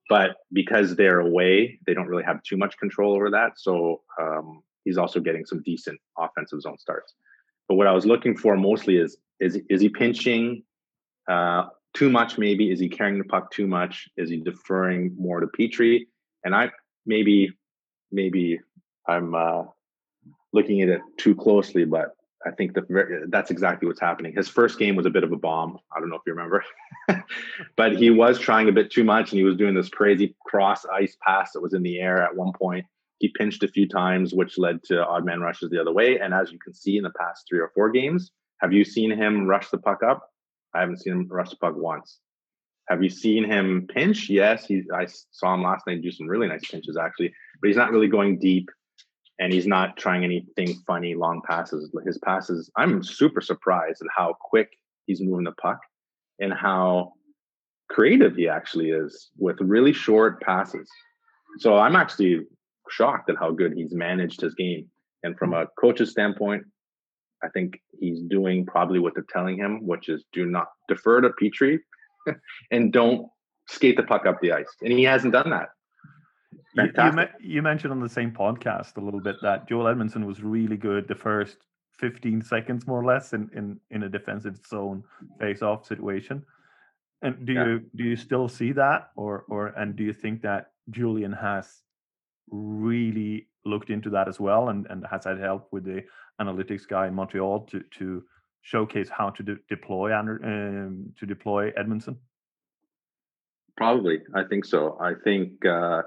but 0.08 0.36
because 0.52 0.96
they're 0.96 1.20
away, 1.20 1.78
they 1.86 1.94
don't 1.94 2.06
really 2.06 2.24
have 2.24 2.42
too 2.42 2.56
much 2.56 2.78
control 2.78 3.14
over 3.14 3.30
that. 3.30 3.52
So 3.56 4.02
um, 4.20 4.62
he's 4.84 4.96
also 4.96 5.20
getting 5.20 5.44
some 5.44 5.62
decent 5.62 6.00
offensive 6.16 6.62
zone 6.62 6.78
starts. 6.78 7.14
But 7.68 7.74
what 7.74 7.86
I 7.86 7.92
was 7.92 8.06
looking 8.06 8.36
for 8.36 8.56
mostly 8.56 8.96
is 8.96 9.18
is 9.38 9.58
is 9.68 9.80
he 9.80 9.88
pinching 9.88 10.62
uh, 11.30 11.66
too 11.98 12.08
much? 12.08 12.38
Maybe 12.38 12.70
is 12.70 12.78
he 12.78 12.88
carrying 12.88 13.18
the 13.18 13.24
puck 13.24 13.50
too 13.50 13.66
much? 13.66 14.08
Is 14.16 14.30
he 14.30 14.36
deferring 14.36 15.16
more 15.18 15.40
to 15.40 15.48
Petry? 15.48 16.06
And 16.44 16.54
I 16.54 16.70
maybe 17.04 17.52
maybe 18.12 18.60
I'm 19.06 19.34
uh, 19.34 19.64
looking 20.52 20.80
at 20.82 20.88
it 20.88 21.00
too 21.16 21.34
closely, 21.34 21.84
but 21.84 22.14
I 22.46 22.52
think 22.52 22.74
the, 22.74 23.26
that's 23.28 23.50
exactly 23.50 23.88
what's 23.88 24.00
happening. 24.00 24.32
His 24.32 24.48
first 24.48 24.78
game 24.78 24.94
was 24.94 25.06
a 25.06 25.10
bit 25.10 25.24
of 25.24 25.32
a 25.32 25.36
bomb. 25.36 25.78
I 25.94 25.98
don't 25.98 26.08
know 26.08 26.14
if 26.14 26.22
you 26.24 26.34
remember, 26.34 26.64
but 27.76 27.96
he 27.96 28.10
was 28.10 28.38
trying 28.38 28.68
a 28.68 28.72
bit 28.72 28.92
too 28.92 29.02
much 29.02 29.32
and 29.32 29.38
he 29.38 29.44
was 29.44 29.56
doing 29.56 29.74
this 29.74 29.88
crazy 29.88 30.36
cross 30.46 30.86
ice 30.86 31.16
pass 31.26 31.52
that 31.52 31.60
was 31.60 31.74
in 31.74 31.82
the 31.82 31.98
air 31.98 32.22
at 32.22 32.36
one 32.36 32.52
point. 32.52 32.86
He 33.18 33.32
pinched 33.36 33.64
a 33.64 33.68
few 33.68 33.88
times, 33.88 34.32
which 34.32 34.56
led 34.56 34.84
to 34.84 35.04
odd 35.04 35.24
man 35.24 35.40
rushes 35.40 35.70
the 35.70 35.80
other 35.80 35.92
way. 35.92 36.20
And 36.20 36.32
as 36.32 36.52
you 36.52 36.60
can 36.60 36.72
see 36.72 36.96
in 36.96 37.02
the 37.02 37.10
past 37.18 37.46
three 37.48 37.58
or 37.58 37.72
four 37.74 37.90
games, 37.90 38.30
have 38.60 38.72
you 38.72 38.84
seen 38.84 39.10
him 39.10 39.48
rush 39.48 39.68
the 39.70 39.78
puck 39.78 40.04
up? 40.04 40.30
I 40.74 40.80
haven't 40.80 41.00
seen 41.00 41.12
him 41.12 41.28
rush 41.28 41.50
the 41.50 41.56
puck 41.56 41.74
once. 41.76 42.18
Have 42.88 43.02
you 43.02 43.10
seen 43.10 43.44
him 43.44 43.86
pinch? 43.92 44.30
Yes, 44.30 44.66
he. 44.66 44.82
I 44.94 45.06
saw 45.30 45.54
him 45.54 45.62
last 45.62 45.86
night 45.86 46.02
do 46.02 46.10
some 46.10 46.26
really 46.26 46.48
nice 46.48 46.68
pinches 46.70 46.96
actually, 46.96 47.32
but 47.60 47.68
he's 47.68 47.76
not 47.76 47.90
really 47.90 48.08
going 48.08 48.38
deep 48.38 48.68
and 49.38 49.52
he's 49.52 49.66
not 49.66 49.96
trying 49.96 50.24
anything 50.24 50.74
funny 50.86 51.14
long 51.14 51.42
passes. 51.46 51.94
His 52.04 52.18
passes, 52.18 52.70
I'm 52.76 53.02
super 53.02 53.40
surprised 53.40 54.02
at 54.02 54.08
how 54.16 54.36
quick 54.40 54.70
he's 55.06 55.20
moving 55.20 55.44
the 55.44 55.52
puck 55.52 55.78
and 56.40 56.52
how 56.52 57.12
creative 57.88 58.36
he 58.36 58.48
actually 58.48 58.90
is 58.90 59.30
with 59.38 59.56
really 59.60 59.92
short 59.92 60.40
passes. 60.42 60.88
So 61.58 61.76
I'm 61.78 61.96
actually 61.96 62.40
shocked 62.90 63.30
at 63.30 63.36
how 63.38 63.50
good 63.50 63.72
he's 63.74 63.92
managed 63.92 64.40
his 64.40 64.54
game. 64.54 64.90
And 65.22 65.36
from 65.36 65.54
a 65.54 65.66
coach's 65.80 66.10
standpoint, 66.10 66.64
I 67.42 67.48
think 67.48 67.80
he's 67.98 68.20
doing 68.22 68.66
probably 68.66 68.98
what 68.98 69.14
they're 69.14 69.24
telling 69.28 69.56
him, 69.56 69.86
which 69.86 70.08
is 70.08 70.24
do 70.32 70.46
not 70.46 70.68
defer 70.88 71.20
to 71.20 71.30
Petry 71.30 71.78
and 72.70 72.92
don't 72.92 73.28
skate 73.68 73.96
the 73.96 74.02
puck 74.02 74.26
up 74.26 74.40
the 74.40 74.52
ice. 74.52 74.68
And 74.82 74.92
he 74.92 75.04
hasn't 75.04 75.32
done 75.32 75.50
that. 75.50 75.68
You, 76.74 76.90
you, 76.96 77.24
you, 77.40 77.62
mentioned 77.62 77.92
on 77.92 78.00
the 78.00 78.08
same 78.08 78.30
podcast 78.30 78.96
a 78.96 79.00
little 79.00 79.20
bit 79.20 79.36
that 79.42 79.68
Joel 79.68 79.84
Edmundson 79.84 80.24
was 80.26 80.42
really 80.42 80.76
good 80.76 81.08
the 81.08 81.14
first 81.14 81.56
15 81.98 82.42
seconds, 82.42 82.86
more 82.86 83.00
or 83.00 83.04
less, 83.04 83.32
in 83.32 83.50
in, 83.54 83.80
in 83.90 84.04
a 84.04 84.08
defensive 84.08 84.60
zone 84.66 85.02
face-off 85.40 85.86
situation. 85.86 86.44
And 87.22 87.44
do 87.44 87.52
yeah. 87.52 87.66
you 87.66 87.80
do 87.96 88.04
you 88.04 88.16
still 88.16 88.48
see 88.48 88.72
that, 88.72 89.10
or 89.16 89.44
or 89.48 89.68
and 89.68 89.96
do 89.96 90.04
you 90.04 90.12
think 90.12 90.42
that 90.42 90.70
Julien 90.90 91.32
has 91.32 91.82
really 92.50 93.48
looked 93.64 93.90
into 93.90 94.10
that 94.10 94.28
as 94.28 94.40
well, 94.40 94.68
and 94.68 94.86
and 94.90 95.04
has 95.10 95.24
had 95.24 95.38
help 95.38 95.68
with 95.72 95.84
the 95.84 96.04
analytics 96.40 96.86
guy 96.86 97.08
in 97.08 97.14
Montreal 97.14 97.66
to 97.66 97.82
to 97.98 98.24
showcase 98.62 99.08
how 99.08 99.30
to 99.30 99.42
de- 99.42 99.56
deploy 99.68 100.14
um, 100.16 101.12
to 101.18 101.26
deploy 101.26 101.70
Edmundson? 101.72 102.16
Probably, 103.76 104.20
I 104.34 104.44
think 104.44 104.64
so. 104.64 104.98
I 105.00 105.12
think. 105.24 105.64
Uh, 105.64 106.02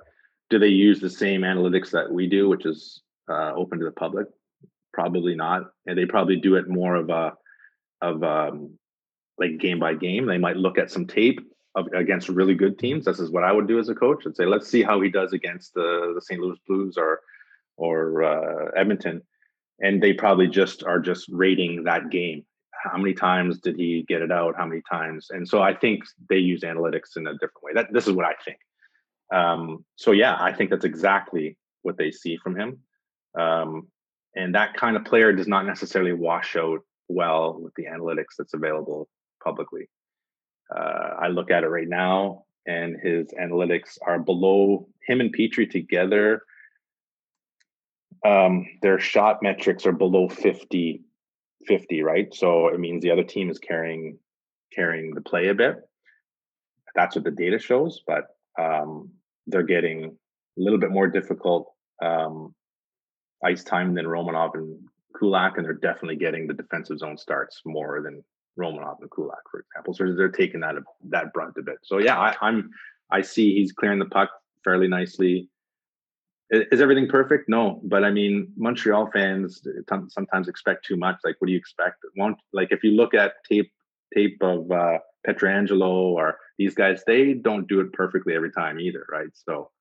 do 0.52 0.60
they 0.60 0.68
use 0.68 1.00
the 1.00 1.10
same 1.10 1.42
analytics 1.42 1.92
that 1.92 2.12
we 2.12 2.28
do, 2.28 2.50
which 2.50 2.66
is 2.66 3.02
uh, 3.30 3.54
open 3.56 3.80
to 3.80 3.86
the 3.86 3.92
public? 3.92 4.28
Probably 4.94 5.34
not, 5.34 5.72
and 5.88 5.98
they 5.98 6.06
probably 6.06 6.36
do 6.36 6.56
it 6.56 6.68
more 6.68 6.96
of 6.96 7.10
a 7.10 7.34
of 8.02 8.22
um, 8.22 8.78
like 9.38 9.58
game 9.58 9.80
by 9.80 9.94
game. 9.94 10.26
They 10.26 10.38
might 10.38 10.58
look 10.58 10.78
at 10.78 10.92
some 10.92 11.08
tape 11.08 11.40
against 11.76 12.30
really 12.30 12.56
good 12.56 12.78
teams. 12.78 13.06
This 13.06 13.20
is 13.20 13.32
what 13.32 13.44
I 13.44 13.52
would 13.52 13.68
do 13.68 13.80
as 13.80 13.90
a 13.90 13.96
coach. 13.96 14.24
I'd 14.26 14.36
say, 14.36 14.46
let's 14.46 14.68
see 14.68 14.84
how 14.84 15.00
he 15.02 15.10
does 15.10 15.34
against 15.34 15.74
the 15.74 16.12
the 16.14 16.22
St. 16.22 16.40
Louis 16.40 16.60
Blues 16.68 16.98
or 16.98 17.22
or 17.78 18.24
uh, 18.24 18.72
Edmonton, 18.76 19.22
and 19.80 20.02
they 20.02 20.14
probably 20.14 20.48
just 20.48 20.84
are 20.84 21.00
just 21.00 21.30
rating 21.32 21.84
that 21.84 22.10
game. 22.10 22.46
How 22.84 22.98
many 22.98 23.14
times 23.14 23.60
did 23.60 23.76
he 23.76 24.04
get 24.08 24.22
it 24.22 24.32
out? 24.32 24.56
How 24.58 24.66
many 24.66 24.82
times? 24.90 25.28
And 25.30 25.48
so 25.48 25.62
I 25.62 25.74
think 25.74 26.04
they 26.30 26.38
use 26.38 26.62
analytics 26.62 27.16
in 27.16 27.28
a 27.28 27.34
different 27.34 27.64
way. 27.64 27.72
That 27.76 27.94
this 27.94 28.08
is 28.08 28.14
what 28.14 28.26
I 28.26 28.34
think. 28.44 28.58
Um, 29.34 29.86
so 29.96 30.12
yeah, 30.12 30.36
I 30.40 30.52
think 30.52 30.70
that's 30.70 30.86
exactly 30.86 31.58
what 31.84 31.98
they 31.98 32.12
see 32.12 32.38
from 32.38 32.60
him. 32.60 32.80
Um, 33.40 33.88
and 34.36 34.56
that 34.56 34.76
kind 34.76 34.96
of 34.96 35.06
player 35.06 35.32
does 35.34 35.48
not 35.48 35.66
necessarily 35.66 36.14
wash 36.14 36.56
out 36.56 36.82
well 37.08 37.60
with 37.60 37.74
the 37.76 37.86
analytics 37.86 38.36
that's 38.38 38.54
available 38.54 39.08
publicly. 39.44 39.90
Uh, 40.74 41.16
I 41.20 41.28
look 41.28 41.52
at 41.52 41.64
it 41.64 41.68
right 41.68 41.88
now, 41.88 42.46
and 42.66 42.98
his 43.02 43.34
analytics 43.40 43.98
are 44.06 44.20
below 44.20 44.88
him 45.06 45.22
and 45.22 45.36
Petry 45.36 45.70
together. 45.70 46.44
Um, 48.26 48.66
their 48.82 49.00
shot 49.00 49.42
metrics 49.42 49.86
are 49.86 49.92
below 49.92 50.30
50, 50.30 51.02
50, 51.66 52.04
right? 52.04 52.34
So 52.34 52.68
it 52.68 52.80
means 52.80 53.02
the 53.02 53.12
other 53.12 53.24
team 53.24 53.50
is 53.50 53.60
carrying 53.60 54.18
carrying 54.74 55.14
the 55.14 55.22
play 55.22 55.50
a 55.50 55.54
bit. 55.54 55.76
That's 56.96 57.16
what 57.16 57.26
the 57.26 57.32
data 57.32 57.60
shows, 57.60 58.02
but 58.08 58.28
um, 58.60 59.10
they're 59.48 59.64
getting 59.64 60.06
a 60.06 60.10
little 60.62 60.80
bit 60.80 60.92
more 60.92 61.08
difficult 61.08 61.74
um, 62.02 62.54
ice 63.44 63.64
time 63.64 63.94
than 63.94 64.06
Romanov 64.06 64.52
and 64.54 64.80
Kulak, 65.18 65.58
and 65.58 65.66
they're 65.66 65.74
definitely 65.74 66.16
getting 66.16 66.48
the 66.48 66.54
defensive 66.54 67.00
zone 67.00 67.18
starts 67.18 67.62
more 67.66 68.02
than 68.02 68.24
Romanov 68.60 68.98
and 69.02 69.10
Kulak, 69.12 69.44
for 69.50 69.60
example. 69.62 69.94
So 69.94 70.14
they're 70.16 70.30
taking 70.30 70.60
that 70.62 70.76
that 71.10 71.34
brunt 71.34 71.56
a 71.58 71.62
bit. 71.62 71.78
So 71.84 72.00
yeah, 72.00 72.20
I, 72.20 72.36
I'm 72.42 72.70
I 73.12 73.22
see 73.22 73.54
he's 73.54 73.72
clearing 73.72 74.00
the 74.00 74.06
puck 74.06 74.30
fairly 74.64 74.88
nicely. 74.88 75.50
Is 76.50 76.82
everything 76.82 77.08
perfect? 77.08 77.48
No, 77.48 77.80
but 77.86 78.04
I 78.04 78.12
mean, 78.12 78.52
Montreal 78.58 79.10
fans 79.14 79.66
sometimes 80.10 80.50
expect 80.50 80.86
too 80.86 80.98
much. 80.98 81.16
Like, 81.24 81.36
what 81.40 81.48
do 81.48 81.54
you 81.54 81.58
expect? 81.58 81.96
Won't 82.18 82.38
like 82.52 82.72
if 82.72 82.84
you 82.84 82.92
look 82.92 83.14
at 83.14 83.34
tape 83.50 83.72
tape 84.14 84.38
of 84.42 84.70
uh, 84.70 84.98
Pietrangelo 85.26 85.90
or 85.90 86.38
these 86.58 86.76
guys, 86.76 87.04
they 87.08 87.34
don't 87.34 87.68
do 87.68 87.80
it 87.80 87.94
perfectly 87.94 88.36
every 88.36 88.52
time 88.52 88.80
either, 88.80 89.06
right? 89.10 89.30
So 89.34 89.72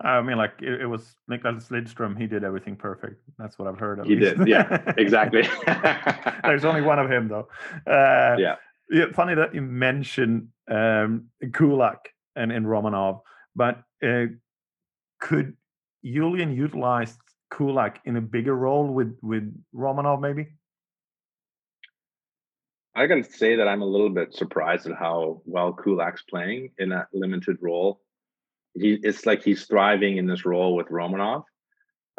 I 0.00 0.22
mean, 0.22 0.36
like 0.36 0.52
it, 0.60 0.82
it, 0.82 0.86
was 0.86 1.16
Nicklas 1.28 1.68
Lidstrom. 1.70 2.16
He 2.16 2.28
did 2.28 2.44
everything 2.44 2.76
perfect. 2.76 3.20
That's 3.36 3.58
what 3.58 3.66
I've 3.66 3.78
heard. 3.78 4.04
He 4.06 4.14
least. 4.14 4.38
did, 4.38 4.48
yeah, 4.48 4.82
exactly. 4.96 5.42
There's 6.44 6.64
only 6.64 6.82
one 6.82 7.00
of 7.00 7.10
him, 7.10 7.28
though. 7.28 7.48
Uh, 7.84 8.36
yeah. 8.38 8.56
yeah. 8.90 9.06
Funny 9.12 9.34
that 9.34 9.54
you 9.54 9.62
mentioned 9.62 10.48
um, 10.70 11.26
Kulak 11.52 12.10
and, 12.36 12.52
and 12.52 12.64
Romanov, 12.64 13.22
but 13.56 13.82
uh, 14.04 14.26
could 15.20 15.56
Julien 16.04 16.54
utilize 16.54 17.18
Kulak 17.50 18.00
in 18.04 18.16
a 18.16 18.20
bigger 18.20 18.54
role 18.54 18.86
with 18.86 19.18
with 19.20 19.52
Romanov, 19.74 20.20
maybe? 20.20 20.46
I 22.94 23.06
can 23.08 23.24
say 23.24 23.56
that 23.56 23.66
I'm 23.66 23.82
a 23.82 23.86
little 23.86 24.10
bit 24.10 24.32
surprised 24.32 24.86
at 24.86 24.96
how 24.96 25.42
well 25.44 25.72
Kulak's 25.72 26.22
playing 26.22 26.70
in 26.78 26.88
that 26.90 27.08
limited 27.12 27.56
role 27.60 28.00
he 28.80 28.98
it's 29.02 29.26
like 29.26 29.42
he's 29.42 29.64
thriving 29.66 30.16
in 30.16 30.26
this 30.26 30.44
role 30.44 30.74
with 30.74 30.88
Romanov. 30.88 31.44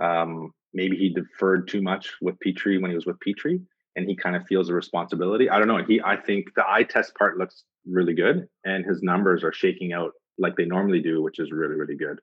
Um, 0.01 0.53
maybe 0.73 0.97
he 0.97 1.09
deferred 1.09 1.67
too 1.67 1.81
much 1.81 2.11
with 2.21 2.35
Petry 2.45 2.81
when 2.81 2.91
he 2.91 2.95
was 2.95 3.05
with 3.05 3.17
Petry, 3.19 3.61
and 3.95 4.07
he 4.07 4.15
kind 4.15 4.35
of 4.35 4.45
feels 4.47 4.69
a 4.69 4.73
responsibility. 4.73 5.49
I 5.49 5.59
don't 5.59 5.67
know. 5.67 5.83
He, 5.83 6.01
I 6.03 6.15
think 6.15 6.53
the 6.55 6.63
eye 6.67 6.83
test 6.83 7.15
part 7.15 7.37
looks 7.37 7.63
really 7.85 8.13
good, 8.13 8.47
and 8.65 8.85
his 8.85 9.01
numbers 9.01 9.43
are 9.43 9.53
shaking 9.53 9.93
out 9.93 10.11
like 10.37 10.55
they 10.55 10.65
normally 10.65 11.01
do, 11.01 11.21
which 11.21 11.39
is 11.39 11.51
really, 11.51 11.75
really 11.75 11.95
good. 11.95 12.19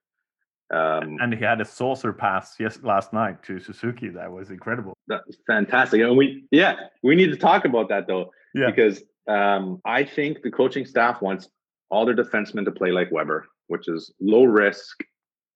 Um, 0.75 1.19
and 1.21 1.33
he 1.33 1.45
had 1.45 1.61
a 1.61 1.65
saucer 1.65 2.13
pass 2.13 2.57
yes 2.59 2.81
last 2.83 3.13
night 3.13 3.43
to 3.45 3.61
Suzuki. 3.61 4.09
That 4.09 4.33
was 4.33 4.51
incredible. 4.51 4.95
That's 5.07 5.37
fantastic. 5.47 6.01
And 6.01 6.17
we, 6.17 6.45
yeah, 6.51 6.75
we 7.05 7.15
need 7.15 7.31
to 7.31 7.37
talk 7.37 7.65
about 7.65 7.89
that 7.91 8.09
though, 8.09 8.33
yeah. 8.53 8.71
because 8.71 9.01
um, 9.29 9.81
I 9.85 10.03
think 10.03 10.43
the 10.43 10.51
coaching 10.51 10.85
staff 10.85 11.23
wants 11.23 11.49
all 11.89 12.05
their 12.05 12.17
defensemen 12.17 12.65
to 12.65 12.73
play 12.73 12.91
like 12.91 13.13
Weber 13.13 13.47
which 13.69 13.89
is 13.89 14.13
low 14.21 14.45
risk, 14.45 15.03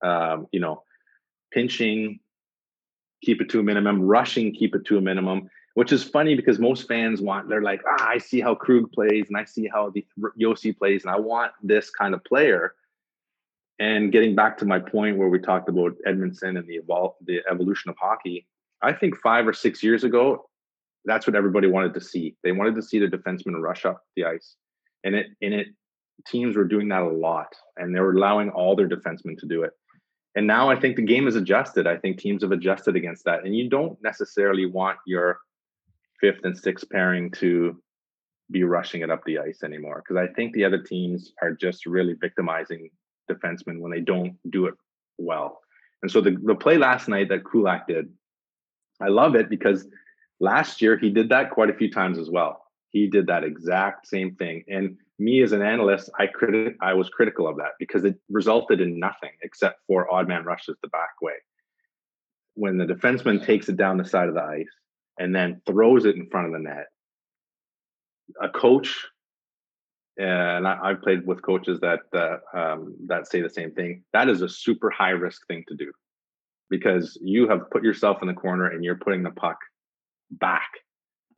um, 0.03 0.47
you 0.53 0.61
know, 0.61 0.83
pinching, 1.53 2.21
keep 3.23 3.41
it 3.41 3.49
to 3.51 3.61
a 3.61 3.63
minimum, 3.63 4.03
rushing, 4.03 4.55
keep 4.55 4.75
it 4.75 4.85
to 4.87 4.99
a 4.99 5.01
minimum, 5.01 5.49
which 5.75 5.93
is 5.93 6.03
funny 6.03 6.35
because 6.35 6.59
most 6.59 6.89
fans 6.89 7.21
want, 7.21 7.49
they're 7.49 7.63
like, 7.63 7.83
ah, 7.87 8.09
I 8.09 8.19
see 8.19 8.41
how 8.41 8.55
Krug 8.55 8.91
plays 8.93 9.27
and 9.29 9.37
I 9.37 9.45
see 9.45 9.69
how 9.69 9.91
the 9.91 10.05
Josi 10.41 10.77
plays, 10.77 11.05
and 11.05 11.13
I 11.13 11.19
want 11.19 11.53
this 11.63 11.91
kind 11.91 12.15
of 12.15 12.25
player. 12.25 12.75
And 13.79 14.13
getting 14.13 14.35
back 14.35 14.59
to 14.59 14.67
my 14.67 14.79
point 14.79 15.17
where 15.17 15.29
we 15.29 15.39
talked 15.39 15.69
about 15.69 15.93
Edmundson 16.07 16.59
and 16.59 16.69
the 16.69 16.81
evol- 16.81 17.15
the 17.25 17.41
evolution 17.51 17.89
of 17.91 17.97
hockey, 17.99 18.47
I 18.83 18.93
think 18.93 19.17
five 19.17 19.49
or 19.49 19.55
six 19.55 19.83
years 19.83 20.05
ago, 20.05 20.51
that's 21.05 21.27
what 21.27 21.35
everybody 21.35 21.67
wanted 21.67 21.95
to 21.95 22.01
see. 22.01 22.37
They 22.43 22.53
wanted 22.53 22.75
to 22.75 22.83
see 22.83 22.99
the 22.99 23.07
defenseman 23.07 23.61
rush 23.61 23.87
up 23.87 24.03
the 24.17 24.25
ice, 24.25 24.57
and 25.05 25.15
it 25.15 25.29
and 25.41 25.55
it 25.55 25.69
teams 26.27 26.57
were 26.57 26.65
doing 26.65 26.89
that 26.89 27.03
a 27.03 27.09
lot 27.09 27.55
and 27.77 27.95
they 27.95 28.01
were 28.01 28.13
allowing 28.13 28.51
all 28.51 28.77
their 28.77 28.89
defensemen 28.89 29.39
to 29.39 29.47
do 29.47 29.63
it. 29.63 29.73
And 30.37 30.47
now 30.47 30.71
I 30.71 30.79
think 30.79 30.97
the 30.97 31.03
game 31.03 31.27
is 31.27 31.37
adjusted. 31.37 31.87
I 31.87 31.97
think 31.97 32.19
teams 32.19 32.43
have 32.43 32.53
adjusted 32.53 32.97
against 32.97 33.25
that. 33.25 33.45
And 33.45 33.57
you 33.57 33.69
don't 33.69 34.01
necessarily 34.03 34.67
want 34.67 34.99
your 35.07 35.41
fifth 36.21 36.45
and 36.45 36.57
sixth 36.57 36.89
pairing 36.91 37.31
to 37.33 37.81
be 38.51 38.65
rushing 38.65 39.03
it 39.03 39.11
up 39.11 39.25
the 39.25 39.39
ice 39.39 39.63
anymore. 39.65 40.03
Because 40.05 40.23
I 40.23 40.33
think 40.33 40.53
the 40.53 40.65
other 40.65 40.79
teams 40.79 41.33
are 41.43 41.53
just 41.53 41.87
really 41.87 42.15
victimizing 42.21 42.91
defensemen 43.31 43.81
when 43.81 43.91
they 43.91 44.01
don't 44.01 44.37
do 44.51 44.67
it 44.67 44.75
well. 45.19 45.61
And 46.03 46.11
so 46.11 46.21
the, 46.21 46.37
the 46.43 46.55
play 46.55 46.79
last 46.79 47.09
night 47.09 47.29
that 47.29 47.45
Kulak 47.45 47.87
did, 47.87 48.11
I 49.01 49.09
love 49.09 49.35
it 49.35 49.49
because 49.49 49.87
last 50.39 50.81
year 50.81 50.97
he 50.97 51.11
did 51.11 51.29
that 51.31 51.51
quite 51.51 51.71
a 51.71 51.75
few 51.75 51.91
times 51.91 52.19
as 52.19 52.31
well. 52.31 52.65
He 52.91 53.07
did 53.07 53.27
that 53.29 53.45
exact 53.45 54.07
same 54.07 54.35
thing. 54.35 54.65
And 54.69 54.97
me 55.21 55.43
as 55.43 55.53
an 55.53 55.63
analyst, 55.63 56.11
I 56.19 56.27
criti- 56.27 56.75
I 56.81 56.95
was 56.95 57.09
critical 57.11 57.47
of 57.47 57.57
that 57.59 57.73
because 57.79 58.05
it 58.05 58.17
resulted 58.31 58.81
in 58.81 58.99
nothing 58.99 59.31
except 59.43 59.81
for 59.87 60.13
odd 60.13 60.27
man 60.27 60.45
rushes 60.45 60.77
the 60.83 60.89
back 60.89 61.21
way. 61.21 61.35
When 62.55 62.79
the 62.79 62.87
defenseman 62.87 63.45
takes 63.45 63.69
it 63.69 63.77
down 63.77 63.99
the 63.99 64.05
side 64.05 64.29
of 64.29 64.35
the 64.35 64.43
ice 64.43 64.75
and 65.19 65.35
then 65.35 65.61
throws 65.67 66.07
it 66.07 66.17
in 66.17 66.29
front 66.31 66.47
of 66.47 66.53
the 66.55 66.59
net, 66.59 66.87
a 68.41 68.49
coach, 68.49 69.07
and 70.17 70.67
I, 70.67 70.89
have 70.89 71.03
played 71.03 71.27
with 71.27 71.43
coaches 71.43 71.81
that 71.81 72.01
uh, 72.15 72.59
um, 72.59 72.97
that 73.07 73.29
say 73.29 73.41
the 73.41 73.51
same 73.51 73.73
thing. 73.73 74.03
That 74.13 74.29
is 74.29 74.43
a 74.43 74.49
super 74.49 74.91
high 74.91 75.11
risk 75.11 75.47
thing 75.47 75.65
to 75.69 75.77
do 75.77 75.93
because 76.69 77.19
you 77.23 77.49
have 77.49 77.71
put 77.71 77.83
yourself 77.83 78.19
in 78.23 78.29
the 78.29 78.35
corner 78.35 78.67
and 78.67 78.85
you're 78.85 78.97
putting 78.97 79.23
the 79.23 79.31
puck 79.31 79.59
back. 80.31 80.71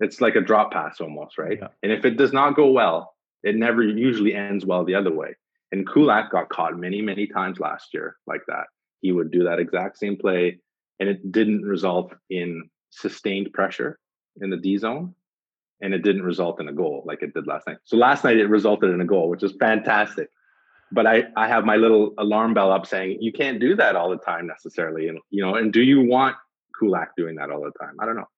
It's 0.00 0.20
like 0.20 0.36
a 0.36 0.40
drop 0.40 0.72
pass 0.72 1.00
almost, 1.00 1.38
right? 1.38 1.58
Yeah. 1.60 1.68
And 1.82 1.92
if 1.92 2.04
it 2.04 2.16
does 2.16 2.32
not 2.32 2.56
go 2.56 2.70
well, 2.70 3.14
it 3.42 3.56
never 3.56 3.82
usually 3.82 4.34
ends 4.34 4.64
well 4.64 4.84
the 4.84 4.94
other 4.94 5.12
way. 5.12 5.34
And 5.72 5.88
Kulak 5.88 6.30
got 6.30 6.50
caught 6.50 6.78
many, 6.78 7.00
many 7.00 7.26
times 7.26 7.58
last 7.58 7.94
year 7.94 8.16
like 8.26 8.42
that. 8.46 8.66
He 9.00 9.10
would 9.10 9.30
do 9.30 9.44
that 9.44 9.58
exact 9.58 9.98
same 9.98 10.16
play, 10.16 10.60
and 11.00 11.08
it 11.08 11.32
didn't 11.32 11.62
result 11.62 12.14
in 12.30 12.68
sustained 12.90 13.52
pressure 13.52 13.98
in 14.40 14.50
the 14.50 14.56
D 14.56 14.76
zone, 14.76 15.14
and 15.80 15.92
it 15.94 16.02
didn't 16.02 16.22
result 16.22 16.60
in 16.60 16.68
a 16.68 16.72
goal 16.72 17.02
like 17.06 17.22
it 17.22 17.34
did 17.34 17.46
last 17.46 17.66
night. 17.66 17.78
So 17.84 17.96
last 17.96 18.22
night 18.22 18.36
it 18.36 18.46
resulted 18.46 18.90
in 18.90 19.00
a 19.00 19.04
goal, 19.04 19.28
which 19.28 19.42
is 19.42 19.52
fantastic. 19.58 20.28
But 20.92 21.06
I, 21.06 21.24
I 21.36 21.48
have 21.48 21.64
my 21.64 21.76
little 21.76 22.12
alarm 22.18 22.52
bell 22.52 22.70
up 22.70 22.86
saying 22.86 23.18
you 23.20 23.32
can't 23.32 23.58
do 23.58 23.74
that 23.76 23.96
all 23.96 24.10
the 24.10 24.18
time 24.18 24.46
necessarily. 24.46 25.08
And 25.08 25.18
you 25.30 25.42
know, 25.42 25.56
and 25.56 25.72
do 25.72 25.80
you 25.80 26.02
want 26.02 26.36
Kulak 26.78 27.16
doing 27.16 27.36
that 27.36 27.50
all 27.50 27.62
the 27.62 27.72
time? 27.82 27.96
I 27.98 28.04
don't 28.04 28.16
know. 28.16 28.28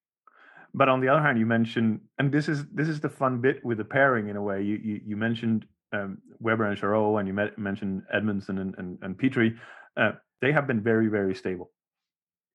But 0.75 0.89
on 0.89 1.01
the 1.01 1.09
other 1.09 1.23
hand, 1.23 1.39
you 1.39 1.47
mentioned, 1.47 2.01
and 2.19 2.33
this 2.33 2.49
is 2.49 2.67
this 2.75 2.89
is 2.89 3.01
the 3.01 3.09
fun 3.09 3.41
bit 3.41 3.65
with 3.65 3.79
the 3.79 3.85
pairing 3.85 4.29
in 4.29 4.37
a 4.37 4.43
way. 4.43 4.61
You 4.61 4.81
you, 4.83 5.01
you 5.07 5.17
mentioned 5.17 5.67
um, 5.93 6.19
Weber 6.41 6.65
and 6.65 6.77
Chiarot, 6.79 7.21
and 7.21 7.29
you 7.29 7.33
met, 7.33 7.57
mentioned 7.57 8.03
Edmundson 8.13 8.61
and 8.61 8.75
and, 8.77 8.99
and 9.03 9.17
Petry. 9.17 9.57
Uh, 9.97 10.13
they 10.43 10.51
have 10.51 10.67
been 10.67 10.83
very 10.83 11.07
very 11.07 11.35
stable 11.35 11.71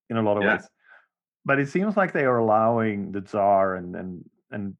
in 0.10 0.18
a 0.18 0.22
lot 0.22 0.36
of 0.36 0.44
yeah. 0.44 0.56
ways. 0.56 0.68
But 1.46 1.60
it 1.60 1.70
seems 1.70 1.96
like 1.96 2.12
they 2.12 2.26
are 2.26 2.38
allowing 2.38 3.14
the 3.14 3.22
Tsar 3.22 3.76
and 3.76 3.96
and 3.96 4.30
and 4.52 4.76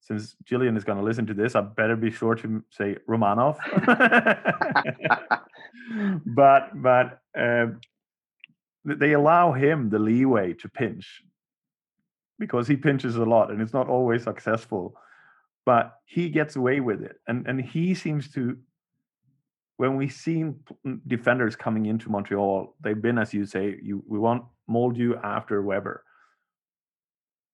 since 0.00 0.34
Jillian 0.44 0.76
is 0.76 0.82
going 0.82 0.98
to 0.98 1.04
listen 1.04 1.26
to 1.26 1.34
this, 1.34 1.54
I 1.54 1.60
better 1.60 1.94
be 1.94 2.10
sure 2.10 2.34
to 2.34 2.64
say 2.70 2.96
Romanov. 3.08 3.58
but 6.26 6.70
but 6.74 7.20
uh, 7.38 7.66
they 8.84 9.12
allow 9.12 9.52
him 9.52 9.88
the 9.88 10.00
leeway 10.00 10.54
to 10.54 10.68
pinch 10.68 11.22
because 12.38 12.66
he 12.66 12.76
pinches 12.76 13.16
a 13.16 13.24
lot 13.24 13.50
and 13.50 13.60
it's 13.60 13.72
not 13.72 13.88
always 13.88 14.24
successful 14.24 14.94
but 15.64 15.94
he 16.04 16.28
gets 16.28 16.56
away 16.56 16.80
with 16.80 17.02
it 17.02 17.16
and 17.28 17.46
and 17.46 17.60
he 17.60 17.94
seems 17.94 18.30
to 18.32 18.56
when 19.76 19.96
we 19.96 20.08
see 20.08 20.44
defenders 21.06 21.56
coming 21.56 21.86
into 21.86 22.10
Montreal 22.10 22.74
they've 22.80 23.00
been 23.00 23.18
as 23.18 23.32
you 23.32 23.44
say 23.46 23.76
you 23.82 24.02
we 24.06 24.18
want 24.18 24.44
mold 24.68 24.96
you 24.96 25.16
after 25.16 25.62
Weber. 25.62 26.04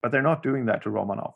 But 0.02 0.12
they're 0.12 0.22
not 0.22 0.42
doing 0.42 0.66
that 0.66 0.82
to 0.84 0.90
Romanov. 0.90 1.34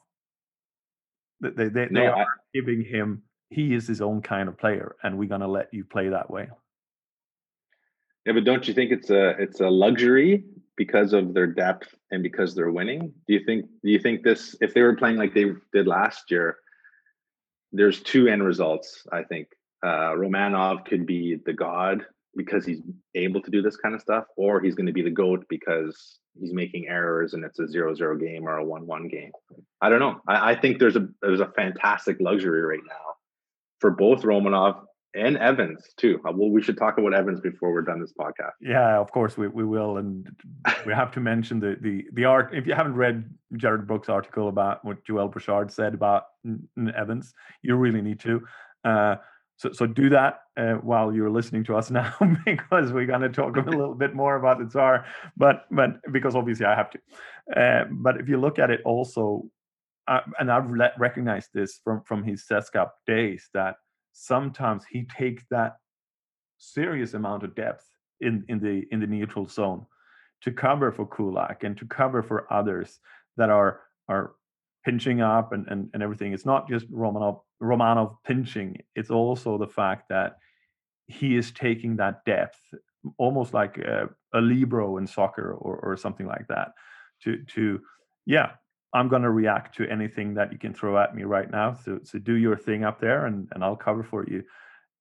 They 1.41 1.51
they, 1.51 1.69
they, 1.69 1.87
no, 1.91 2.01
they 2.01 2.07
are 2.07 2.23
I, 2.23 2.27
giving 2.55 2.85
him 2.85 3.23
he 3.51 3.75
is 3.75 3.87
his 3.87 4.01
own 4.01 4.23
kind 4.23 4.49
of 4.49 4.57
player 4.57 4.97
and 5.03 5.19
we're 5.19 5.29
going 5.29 5.41
to 5.43 5.49
let 5.49 5.69
you 5.73 5.85
play 5.85 6.09
that 6.09 6.31
way. 6.31 6.49
Yeah 8.25 8.33
but 8.35 8.45
don't 8.45 8.67
you 8.69 8.75
think 8.75 8.93
it's 8.93 9.11
a 9.11 9.31
it's 9.31 9.61
a 9.61 9.69
luxury 9.69 10.45
because 10.77 11.13
of 11.13 11.35
their 11.35 11.47
depth 11.47 11.95
and 12.11 12.23
because 12.23 12.55
they're 12.55 12.71
winning? 12.71 13.13
Do 13.27 13.35
you 13.35 13.45
think 13.45 13.67
do 13.85 13.91
you 13.91 13.99
think 13.99 14.23
this 14.23 14.57
if 14.61 14.75
they 14.75 14.83
were 14.83 14.97
playing 14.97 15.17
like 15.17 15.35
they 15.35 15.53
did 15.73 15.87
last 15.87 16.31
year, 16.31 16.57
there's 17.73 18.03
two 18.03 18.29
end 18.29 18.45
results, 18.45 19.07
I 19.13 19.23
think. 19.23 19.49
Uh, 19.85 20.13
Romanov 20.15 20.85
could 20.85 21.07
be 21.07 21.39
the 21.45 21.53
god 21.53 22.07
because 22.37 22.65
he's 22.65 22.81
able 23.15 23.43
to 23.43 23.51
do 23.51 23.61
this 23.61 23.77
kind 23.77 23.95
of 23.95 24.01
stuff, 24.01 24.25
or 24.37 24.61
he's 24.61 24.75
going 24.75 24.87
to 24.87 24.93
be 24.93 25.03
the 25.03 25.11
goat 25.11 25.45
because 25.49 26.19
he's 26.41 26.53
making 26.53 26.89
errors 26.89 27.35
and 27.35 27.45
it's 27.45 27.59
a 27.59 27.69
zero-zero 27.69 28.17
game 28.17 28.49
or 28.49 28.57
a 28.57 28.65
one-one 28.65 29.09
game. 29.09 29.33
I 29.83 29.91
don't 29.91 30.01
know. 30.01 30.21
I, 30.27 30.53
I 30.53 30.61
think 30.61 30.79
there's 30.79 30.97
a 30.97 31.09
there's 31.21 31.41
a 31.41 31.53
fantastic 31.57 32.19
luxury 32.21 32.63
right 32.63 32.81
now 32.89 33.15
for 33.81 33.91
both 33.91 34.23
Romanov 34.23 34.85
and 35.15 35.37
Evans 35.37 35.93
too. 35.97 36.21
Uh, 36.27 36.33
well, 36.35 36.51
we 36.51 36.63
should 36.63 36.79
talk 36.79 36.99
about 36.99 37.15
Evans 37.15 37.41
before 37.41 37.73
we're 37.73 37.83
done 37.83 38.01
this 38.01 38.13
podcast. 38.19 38.53
Yeah, 38.61 38.99
of 38.99 39.11
course 39.13 39.37
we, 39.37 39.49
we 39.49 39.65
will, 39.65 39.99
and 39.99 40.29
we 40.87 40.93
have 40.93 41.13
to 41.13 41.21
mention 41.21 41.61
the 41.61 41.77
the 41.81 42.05
the 42.13 42.25
art. 42.25 42.51
If 42.55 42.67
you 42.67 42.75
haven't 42.75 42.95
read 42.95 43.25
Jared 43.57 43.87
Brooks' 43.87 44.09
article 44.09 44.49
about 44.49 44.85
what 44.85 45.05
Joel 45.05 45.29
Bouchard 45.29 45.71
said 45.71 45.95
about 45.95 46.25
Evans, 46.97 47.35
you 47.63 47.77
really 47.77 48.03
need 48.03 48.21
to. 48.21 48.41
Uh, 48.85 49.17
so, 49.59 49.71
so 49.73 49.87
do 49.87 50.09
that 50.09 50.41
uh, 50.57 50.75
while 50.75 51.15
you're 51.15 51.31
listening 51.31 51.63
to 51.65 51.77
us 51.77 51.91
now, 52.01 52.15
because 52.45 52.93
we're 52.93 53.07
going 53.07 53.21
to 53.21 53.29
talk 53.29 53.57
a 53.57 53.61
little 53.61 53.95
bit 53.95 54.15
more 54.15 54.37
about 54.37 54.59
the 54.59 54.69
Tsar. 54.69 55.05
But 55.37 55.67
but 55.71 56.01
because 56.11 56.35
obviously 56.35 56.67
I 56.67 56.75
have 56.75 56.91
to. 56.91 56.99
Uh, 57.61 57.85
but 57.91 58.21
if 58.21 58.29
you 58.29 58.41
look 58.41 58.59
at 58.59 58.71
it 58.71 58.81
also, 58.85 59.45
uh, 60.09 60.21
and 60.39 60.51
I've 60.51 60.71
recognized 60.99 61.51
this 61.53 61.81
from 61.85 62.03
from 62.05 62.25
his 62.25 62.45
CSKA 62.51 62.89
days 63.07 63.49
that 63.53 63.77
sometimes 64.13 64.85
he 64.91 65.05
takes 65.05 65.45
that 65.51 65.77
serious 66.59 67.15
amount 67.15 67.43
of 67.43 67.55
depth 67.55 67.89
in 68.21 68.45
in 68.49 68.59
the 68.61 68.85
in 68.91 69.01
the 69.01 69.07
neutral 69.07 69.47
zone 69.47 69.85
to 70.43 70.53
cover 70.53 70.93
for 70.93 71.07
Kulak 71.07 71.65
and 71.65 71.77
to 71.79 71.87
cover 71.87 72.23
for 72.23 72.53
others 72.53 73.01
that 73.37 73.51
are 73.51 73.81
are 74.09 74.35
pinching 74.85 75.21
up 75.21 75.53
and, 75.53 75.67
and, 75.69 75.89
and 75.95 76.03
everything. 76.03 76.33
It's 76.33 76.47
not 76.47 76.69
just 76.69 76.91
Romanov 76.91 77.41
Romanov 77.63 78.17
pinching. 78.25 78.83
It's 78.95 79.11
also 79.11 79.59
the 79.59 79.67
fact 79.67 80.09
that 80.09 80.39
he 81.07 81.37
is 81.37 81.53
taking 81.53 81.97
that 81.97 82.25
depth, 82.25 82.59
almost 83.19 83.55
like 83.55 83.79
a, 83.79 84.09
a 84.35 84.41
libero 84.41 84.97
in 84.99 85.07
soccer 85.07 85.53
or, 85.53 85.77
or 85.77 85.97
something 85.97 86.27
like 86.27 86.47
that. 86.49 86.73
To 87.25 87.43
to 87.55 87.81
yeah, 88.27 88.53
I'm 88.95 89.09
gonna 89.09 89.31
react 89.31 89.77
to 89.77 89.89
anything 89.89 90.35
that 90.35 90.53
you 90.53 90.59
can 90.59 90.75
throw 90.75 90.99
at 90.99 91.15
me 91.15 91.23
right 91.23 91.51
now. 91.51 91.75
So 91.75 92.01
so 92.03 92.19
do 92.19 92.35
your 92.35 92.57
thing 92.57 92.85
up 92.85 93.01
there 93.01 93.27
and, 93.27 93.49
and 93.53 93.65
I'll 93.65 93.77
cover 93.77 94.03
for 94.03 94.25
you. 94.29 94.45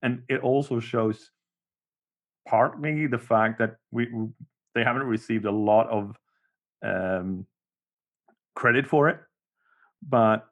And 0.01 0.23
it 0.29 0.41
also 0.41 0.79
shows 0.79 1.31
partly 2.47 3.07
the 3.07 3.19
fact 3.19 3.59
that 3.59 3.75
we 3.91 4.07
they 4.73 4.83
haven't 4.83 5.03
received 5.03 5.45
a 5.45 5.51
lot 5.51 5.89
of 5.89 6.15
um, 6.83 7.45
credit 8.55 8.87
for 8.87 9.09
it, 9.09 9.19
but 10.07 10.47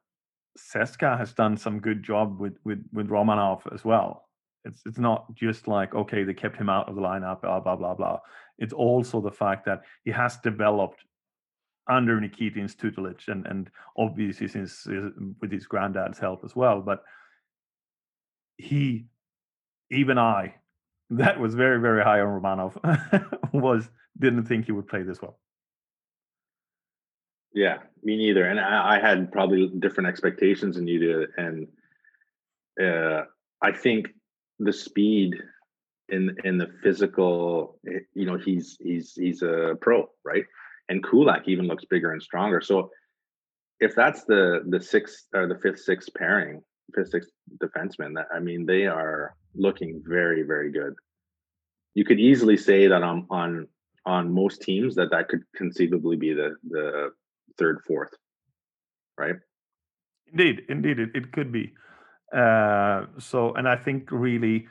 CSKA 0.58 1.18
has 1.18 1.32
done 1.32 1.56
some 1.56 1.80
good 1.80 2.02
job 2.02 2.38
with 2.38 2.56
with 2.64 2.84
with 2.92 3.08
Romanov 3.08 3.72
as 3.72 3.84
well. 3.84 4.28
It's 4.64 4.82
it's 4.84 4.98
not 4.98 5.34
just 5.34 5.68
like 5.68 5.94
okay 5.94 6.24
they 6.24 6.34
kept 6.34 6.56
him 6.56 6.68
out 6.68 6.88
of 6.88 6.94
the 6.94 7.00
lineup 7.00 7.42
blah 7.42 7.60
blah 7.60 7.76
blah 7.76 7.94
blah. 7.94 8.18
It's 8.58 8.74
also 8.74 9.20
the 9.20 9.30
fact 9.30 9.64
that 9.66 9.82
he 10.04 10.10
has 10.10 10.36
developed 10.38 11.04
under 11.90 12.20
Nikitin's 12.20 12.74
tutelage 12.74 13.28
and 13.28 13.46
and 13.46 13.70
obviously 13.96 14.48
since 14.48 14.86
with 15.40 15.52
his 15.52 15.66
granddad's 15.66 16.18
help 16.18 16.44
as 16.44 16.54
well. 16.54 16.80
But 16.80 17.02
he, 18.56 19.06
even 19.90 20.18
I, 20.18 20.54
that 21.10 21.40
was 21.40 21.54
very 21.54 21.80
very 21.80 22.02
high 22.02 22.20
on 22.20 22.40
Romanov, 22.40 23.42
was 23.52 23.88
didn't 24.18 24.46
think 24.46 24.66
he 24.66 24.72
would 24.72 24.88
play 24.88 25.02
this 25.02 25.20
well. 25.20 25.38
Yeah, 27.52 27.78
me 28.02 28.16
neither. 28.16 28.44
And 28.44 28.60
I, 28.60 28.96
I 28.96 29.00
had 29.00 29.32
probably 29.32 29.68
different 29.78 30.08
expectations 30.08 30.76
than 30.76 30.86
you 30.86 30.98
did. 30.98 31.28
And 31.36 31.68
uh, 32.80 33.24
I 33.60 33.72
think 33.72 34.08
the 34.58 34.72
speed 34.72 35.36
in 36.08 36.36
in 36.44 36.58
the 36.58 36.68
physical, 36.82 37.78
eh, 37.88 38.00
you 38.14 38.26
know, 38.26 38.36
he's 38.36 38.76
he's 38.80 39.14
he's 39.14 39.42
a 39.42 39.76
pro, 39.80 40.08
right? 40.24 40.44
And 40.90 41.02
Kulak 41.02 41.44
even 41.46 41.66
looks 41.66 41.84
bigger 41.86 42.12
and 42.12 42.22
stronger. 42.22 42.60
So 42.60 42.90
if 43.78 43.94
that's 43.94 44.24
the 44.24 44.62
the 44.68 44.80
sixth 44.80 45.26
or 45.32 45.46
the 45.46 45.58
fifth, 45.58 45.80
sixth 45.80 46.10
pairing, 46.18 46.62
fifth, 46.94 47.10
sixth 47.10 47.30
defenseman, 47.62 48.14
that 48.16 48.26
I 48.34 48.40
mean, 48.40 48.66
they 48.66 48.86
are 48.86 49.34
looking 49.54 50.02
very, 50.04 50.42
very 50.42 50.70
good. 50.70 50.94
You 51.94 52.04
could 52.04 52.20
easily 52.20 52.56
say 52.56 52.88
that 52.88 53.02
on 53.02 53.26
on 53.30 53.68
on 54.04 54.34
most 54.34 54.62
teams 54.62 54.94
that 54.96 55.10
that 55.12 55.28
could 55.28 55.44
conceivably 55.56 56.16
be 56.16 56.34
the 56.34 56.56
the 56.68 57.10
third, 57.56 57.80
fourth, 57.86 58.10
right? 59.16 59.36
Indeed, 60.32 60.62
indeed, 60.68 60.98
it, 60.98 61.10
it 61.14 61.32
could 61.32 61.52
be. 61.52 61.72
Uh, 62.34 63.06
so, 63.18 63.54
and 63.54 63.68
I 63.68 63.76
think 63.76 64.10
really 64.10 64.68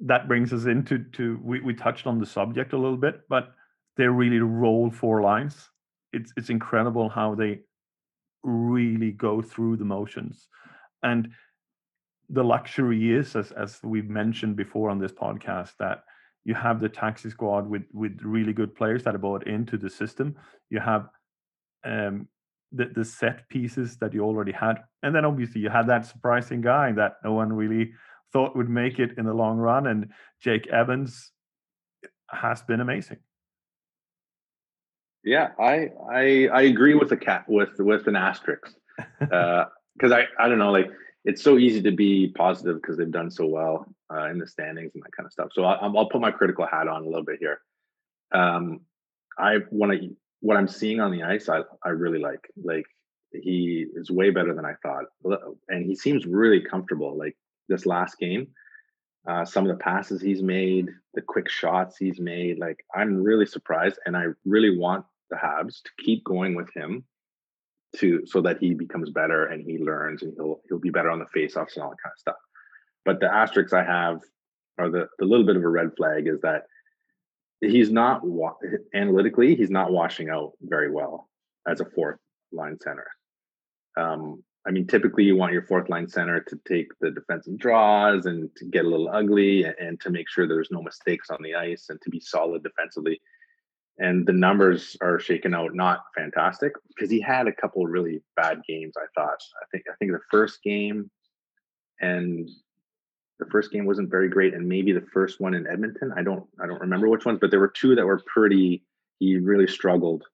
that 0.00 0.28
brings 0.28 0.52
us 0.52 0.64
into 0.64 1.04
to 1.12 1.38
we, 1.42 1.60
we 1.60 1.74
touched 1.74 2.06
on 2.06 2.18
the 2.18 2.26
subject 2.26 2.72
a 2.72 2.78
little 2.78 2.96
bit, 2.96 3.22
but 3.28 3.52
they 4.00 4.08
really 4.08 4.38
roll 4.38 4.90
four 4.90 5.20
lines. 5.20 5.68
It's 6.12 6.32
it's 6.36 6.50
incredible 6.50 7.08
how 7.08 7.34
they 7.34 7.60
really 8.42 9.12
go 9.12 9.42
through 9.42 9.76
the 9.76 9.84
motions, 9.84 10.48
and 11.02 11.30
the 12.30 12.42
luxury 12.42 13.12
is, 13.12 13.36
as 13.36 13.52
as 13.52 13.78
we've 13.82 14.08
mentioned 14.08 14.56
before 14.56 14.88
on 14.90 14.98
this 14.98 15.12
podcast, 15.12 15.72
that 15.78 16.04
you 16.44 16.54
have 16.54 16.80
the 16.80 16.88
taxi 16.88 17.28
squad 17.30 17.68
with 17.68 17.82
with 17.92 18.18
really 18.22 18.54
good 18.54 18.74
players 18.74 19.04
that 19.04 19.14
are 19.14 19.18
bought 19.28 19.46
into 19.46 19.76
the 19.76 19.90
system. 19.90 20.34
You 20.70 20.80
have 20.80 21.10
um, 21.84 22.28
the, 22.72 22.86
the 22.94 23.04
set 23.04 23.48
pieces 23.48 23.96
that 23.98 24.14
you 24.14 24.24
already 24.24 24.52
had. 24.52 24.76
And 25.02 25.14
then 25.14 25.24
obviously 25.24 25.60
you 25.60 25.70
had 25.70 25.88
that 25.88 26.06
surprising 26.06 26.60
guy 26.60 26.92
that 26.92 27.16
no 27.24 27.32
one 27.32 27.52
really 27.52 27.92
thought 28.32 28.56
would 28.56 28.68
make 28.68 28.98
it 28.98 29.18
in 29.18 29.24
the 29.26 29.34
long 29.34 29.58
run. 29.58 29.86
And 29.88 30.10
Jake 30.40 30.66
Evans 30.68 31.32
has 32.30 32.62
been 32.62 32.80
amazing. 32.80 33.18
Yeah, 35.24 35.50
I 35.58 35.90
I 36.10 36.48
I 36.52 36.62
agree 36.62 36.94
with 36.94 37.10
the 37.10 37.16
cat 37.16 37.44
with 37.48 37.78
with 37.78 38.06
an 38.06 38.16
asterisk. 38.16 38.72
Uh 39.32 39.64
because 39.96 40.12
I 40.12 40.26
I 40.38 40.48
don't 40.48 40.58
know 40.58 40.70
like 40.72 40.90
it's 41.24 41.42
so 41.42 41.58
easy 41.58 41.82
to 41.82 41.90
be 41.90 42.32
positive 42.36 42.76
because 42.80 42.96
they've 42.96 43.10
done 43.10 43.30
so 43.30 43.46
well 43.46 43.86
uh, 44.12 44.28
in 44.30 44.38
the 44.38 44.46
standings 44.46 44.92
and 44.94 45.02
that 45.02 45.12
kind 45.12 45.26
of 45.26 45.32
stuff. 45.32 45.50
So 45.52 45.64
I'll, 45.64 45.96
I'll 45.96 46.08
put 46.08 46.20
my 46.20 46.30
critical 46.30 46.66
hat 46.66 46.88
on 46.88 47.02
a 47.02 47.06
little 47.06 47.24
bit 47.24 47.38
here. 47.40 47.60
Um, 48.32 48.80
I 49.38 49.58
want 49.70 49.92
to 49.92 50.16
what 50.40 50.56
I'm 50.56 50.68
seeing 50.68 51.00
on 51.00 51.10
the 51.10 51.22
ice, 51.22 51.48
I 51.48 51.60
I 51.84 51.90
really 51.90 52.18
like. 52.18 52.50
Like 52.62 52.86
he 53.32 53.86
is 53.94 54.10
way 54.10 54.30
better 54.30 54.54
than 54.54 54.64
I 54.64 54.74
thought, 54.82 55.04
and 55.68 55.86
he 55.86 55.94
seems 55.94 56.26
really 56.26 56.60
comfortable. 56.60 57.16
Like 57.16 57.36
this 57.68 57.86
last 57.86 58.18
game, 58.18 58.48
uh, 59.28 59.44
some 59.44 59.68
of 59.68 59.76
the 59.76 59.82
passes 59.82 60.20
he's 60.22 60.42
made, 60.42 60.88
the 61.14 61.22
quick 61.22 61.48
shots 61.48 61.96
he's 61.98 62.18
made, 62.18 62.58
like 62.58 62.84
I'm 62.94 63.22
really 63.22 63.46
surprised, 63.46 63.98
and 64.06 64.16
I 64.16 64.26
really 64.44 64.76
want 64.76 65.04
the 65.30 65.36
Habs 65.36 65.82
to 65.82 65.90
keep 66.04 66.24
going 66.24 66.54
with 66.54 66.68
him 66.74 67.04
to 67.96 68.24
so 68.26 68.40
that 68.42 68.58
he 68.58 68.74
becomes 68.74 69.10
better 69.10 69.46
and 69.46 69.64
he 69.64 69.78
learns 69.78 70.22
and 70.22 70.32
he'll 70.36 70.60
he'll 70.68 70.78
be 70.78 70.90
better 70.90 71.10
on 71.10 71.18
the 71.18 71.24
faceoffs 71.26 71.74
and 71.74 71.82
all 71.82 71.90
that 71.90 72.02
kind 72.02 72.12
of 72.12 72.18
stuff. 72.18 72.36
But 73.04 73.20
the 73.20 73.32
asterisks 73.32 73.72
I 73.72 73.84
have 73.84 74.20
are 74.78 74.90
the 74.90 75.08
the 75.18 75.24
little 75.24 75.46
bit 75.46 75.56
of 75.56 75.64
a 75.64 75.68
red 75.68 75.90
flag 75.96 76.28
is 76.28 76.40
that 76.42 76.64
he's 77.60 77.90
not 77.90 78.22
analytically 78.94 79.56
he's 79.56 79.70
not 79.70 79.92
washing 79.92 80.28
out 80.28 80.52
very 80.62 80.90
well 80.90 81.28
as 81.66 81.80
a 81.80 81.86
fourth 81.86 82.18
line 82.52 82.78
center. 82.80 83.06
Um, 83.96 84.42
I 84.66 84.70
mean, 84.70 84.86
typically 84.86 85.24
you 85.24 85.36
want 85.36 85.52
your 85.52 85.66
fourth 85.66 85.88
line 85.88 86.08
center 86.08 86.40
to 86.40 86.60
take 86.68 86.88
the 87.00 87.10
defensive 87.10 87.58
draws 87.58 88.26
and 88.26 88.54
to 88.56 88.66
get 88.66 88.84
a 88.84 88.88
little 88.88 89.08
ugly 89.10 89.64
and, 89.64 89.74
and 89.78 90.00
to 90.02 90.10
make 90.10 90.28
sure 90.28 90.46
there's 90.46 90.70
no 90.70 90.82
mistakes 90.82 91.30
on 91.30 91.38
the 91.42 91.54
ice 91.54 91.86
and 91.88 92.00
to 92.02 92.10
be 92.10 92.20
solid 92.20 92.62
defensively. 92.62 93.20
And 94.00 94.26
the 94.26 94.32
numbers 94.32 94.96
are 95.02 95.20
shaken 95.20 95.54
out 95.54 95.74
not 95.74 96.04
fantastic 96.16 96.72
because 96.88 97.10
he 97.10 97.20
had 97.20 97.46
a 97.46 97.52
couple 97.52 97.86
really 97.86 98.22
bad 98.34 98.62
games. 98.66 98.94
I 98.96 99.04
thought. 99.14 99.38
I 99.62 99.66
think 99.70 99.84
I 99.90 99.94
think 99.98 100.12
the 100.12 100.20
first 100.30 100.62
game 100.62 101.10
and 102.00 102.48
the 103.38 103.46
first 103.46 103.70
game 103.70 103.84
wasn't 103.84 104.10
very 104.10 104.28
great, 104.28 104.54
and 104.54 104.66
maybe 104.66 104.92
the 104.92 105.06
first 105.12 105.40
one 105.40 105.54
in 105.54 105.66
Edmonton. 105.66 106.12
I 106.16 106.22
don't 106.22 106.46
I 106.62 106.66
don't 106.66 106.80
remember 106.80 107.08
which 107.08 107.26
ones, 107.26 107.38
but 107.40 107.50
there 107.50 107.60
were 107.60 107.68
two 107.68 107.94
that 107.94 108.06
were 108.06 108.22
pretty. 108.26 108.84
He 109.18 109.36
really 109.36 109.66
struggled 109.66 110.24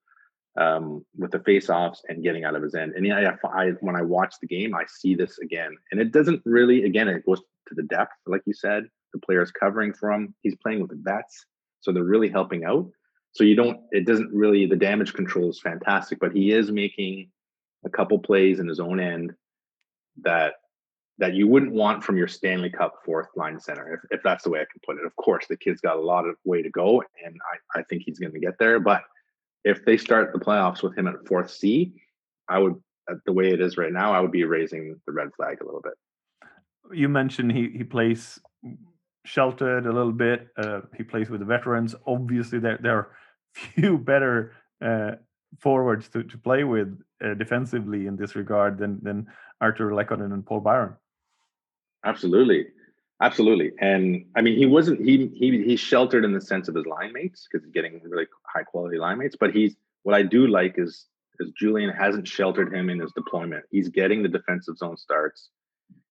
um, 0.57 1.05
with 1.17 1.33
the 1.33 1.41
face-offs 1.41 2.03
and 2.09 2.23
getting 2.23 2.45
out 2.45 2.55
of 2.55 2.63
his 2.63 2.77
end. 2.77 2.93
And 2.95 3.05
yeah, 3.05 3.37
I, 3.45 3.49
I, 3.49 3.71
when 3.81 3.97
I 3.97 4.03
watch 4.03 4.37
the 4.41 4.47
game, 4.47 4.77
I 4.77 4.85
see 4.87 5.17
this 5.17 5.39
again, 5.39 5.77
and 5.91 6.01
it 6.01 6.13
doesn't 6.13 6.41
really. 6.45 6.85
Again, 6.85 7.09
it 7.09 7.27
goes 7.27 7.41
to 7.69 7.75
the 7.75 7.83
depth, 7.83 8.13
like 8.27 8.43
you 8.47 8.55
said. 8.55 8.85
The 9.13 9.21
players 9.21 9.51
covering 9.51 9.93
from. 9.93 10.35
He's 10.43 10.57
playing 10.57 10.81
with 10.81 10.91
the 10.91 11.01
vets, 11.01 11.47
so 11.81 11.93
they're 11.93 12.05
really 12.05 12.29
helping 12.29 12.65
out. 12.65 12.89
So 13.37 13.45
you 13.45 13.55
don't. 13.55 13.81
It 13.91 14.07
doesn't 14.07 14.33
really. 14.33 14.65
The 14.65 14.77
damage 14.77 15.13
control 15.13 15.51
is 15.51 15.61
fantastic, 15.61 16.19
but 16.19 16.33
he 16.33 16.53
is 16.53 16.73
making 16.73 17.31
a 17.85 17.91
couple 17.91 18.19
plays 18.19 18.61
in 18.61 18.67
his 18.67 18.81
own 18.81 18.99
end 18.99 19.35
that 20.23 20.55
that 21.19 21.35
you 21.35 21.47
wouldn't 21.47 21.73
want 21.73 22.03
from 22.03 22.17
your 22.17 22.29
Stanley 22.29 22.71
Cup 22.71 22.95
fourth 23.05 23.29
line 23.37 23.61
center, 23.61 23.93
if, 23.93 24.19
if 24.19 24.23
that's 24.23 24.45
the 24.45 24.51
way 24.51 24.61
I 24.61 24.65
can 24.73 24.81
put 24.87 24.97
it. 24.97 25.05
Of 25.05 25.15
course, 25.17 25.47
the 25.47 25.57
kid's 25.57 25.83
got 25.83 25.99
a 25.99 26.01
lot 26.01 26.27
of 26.27 26.37
way 26.45 26.63
to 26.63 26.71
go, 26.71 27.03
and 27.25 27.37
I, 27.53 27.81
I 27.81 27.83
think 27.83 28.05
he's 28.07 28.19
going 28.19 28.33
to 28.33 28.41
get 28.41 28.59
there. 28.59 28.81
But 28.81 29.03
if 29.65 29.85
they 29.85 29.99
start 29.99 30.33
the 30.33 30.39
playoffs 30.39 30.83
with 30.83 30.97
him 30.97 31.07
at 31.07 31.27
fourth 31.27 31.51
C, 31.51 31.93
I 32.49 32.59
would, 32.59 32.77
the 33.27 33.33
way 33.35 33.51
it 33.51 33.61
is 33.61 33.77
right 33.77 33.93
now, 33.93 34.15
I 34.15 34.21
would 34.21 34.33
be 34.33 34.45
raising 34.45 34.99
the 35.07 35.13
red 35.13 35.29
flag 35.37 35.61
a 35.61 35.65
little 35.65 35.83
bit. 35.83 35.93
You 36.91 37.11
mentioned 37.11 37.53
he 37.53 37.69
he 37.69 37.85
plays 37.85 38.39
sheltered 39.27 39.87
a 39.87 39.93
little 39.93 40.13
bit. 40.13 40.49
Uh, 40.57 40.83
he 40.97 41.03
plays 41.03 41.29
with 41.29 41.41
the 41.41 41.47
veterans. 41.47 41.95
Obviously, 42.07 42.61
there 42.61 42.79
are 42.85 43.11
few 43.57 43.99
better 43.99 44.53
uh, 44.81 45.13
forwards 45.59 46.09
to, 46.11 46.23
to 46.23 46.39
play 46.39 46.65
with 46.65 46.91
uh, 47.25 47.35
defensively 47.35 48.07
in 48.07 48.17
this 48.17 48.37
regard 48.37 48.79
than 48.79 48.99
than 49.03 49.27
Artturi 49.63 49.93
Lehkonen 49.99 50.33
and 50.33 50.45
Paul 50.45 50.61
Byron. 50.61 50.95
Absolutely. 52.05 52.67
Absolutely. 53.21 53.73
And 53.81 54.27
I 54.37 54.43
mean, 54.43 54.59
he 54.59 54.67
wasn't, 54.67 55.01
he, 55.01 55.29
he, 55.35 55.63
he's 55.65 55.81
sheltered 55.81 56.25
in 56.25 56.35
the 56.35 56.41
sense 56.41 56.69
of 56.69 56.75
his 56.75 56.85
line 56.85 57.13
mates 57.15 57.49
because 57.51 57.65
he's 57.65 57.73
getting 57.73 58.01
really 58.05 58.27
high 58.45 58.63
quality 58.63 58.99
line 58.99 59.19
mates. 59.19 59.37
But 59.41 59.55
he's, 59.55 59.75
what 60.03 60.15
I 60.15 60.23
do 60.23 60.47
like 60.47 60.75
is, 60.77 61.07
is 61.41 61.51
Julien 61.59 61.91
hasn't 61.91 62.29
sheltered 62.29 62.75
him 62.75 62.91
in 62.91 63.01
his 63.01 63.13
deployment. 63.13 63.65
He's 63.71 63.89
getting 63.89 64.23
the 64.23 64.29
defensive 64.29 64.77
zone 64.77 64.99
starts. 64.99 65.49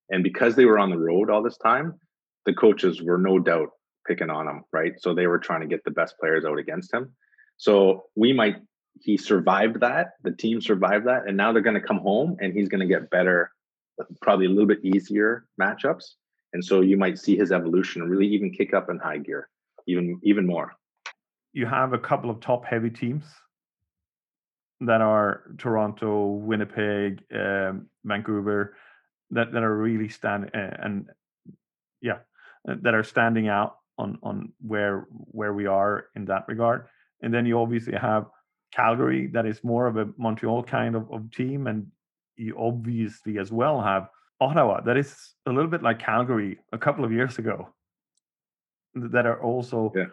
And 0.10 0.23
because 0.23 0.55
they 0.55 0.65
were 0.65 0.79
on 0.79 0.89
the 0.89 0.97
road 0.97 1.29
all 1.29 1.43
this 1.43 1.58
time, 1.58 1.99
the 2.47 2.53
coaches 2.53 3.01
were 3.01 3.19
no 3.19 3.38
doubt 3.38 3.69
picking 4.08 4.31
on 4.31 4.47
him, 4.47 4.63
right? 4.71 4.93
So 4.97 5.13
they 5.13 5.27
were 5.27 5.39
trying 5.39 5.62
to 5.62 5.67
get 5.67 5.84
the 5.84 5.91
best 5.91 6.15
players 6.19 6.43
out 6.43 6.58
against 6.58 6.91
him. 6.91 7.13
So 7.58 8.06
we 8.15 8.34
might 8.34 8.58
he 9.02 9.18
survived 9.18 9.82
that, 9.82 10.13
the 10.24 10.32
team 10.32 10.62
survived 10.62 11.08
that, 11.08 11.28
and 11.28 11.36
now 11.36 11.52
they're 11.52 11.62
going 11.62 11.80
to 11.80 11.86
come 11.86 12.00
home 12.00 12.38
and 12.39 12.54
he's 12.54 12.70
going 12.70 12.80
to 12.80 12.88
get 12.88 13.10
better, 13.10 13.52
probably 14.22 14.46
a 14.46 14.50
little 14.50 14.65
bit 14.65 14.84
easier 14.84 15.46
matchups. 15.62 16.13
And 16.54 16.63
so 16.63 16.82
you 16.82 16.98
might 16.98 17.20
see 17.20 17.36
his 17.36 17.52
evolution 17.52 18.04
really 18.04 18.28
even 18.28 18.52
kick 18.52 18.74
up 18.74 18.89
in 18.89 18.98
high 18.98 19.18
gear, 19.18 19.50
even 19.88 20.20
even 20.24 20.48
more. 20.48 20.74
You 21.54 21.65
have 21.65 21.94
a 21.94 21.98
couple 21.98 22.30
of 22.30 22.39
top 22.39 22.65
heavy 22.65 22.89
teams 22.89 23.26
that 24.82 25.02
are 25.02 25.44
Toronto, 25.58 26.28
Winnipeg, 26.28 27.24
um, 27.34 27.88
Vancouver, 28.04 28.76
that, 29.32 29.52
that 29.54 29.63
are 29.63 29.78
really 29.78 30.10
standing 30.10 30.50
uh, 30.54 30.78
and 30.80 31.10
yeah, 32.02 32.20
that 32.65 32.94
are 32.94 33.04
standing 33.04 33.48
out 33.48 33.78
on 33.98 34.18
on 34.24 34.54
where 34.62 35.08
where 35.10 35.54
we 35.54 35.65
are 35.65 36.08
in 36.15 36.26
that 36.26 36.46
regard. 36.48 36.88
And 37.26 37.34
then 37.34 37.46
you 37.46 37.60
obviously 37.60 37.96
have 37.96 38.28
Calgary, 38.72 39.28
that 39.34 39.46
is 39.46 39.64
more 39.64 39.88
of 39.88 39.98
a 39.98 40.08
Montreal 40.18 40.64
kind 40.64 40.96
of, 40.96 41.12
of 41.12 41.32
team, 41.32 41.66
and 41.68 41.88
you 42.38 42.56
obviously 42.58 43.40
as 43.40 43.52
well 43.52 43.82
have 43.82 44.10
Ottawa, 44.40 44.82
that 44.82 44.96
is 44.96 45.34
a 45.48 45.52
little 45.52 45.70
bit 45.70 45.82
like 45.82 45.98
Calgary 45.98 46.60
a 46.72 46.78
couple 46.78 47.04
of 47.04 47.12
years 47.12 47.40
ago, 47.40 47.70
that 48.94 49.26
are 49.26 49.42
also 49.42 49.92
yeah. 49.96 50.06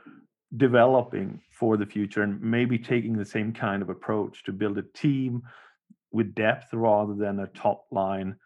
developing 0.57 1.40
for 1.51 1.77
the 1.77 1.85
future 1.85 2.22
and 2.22 2.40
maybe 2.40 2.79
taking 2.79 3.16
the 3.16 3.25
same 3.25 3.53
kind 3.53 3.83
of 3.83 3.90
approach 3.90 4.42
to 4.44 4.53
build 4.53 4.79
a 4.79 4.83
team 4.94 5.42
with 6.12 6.35
depth 6.35 6.72
rather 6.72 7.14
than 7.14 7.40
a 7.40 7.46
top 7.48 7.85
line 7.90 8.37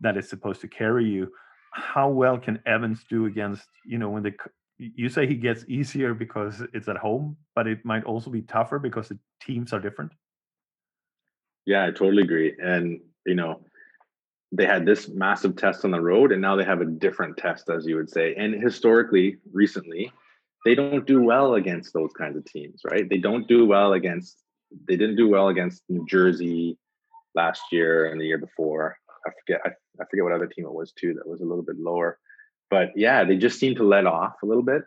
that 0.00 0.16
is 0.16 0.28
supposed 0.28 0.60
to 0.62 0.68
carry 0.68 1.04
you. 1.04 1.30
How 1.72 2.08
well 2.08 2.38
can 2.38 2.60
Evans 2.66 3.04
do 3.08 3.26
against, 3.26 3.68
you 3.84 3.98
know, 3.98 4.10
when 4.10 4.22
the 4.22 4.32
you 4.78 5.08
say 5.08 5.26
he 5.26 5.34
gets 5.34 5.64
easier 5.68 6.14
because 6.14 6.62
it's 6.72 6.88
at 6.88 6.96
home, 6.96 7.36
but 7.54 7.66
it 7.66 7.84
might 7.84 8.04
also 8.04 8.30
be 8.30 8.42
tougher 8.42 8.78
because 8.78 9.08
the 9.08 9.18
teams 9.40 9.72
are 9.72 9.80
different. 9.80 10.12
Yeah, 11.66 11.84
I 11.84 11.90
totally 11.90 12.22
agree. 12.22 12.54
And 12.60 13.00
you 13.24 13.34
know, 13.34 13.60
they 14.52 14.66
had 14.66 14.84
this 14.84 15.08
massive 15.08 15.56
test 15.56 15.84
on 15.84 15.90
the 15.90 16.00
road, 16.00 16.32
and 16.32 16.42
now 16.42 16.56
they 16.56 16.64
have 16.64 16.80
a 16.80 16.86
different 16.86 17.36
test, 17.36 17.70
as 17.70 17.86
you 17.86 17.96
would 17.96 18.10
say. 18.10 18.34
And 18.34 18.60
historically, 18.60 19.38
recently, 19.52 20.12
they 20.64 20.74
don't 20.74 21.06
do 21.06 21.22
well 21.22 21.54
against 21.54 21.92
those 21.92 22.12
kinds 22.12 22.36
of 22.36 22.44
teams, 22.44 22.82
right? 22.84 23.08
They 23.08 23.18
don't 23.18 23.46
do 23.46 23.66
well 23.66 23.92
against. 23.92 24.38
They 24.88 24.96
didn't 24.96 25.16
do 25.16 25.28
well 25.28 25.48
against 25.48 25.82
New 25.88 26.04
Jersey 26.06 26.78
last 27.34 27.62
year 27.70 28.06
and 28.06 28.20
the 28.20 28.26
year 28.26 28.38
before. 28.38 28.98
I 29.26 29.30
forget. 29.40 29.60
I, 29.64 29.70
I 30.02 30.04
forget 30.10 30.24
what 30.24 30.32
other 30.32 30.48
team 30.48 30.66
it 30.66 30.74
was 30.74 30.92
too. 30.92 31.14
That 31.14 31.28
was 31.28 31.40
a 31.40 31.44
little 31.44 31.62
bit 31.62 31.78
lower 31.78 32.18
but 32.70 32.90
yeah, 32.96 33.24
they 33.24 33.36
just 33.36 33.58
seem 33.58 33.74
to 33.76 33.84
let 33.84 34.06
off 34.06 34.34
a 34.42 34.46
little 34.46 34.62
bit. 34.62 34.82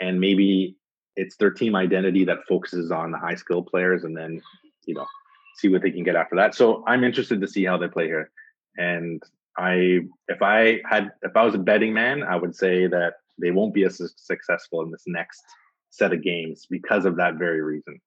And 0.00 0.20
maybe 0.20 0.76
it's 1.16 1.36
their 1.36 1.50
team 1.50 1.76
identity 1.76 2.24
that 2.24 2.38
focuses 2.48 2.90
on 2.90 3.12
the 3.12 3.18
high 3.18 3.36
skill 3.36 3.62
players 3.62 4.04
and 4.04 4.16
then, 4.16 4.42
you 4.86 4.94
know, 4.94 5.06
see 5.56 5.68
what 5.68 5.82
they 5.82 5.90
can 5.90 6.02
get 6.02 6.16
after 6.16 6.36
that. 6.36 6.54
So 6.54 6.82
I'm 6.86 7.04
interested 7.04 7.40
to 7.40 7.48
see 7.48 7.64
how 7.64 7.76
they 7.76 7.88
play 7.88 8.06
here. 8.06 8.30
And 8.76 9.22
I, 9.56 10.00
if 10.26 10.42
I 10.42 10.80
had, 10.88 11.12
if 11.22 11.36
I 11.36 11.44
was 11.44 11.54
a 11.54 11.58
betting 11.58 11.94
man, 11.94 12.24
I 12.24 12.36
would 12.36 12.56
say 12.56 12.88
that 12.88 13.14
they 13.40 13.52
won't 13.52 13.74
be 13.74 13.84
as 13.84 14.00
successful 14.16 14.82
in 14.82 14.90
this 14.90 15.04
next 15.06 15.42
set 15.90 16.12
of 16.12 16.22
games 16.22 16.66
because 16.68 17.04
of 17.04 17.16
that 17.16 17.34
very 17.36 17.62
reason 17.62 18.00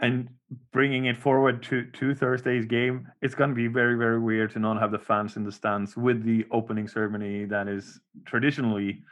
and 0.00 0.28
bringing 0.72 1.06
it 1.06 1.16
forward 1.16 1.62
to 1.64 1.84
to 1.84 2.14
Thursday's 2.14 2.66
game, 2.66 3.08
it's 3.22 3.34
going 3.34 3.50
to 3.50 3.56
be 3.56 3.66
very 3.66 3.96
very 3.96 4.18
weird 4.18 4.50
to 4.52 4.58
not 4.58 4.80
have 4.80 4.90
the 4.90 4.98
fans 4.98 5.36
in 5.36 5.44
the 5.44 5.52
stands 5.52 5.96
with 5.96 6.24
the 6.24 6.44
opening 6.50 6.88
ceremony 6.88 7.44
that 7.44 7.68
is 7.68 8.00
traditionally 8.24 9.02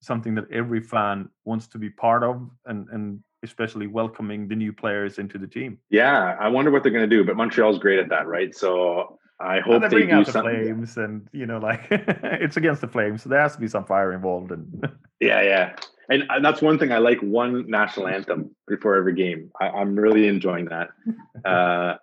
something 0.00 0.34
that 0.34 0.50
every 0.50 0.80
fan 0.80 1.28
wants 1.44 1.66
to 1.68 1.78
be 1.78 1.90
part 1.90 2.22
of 2.22 2.48
and 2.66 2.88
and 2.90 3.20
especially 3.42 3.86
welcoming 3.86 4.48
the 4.48 4.54
new 4.54 4.72
players 4.72 5.18
into 5.18 5.38
the 5.38 5.46
team. 5.46 5.78
Yeah, 5.88 6.36
I 6.38 6.48
wonder 6.48 6.70
what 6.70 6.82
they're 6.82 6.92
going 6.92 7.08
to 7.08 7.16
do, 7.16 7.24
but 7.24 7.36
Montreal's 7.36 7.78
great 7.78 7.98
at 7.98 8.08
that, 8.10 8.26
right? 8.26 8.54
So 8.54 9.18
I 9.40 9.60
hope 9.60 9.82
they, 9.88 10.04
they 10.04 10.12
out 10.12 10.26
the 10.26 10.32
flames, 10.32 10.96
and 10.98 11.26
you 11.32 11.46
know, 11.46 11.58
like 11.58 11.86
it's 11.90 12.56
against 12.56 12.82
the 12.82 12.88
flames, 12.88 13.22
so 13.22 13.28
there 13.30 13.40
has 13.40 13.54
to 13.54 13.60
be 13.60 13.68
some 13.68 13.84
fire 13.84 14.12
involved. 14.12 14.52
And 14.52 14.88
yeah, 15.20 15.42
yeah, 15.42 15.76
and, 16.10 16.24
and 16.28 16.44
that's 16.44 16.60
one 16.60 16.78
thing 16.78 16.92
I 16.92 16.98
like. 16.98 17.20
One 17.20 17.70
national 17.70 18.08
anthem 18.08 18.50
before 18.66 18.96
every 18.96 19.14
game. 19.14 19.50
I, 19.60 19.80
am 19.80 19.96
really 19.96 20.26
enjoying 20.28 20.66
that. 20.66 20.88
Uh, 21.42 21.94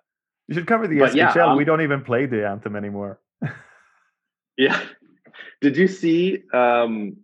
you 0.48 0.56
should 0.56 0.66
cover 0.66 0.88
the 0.88 0.96
SHL. 0.96 1.16
Yeah, 1.16 1.46
um, 1.46 1.58
we 1.58 1.64
don't 1.64 1.82
even 1.82 2.02
play 2.02 2.26
the 2.26 2.48
anthem 2.48 2.76
anymore. 2.76 3.20
yeah. 4.58 4.82
Did 5.62 5.78
you 5.78 5.88
see? 5.88 6.42
Um, 6.52 7.18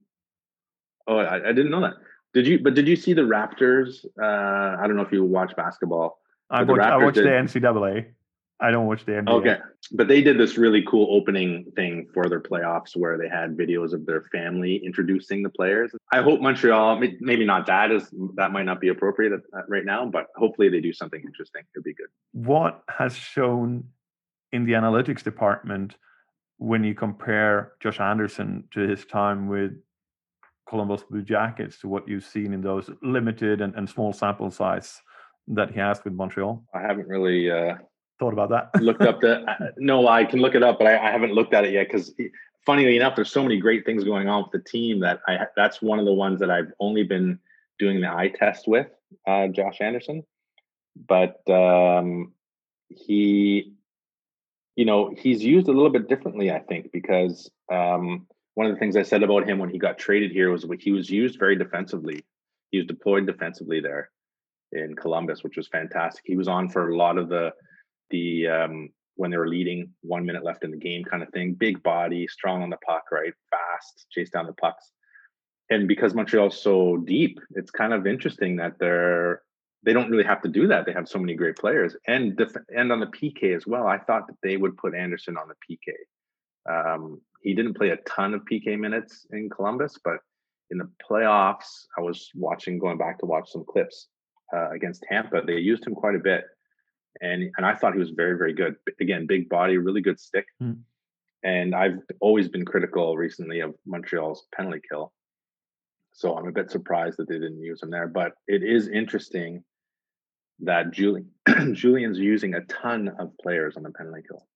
oh, 1.08 1.18
I, 1.18 1.50
I, 1.50 1.54
didn't 1.54 1.72
know 1.72 1.82
that. 1.82 1.94
Did 2.36 2.46
you? 2.46 2.60
But 2.60 2.76
did 2.76 2.88
you 2.88 2.96
see 2.96 3.14
the 3.14 3.24
Raptors? 3.24 4.06
Uh, 4.22 4.78
I 4.80 4.86
don't 4.86 4.96
know 4.96 5.02
if 5.02 5.12
you 5.12 5.24
watch 5.24 5.56
basketball. 5.56 6.20
I 6.52 6.62
watched, 6.62 6.82
I 6.82 6.98
watched 6.98 7.16
did, 7.16 7.26
the 7.26 7.30
NCAA. 7.30 8.06
I 8.64 8.72
don't 8.72 8.86
watch 8.86 9.06
the 9.06 9.12
NBA. 9.12 9.30
Okay, 9.30 9.58
but 9.92 10.08
they 10.08 10.22
did 10.22 10.40
this 10.40 10.58
really 10.58 10.84
cool 10.88 11.14
opening 11.14 11.66
thing 11.76 12.08
for 12.14 12.30
their 12.30 12.40
playoffs 12.40 12.96
where 12.96 13.18
they 13.18 13.28
had 13.28 13.58
videos 13.58 13.92
of 13.92 14.06
their 14.06 14.22
family 14.32 14.78
introducing 14.86 15.44
the 15.44 15.50
players. 15.50 15.92
I 16.14 16.22
hope 16.22 16.40
Montreal, 16.40 17.04
maybe 17.20 17.46
not 17.46 17.66
that 17.66 17.92
is 17.92 18.10
that 18.36 18.54
might 18.54 18.64
not 18.64 18.80
be 18.80 18.88
appropriate 18.88 19.34
right 19.68 19.84
now, 19.84 20.06
but 20.06 20.28
hopefully 20.38 20.70
they 20.70 20.80
do 20.80 20.94
something 20.94 21.20
interesting. 21.20 21.64
It'd 21.76 21.84
be 21.84 21.94
good. 21.94 22.08
What 22.32 22.84
has 22.88 23.14
shown 23.14 23.84
in 24.54 24.64
the 24.64 24.72
analytics 24.72 25.24
department 25.24 25.98
when 26.58 26.86
you 26.86 26.96
compare 26.96 27.74
Josh 27.82 28.00
Anderson 28.00 28.64
to 28.72 28.80
his 28.80 29.04
time 29.04 29.50
with 29.50 29.74
Columbus 30.70 31.04
Blue 31.04 31.22
Jackets 31.22 31.80
to 31.80 31.90
what 31.90 32.08
you've 32.08 32.24
seen 32.24 32.54
in 32.54 32.62
those 32.62 32.90
limited 33.02 33.60
and, 33.60 33.76
and 33.76 33.90
small 33.90 34.14
sample 34.14 34.52
size 34.52 35.02
that 35.50 35.72
he 35.72 35.80
has 35.82 36.02
with 36.06 36.14
Montreal? 36.14 36.64
I 36.74 36.80
haven't 36.80 37.10
really. 37.10 37.52
Uh 37.52 37.76
thought 38.20 38.34
about 38.34 38.50
that. 38.50 38.82
looked 38.82 39.02
up 39.02 39.22
the 39.22 39.42
uh, 39.50 39.72
no, 39.78 40.08
I 40.08 40.26
can 40.26 40.40
look 40.40 40.56
it 40.56 40.64
up, 40.64 40.78
but 40.78 40.88
I, 40.88 41.10
I 41.10 41.12
haven't 41.12 41.34
looked 41.34 41.54
at 41.54 41.66
it 41.66 41.74
yet 41.74 41.88
because 41.88 42.14
funnily 42.66 42.96
enough, 42.96 43.16
there's 43.16 43.32
so 43.32 43.44
many 43.44 43.58
great 43.58 43.86
things 43.86 44.04
going 44.04 44.28
on 44.28 44.44
with 44.44 44.52
the 44.52 44.70
team 44.70 45.00
that 45.02 45.22
I 45.28 45.48
that's 45.56 45.82
one 45.82 46.00
of 46.00 46.06
the 46.06 46.14
ones 46.14 46.40
that 46.40 46.50
I've 46.50 46.72
only 46.80 47.04
been 47.04 47.40
doing 47.80 48.02
the 48.02 48.10
eye 48.10 48.30
test 48.30 48.68
with, 48.68 48.88
uh, 49.28 49.48
Josh 49.48 49.82
Anderson. 49.82 50.24
But 51.08 51.42
um, 51.50 52.34
he, 52.90 53.74
you 54.76 54.86
know, 54.86 55.14
he's 55.18 55.44
used 55.44 55.68
a 55.68 55.72
little 55.72 55.90
bit 55.90 56.08
differently, 56.08 56.52
I 56.52 56.60
think, 56.60 56.92
because 56.92 57.50
um, 57.72 58.28
one 58.54 58.68
of 58.68 58.74
the 58.74 58.80
things 58.80 58.96
I 58.96 59.04
said 59.04 59.24
about 59.24 59.48
him 59.48 59.58
when 59.58 59.70
he 59.70 59.80
got 59.80 59.98
traded 59.98 60.32
here 60.32 60.52
was 60.52 60.66
he 60.80 60.92
was 60.92 61.10
used 61.10 61.40
very 61.40 61.56
defensively. 61.56 62.24
He 62.70 62.78
was 62.78 62.88
deployed 62.88 63.26
defensively 63.26 63.82
there 63.82 64.12
in 64.72 64.96
Columbus, 64.96 65.44
which 65.44 65.58
was 65.58 65.68
fantastic. 65.68 66.24
He 66.26 66.36
was 66.36 66.48
on 66.48 66.70
for 66.70 66.90
a 66.90 66.96
lot 66.96 67.18
of 67.18 67.30
the 67.30 67.54
the 68.14 68.48
um, 68.48 68.90
when 69.16 69.30
they 69.30 69.38
were 69.38 69.48
leading, 69.48 69.92
one 70.02 70.26
minute 70.26 70.44
left 70.44 70.64
in 70.64 70.72
the 70.72 70.78
game, 70.78 71.04
kind 71.04 71.22
of 71.22 71.30
thing. 71.30 71.54
Big 71.54 71.84
body, 71.84 72.28
strong 72.28 72.64
on 72.64 72.70
the 72.70 72.78
puck, 72.78 73.04
right? 73.12 73.34
Fast, 73.52 74.06
chase 74.12 74.30
down 74.30 74.46
the 74.46 74.54
pucks. 74.54 74.92
And 75.70 75.88
because 75.88 76.14
Montreal's 76.14 76.62
so 76.62 76.98
deep, 76.98 77.40
it's 77.56 77.72
kind 77.72 77.94
of 77.94 78.08
interesting 78.08 78.56
that 78.58 78.80
they're 78.80 79.42
they 79.86 79.92
don't 79.92 80.10
really 80.10 80.24
have 80.24 80.42
to 80.44 80.50
do 80.50 80.68
that. 80.68 80.86
They 80.86 80.94
have 80.94 81.10
so 81.10 81.20
many 81.20 81.36
great 81.36 81.58
players, 81.58 81.96
and 82.08 82.38
def- 82.38 82.70
and 82.76 82.92
on 82.92 83.02
the 83.02 83.08
PK 83.08 83.56
as 83.56 83.68
well. 83.68 83.88
I 83.88 83.98
thought 83.98 84.28
that 84.28 84.38
they 84.42 84.56
would 84.58 84.78
put 84.78 84.96
Anderson 84.96 85.36
on 85.38 85.50
the 85.50 85.58
PK. 85.66 85.94
Um, 86.70 87.22
he 87.42 87.54
didn't 87.54 87.76
play 87.76 87.90
a 87.90 87.98
ton 87.98 88.34
of 88.34 88.42
PK 88.50 88.80
minutes 88.80 89.26
in 89.32 89.50
Columbus, 89.50 90.00
but 90.04 90.20
in 90.72 90.78
the 90.78 90.90
playoffs, 91.08 91.86
I 91.98 92.02
was 92.02 92.32
watching, 92.34 92.80
going 92.80 92.98
back 92.98 93.20
to 93.20 93.26
watch 93.26 93.52
some 93.52 93.66
clips 93.66 94.08
uh, 94.56 94.70
against 94.72 95.04
Tampa. 95.10 95.42
They 95.46 95.58
used 95.58 95.86
him 95.86 95.94
quite 95.94 96.16
a 96.16 96.20
bit, 96.20 96.46
and 97.22 97.52
and 97.58 97.66
I 97.66 97.76
thought 97.76 97.94
he 97.94 98.00
was 98.00 98.12
very 98.12 98.38
very 98.38 98.54
good. 98.54 98.76
Again, 99.00 99.28
big 99.28 99.50
body, 99.50 99.78
really 99.78 100.02
good 100.02 100.20
stick. 100.20 100.46
Mm. 100.62 100.80
And 101.44 101.76
I've 101.76 102.00
always 102.22 102.48
been 102.48 102.64
critical 102.64 103.18
recently 103.18 103.60
of 103.60 103.76
Montreal's 103.86 104.48
penalty 104.56 104.80
kill. 104.90 105.12
So 106.14 106.38
I'm 106.38 106.48
a 106.48 106.52
bit 106.52 106.72
surprised 106.72 107.18
that 107.18 107.28
they 107.28 107.36
didn't 107.36 107.62
use 107.62 107.84
him 107.84 107.90
there. 107.90 108.08
But 108.08 108.34
it 108.48 108.64
is 108.64 108.88
interesting 108.88 109.64
that 110.62 110.92
Julien 110.92 111.30
Julien's 111.74 112.20
using 112.20 112.56
a 112.56 112.62
ton 112.62 113.10
of 113.20 113.32
players 113.42 113.76
on 113.76 113.84
the 113.84 113.92
penalty 113.92 114.22
kill. 114.28 114.48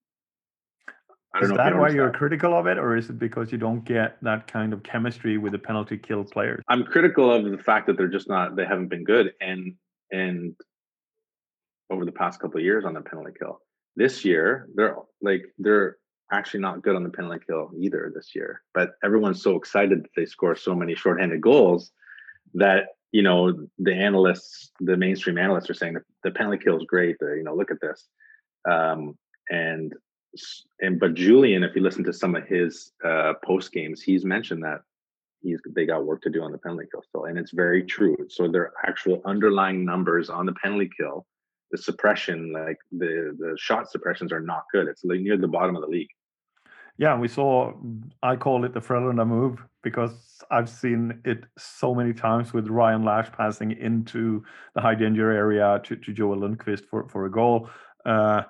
is 1.41 1.49
that 1.49 1.75
why 1.75 1.89
you're 1.89 2.11
that. 2.11 2.17
critical 2.17 2.57
of 2.57 2.67
it, 2.67 2.77
or 2.77 2.95
is 2.95 3.09
it 3.09 3.19
because 3.19 3.51
you 3.51 3.57
don't 3.57 3.83
get 3.83 4.17
that 4.21 4.47
kind 4.47 4.71
of 4.71 4.83
chemistry 4.83 5.37
with 5.37 5.51
the 5.51 5.59
penalty 5.59 5.97
kill 5.97 6.23
players? 6.23 6.63
I'm 6.69 6.83
critical 6.83 7.31
of 7.31 7.49
the 7.51 7.57
fact 7.57 7.87
that 7.87 7.97
they're 7.97 8.07
just 8.07 8.29
not 8.29 8.55
they 8.55 8.65
haven't 8.65 8.87
been 8.87 9.03
good, 9.03 9.33
and 9.41 9.73
and 10.11 10.55
over 11.89 12.05
the 12.05 12.11
past 12.11 12.39
couple 12.39 12.57
of 12.57 12.63
years 12.65 12.85
on 12.85 12.93
the 12.93 13.01
penalty 13.01 13.31
kill. 13.37 13.59
This 13.95 14.23
year, 14.23 14.67
they're 14.75 14.95
like 15.21 15.45
they're 15.57 15.97
actually 16.31 16.59
not 16.59 16.81
good 16.81 16.95
on 16.95 17.03
the 17.03 17.09
penalty 17.09 17.43
kill 17.47 17.71
either 17.79 18.11
this 18.13 18.35
year. 18.35 18.61
But 18.73 18.91
everyone's 19.03 19.41
so 19.41 19.55
excited 19.55 20.03
that 20.03 20.09
they 20.15 20.25
score 20.25 20.55
so 20.55 20.75
many 20.75 20.95
shorthanded 20.95 21.41
goals 21.41 21.91
that 22.53 22.87
you 23.11 23.23
know 23.23 23.67
the 23.79 23.93
analysts, 23.93 24.71
the 24.79 24.97
mainstream 24.97 25.37
analysts, 25.37 25.69
are 25.69 25.75
saying 25.75 25.97
the 26.23 26.31
penalty 26.31 26.63
kill 26.63 26.77
is 26.77 26.85
great. 26.87 27.17
The, 27.19 27.35
you 27.37 27.43
know, 27.43 27.55
look 27.55 27.71
at 27.71 27.81
this, 27.81 28.07
um, 28.69 29.17
and 29.49 29.93
and 30.81 30.99
but 30.99 31.13
Julien, 31.13 31.63
if 31.63 31.75
you 31.75 31.81
listen 31.81 32.03
to 32.03 32.13
some 32.13 32.35
of 32.35 32.45
his 32.47 32.91
uh, 33.03 33.33
post 33.43 33.71
games, 33.71 34.01
he's 34.01 34.25
mentioned 34.25 34.63
that 34.63 34.81
he's 35.41 35.59
they 35.75 35.85
got 35.85 36.05
work 36.05 36.21
to 36.23 36.29
do 36.29 36.43
on 36.43 36.51
the 36.51 36.57
penalty 36.57 36.85
kill 36.91 37.03
still, 37.03 37.25
and 37.25 37.37
it's 37.37 37.51
very 37.51 37.83
true. 37.83 38.15
So 38.29 38.47
their 38.47 38.73
actual 38.85 39.21
underlying 39.25 39.85
numbers 39.85 40.29
on 40.29 40.45
the 40.45 40.53
penalty 40.53 40.89
kill, 40.97 41.25
the 41.71 41.77
suppression, 41.77 42.53
like 42.53 42.77
the 42.91 43.35
the 43.37 43.55
shot 43.57 43.89
suppressions, 43.89 44.31
are 44.31 44.39
not 44.39 44.63
good. 44.71 44.87
It's 44.87 45.03
like 45.03 45.19
near 45.19 45.37
the 45.37 45.47
bottom 45.47 45.75
of 45.75 45.81
the 45.81 45.87
league. 45.87 46.09
Yeah, 46.97 47.17
we 47.17 47.27
saw. 47.27 47.73
I 48.23 48.35
call 48.35 48.65
it 48.65 48.73
the 48.73 48.79
Frölunda 48.79 49.27
move 49.27 49.63
because 49.83 50.43
I've 50.49 50.69
seen 50.69 51.21
it 51.25 51.43
so 51.57 51.93
many 51.93 52.13
times 52.13 52.53
with 52.53 52.67
Ryan 52.67 53.03
Lasch 53.03 53.31
passing 53.31 53.71
into 53.71 54.43
the 54.73 54.81
high 54.81 54.95
danger 54.95 55.31
area 55.31 55.79
to, 55.83 55.95
to 55.95 56.13
Joel 56.13 56.37
Lundqvist 56.37 56.85
for, 56.89 57.07
for 57.07 57.25
a 57.25 57.31
goal. 57.31 57.69
Uh, 58.05 58.43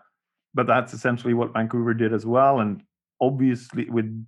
but 0.54 0.66
that's 0.66 0.94
essentially 0.94 1.34
what 1.34 1.54
Vancouver 1.54 1.94
did 1.94 2.14
as 2.14 2.26
well. 2.26 2.62
And 2.62 2.84
obviously, 3.20 3.90
with 3.90 4.26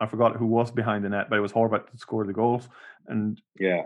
I 0.00 0.06
forgot 0.06 0.36
who 0.36 0.46
was 0.46 0.70
behind 0.70 1.04
the 1.04 1.08
net, 1.08 1.28
but 1.30 1.36
it 1.36 1.42
was 1.42 1.52
Horvat 1.52 1.86
that 1.90 1.98
scored 1.98 2.28
the 2.28 2.34
goals. 2.34 2.68
And 3.08 3.40
yeah, 3.58 3.82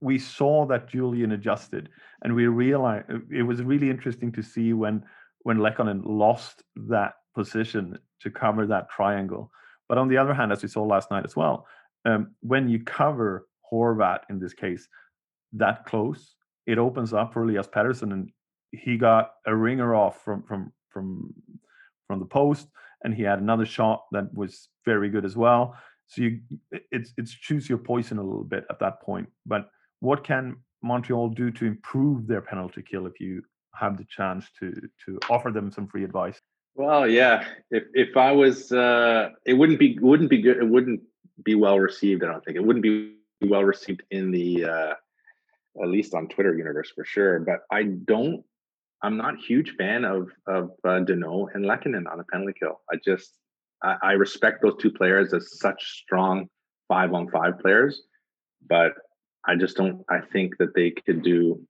we 0.00 0.18
saw 0.18 0.66
that 0.66 0.88
Julien 0.88 1.32
adjusted, 1.32 1.88
and 2.22 2.34
we 2.34 2.46
realized 2.46 3.06
it 3.30 3.42
was 3.42 3.62
really 3.62 3.90
interesting 3.90 4.32
to 4.32 4.42
see 4.42 4.72
when 4.72 5.04
when 5.42 5.58
Lehkonen 5.58 6.02
lost 6.04 6.62
that 6.76 7.14
position 7.34 7.98
to 8.20 8.30
cover 8.30 8.66
that 8.66 8.90
triangle. 8.90 9.50
But 9.88 9.98
on 9.98 10.08
the 10.08 10.18
other 10.18 10.34
hand, 10.34 10.52
as 10.52 10.62
we 10.62 10.68
saw 10.68 10.82
last 10.82 11.10
night 11.10 11.24
as 11.24 11.36
well, 11.36 11.66
um, 12.04 12.34
when 12.40 12.68
you 12.68 12.84
cover 12.84 13.46
Horvat 13.72 14.20
in 14.28 14.38
this 14.38 14.52
case 14.52 14.86
that 15.52 15.84
close, 15.86 16.34
it 16.66 16.78
opens 16.78 17.12
up 17.12 17.32
for 17.32 17.42
Elias 17.42 17.66
Pettersson, 17.66 18.12
and 18.12 18.30
he 18.72 18.96
got 18.96 19.32
a 19.46 19.54
ringer 19.54 19.94
off 19.94 20.22
from 20.24 20.42
from 20.42 20.72
from 20.90 21.34
from 22.06 22.20
the 22.20 22.26
post, 22.26 22.68
and 23.04 23.14
he 23.14 23.22
had 23.22 23.38
another 23.38 23.66
shot 23.66 24.04
that 24.12 24.32
was 24.32 24.68
very 24.84 25.10
good 25.10 25.24
as 25.24 25.36
well. 25.36 25.76
So 26.06 26.22
you, 26.22 26.40
it's 26.90 27.12
it's 27.16 27.32
choose 27.32 27.68
your 27.68 27.78
poison 27.78 28.18
a 28.18 28.22
little 28.22 28.44
bit 28.44 28.64
at 28.70 28.80
that 28.80 29.00
point. 29.02 29.28
But 29.46 29.68
what 30.00 30.24
can 30.24 30.56
Montreal 30.82 31.28
do 31.30 31.50
to 31.50 31.66
improve 31.66 32.26
their 32.26 32.40
penalty 32.40 32.82
kill 32.82 33.06
if 33.06 33.20
you 33.20 33.42
have 33.74 33.96
the 33.96 34.04
chance 34.04 34.46
to 34.58 34.72
to 35.04 35.18
offer 35.28 35.50
them 35.50 35.70
some 35.70 35.86
free 35.86 36.04
advice? 36.04 36.40
Well, 36.74 37.06
yeah. 37.08 37.46
If 37.70 37.84
if 37.94 38.16
I 38.16 38.32
was, 38.32 38.72
uh, 38.72 39.30
it 39.44 39.54
wouldn't 39.54 39.78
be 39.78 39.98
wouldn't 39.98 40.30
be 40.30 40.40
good. 40.42 40.58
It 40.58 40.68
wouldn't 40.68 41.00
be 41.44 41.54
well 41.54 41.78
received. 41.78 42.22
I 42.24 42.26
don't 42.26 42.44
think 42.44 42.56
it 42.56 42.64
wouldn't 42.64 42.82
be 42.82 43.14
well 43.42 43.64
received 43.64 44.02
in 44.10 44.30
the 44.30 44.64
uh, 44.64 44.94
at 45.82 45.88
least 45.88 46.14
on 46.14 46.28
Twitter 46.28 46.56
universe 46.56 46.90
for 46.94 47.04
sure. 47.04 47.40
But 47.40 47.60
I 47.70 47.84
don't. 47.84 48.44
I'm 49.02 49.16
not 49.16 49.38
huge 49.38 49.74
fan 49.76 50.04
of 50.04 50.30
of 50.46 50.70
uh, 50.84 51.00
Danault 51.00 51.54
and 51.54 51.64
Lehkonen 51.64 52.10
on 52.10 52.20
a 52.20 52.24
penalty 52.24 52.54
kill. 52.58 52.80
I 52.92 52.96
just 53.04 53.32
I, 53.82 53.96
I 54.02 54.12
respect 54.12 54.62
those 54.62 54.76
two 54.78 54.90
players 54.90 55.32
as 55.34 55.58
such 55.58 55.82
strong 56.02 56.48
five 56.88 57.12
on 57.14 57.28
five 57.30 57.58
players, 57.58 58.02
but 58.68 58.92
I 59.46 59.56
just 59.56 59.76
don't. 59.76 60.04
I 60.08 60.20
think 60.32 60.58
that 60.58 60.74
they 60.74 60.90
could 60.90 61.22
do. 61.22 61.60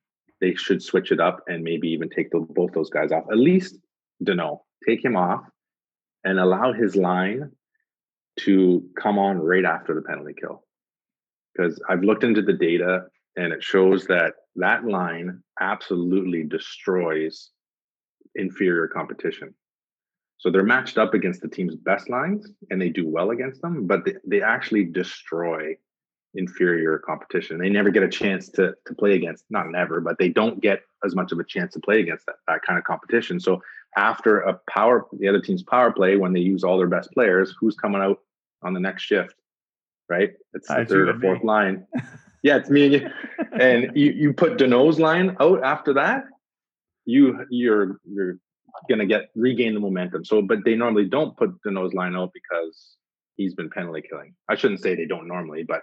They 0.40 0.54
should 0.54 0.82
switch 0.82 1.12
it 1.12 1.20
up 1.20 1.42
and 1.48 1.62
maybe 1.62 1.88
even 1.90 2.08
take 2.08 2.30
the, 2.30 2.40
both 2.40 2.72
those 2.72 2.90
guys 2.90 3.12
off. 3.12 3.24
At 3.30 3.38
least 3.38 3.76
Danault, 4.24 4.60
take 4.86 5.04
him 5.04 5.16
off, 5.16 5.42
and 6.24 6.38
allow 6.38 6.72
his 6.72 6.96
line 6.96 7.50
to 8.40 8.88
come 9.00 9.18
on 9.18 9.38
right 9.38 9.64
after 9.64 9.94
the 9.94 10.02
penalty 10.02 10.34
kill. 10.38 10.64
Because 11.54 11.80
I've 11.88 12.02
looked 12.02 12.24
into 12.24 12.42
the 12.42 12.52
data 12.52 13.06
and 13.36 13.52
it 13.52 13.62
shows 13.62 14.06
that 14.06 14.34
that 14.56 14.84
line 14.84 15.42
absolutely 15.60 16.44
destroys 16.44 17.50
inferior 18.34 18.88
competition. 18.88 19.54
So 20.38 20.50
they're 20.50 20.62
matched 20.62 20.96
up 20.96 21.12
against 21.12 21.42
the 21.42 21.48
team's 21.48 21.76
best 21.76 22.08
lines 22.08 22.50
and 22.70 22.80
they 22.80 22.88
do 22.88 23.06
well 23.06 23.30
against 23.30 23.60
them, 23.60 23.86
but 23.86 24.04
they, 24.04 24.14
they 24.26 24.42
actually 24.42 24.84
destroy 24.84 25.76
inferior 26.34 26.98
competition. 26.98 27.58
They 27.58 27.68
never 27.68 27.90
get 27.90 28.02
a 28.02 28.08
chance 28.08 28.48
to 28.50 28.74
to 28.86 28.94
play 28.94 29.14
against, 29.14 29.44
not 29.50 29.70
never, 29.70 30.00
but 30.00 30.18
they 30.18 30.28
don't 30.28 30.60
get 30.60 30.82
as 31.04 31.14
much 31.14 31.32
of 31.32 31.38
a 31.38 31.44
chance 31.44 31.72
to 31.74 31.80
play 31.80 32.00
against 32.00 32.26
that, 32.26 32.36
that 32.46 32.62
kind 32.62 32.78
of 32.78 32.84
competition. 32.84 33.40
So 33.40 33.62
after 33.96 34.40
a 34.40 34.58
power 34.68 35.06
the 35.12 35.28
other 35.28 35.40
team's 35.40 35.62
power 35.62 35.92
play, 35.92 36.16
when 36.16 36.32
they 36.32 36.40
use 36.40 36.62
all 36.64 36.78
their 36.78 36.86
best 36.86 37.10
players, 37.12 37.54
who's 37.58 37.76
coming 37.76 38.00
out 38.00 38.20
on 38.62 38.74
the 38.74 38.80
next 38.80 39.02
shift? 39.02 39.34
Right? 40.08 40.32
It's 40.54 40.68
the 40.68 40.84
third 40.86 41.08
or 41.08 41.20
fourth 41.20 41.42
me. 41.42 41.46
line. 41.46 41.86
Yeah, 42.42 42.56
it's 42.56 42.70
me 42.70 42.84
and 42.84 42.94
you. 42.94 43.10
and 43.52 43.90
you, 43.94 44.12
you 44.12 44.32
put 44.32 44.56
Danault's 44.56 44.98
line 44.98 45.36
out 45.40 45.62
after 45.62 45.92
that, 45.94 46.24
you 47.04 47.44
you're 47.50 48.00
you're 48.10 48.38
gonna 48.88 49.06
get 49.06 49.30
regain 49.34 49.74
the 49.74 49.80
momentum. 49.80 50.24
So 50.24 50.40
but 50.40 50.64
they 50.64 50.74
normally 50.74 51.04
don't 51.04 51.36
put 51.36 51.50
Danault's 51.62 51.92
line 51.92 52.16
out 52.16 52.30
because 52.32 52.96
he's 53.36 53.54
been 53.54 53.68
penalty 53.68 54.02
killing. 54.08 54.34
I 54.48 54.56
shouldn't 54.56 54.80
say 54.80 54.94
they 54.94 55.06
don't 55.06 55.28
normally, 55.28 55.64
but 55.64 55.82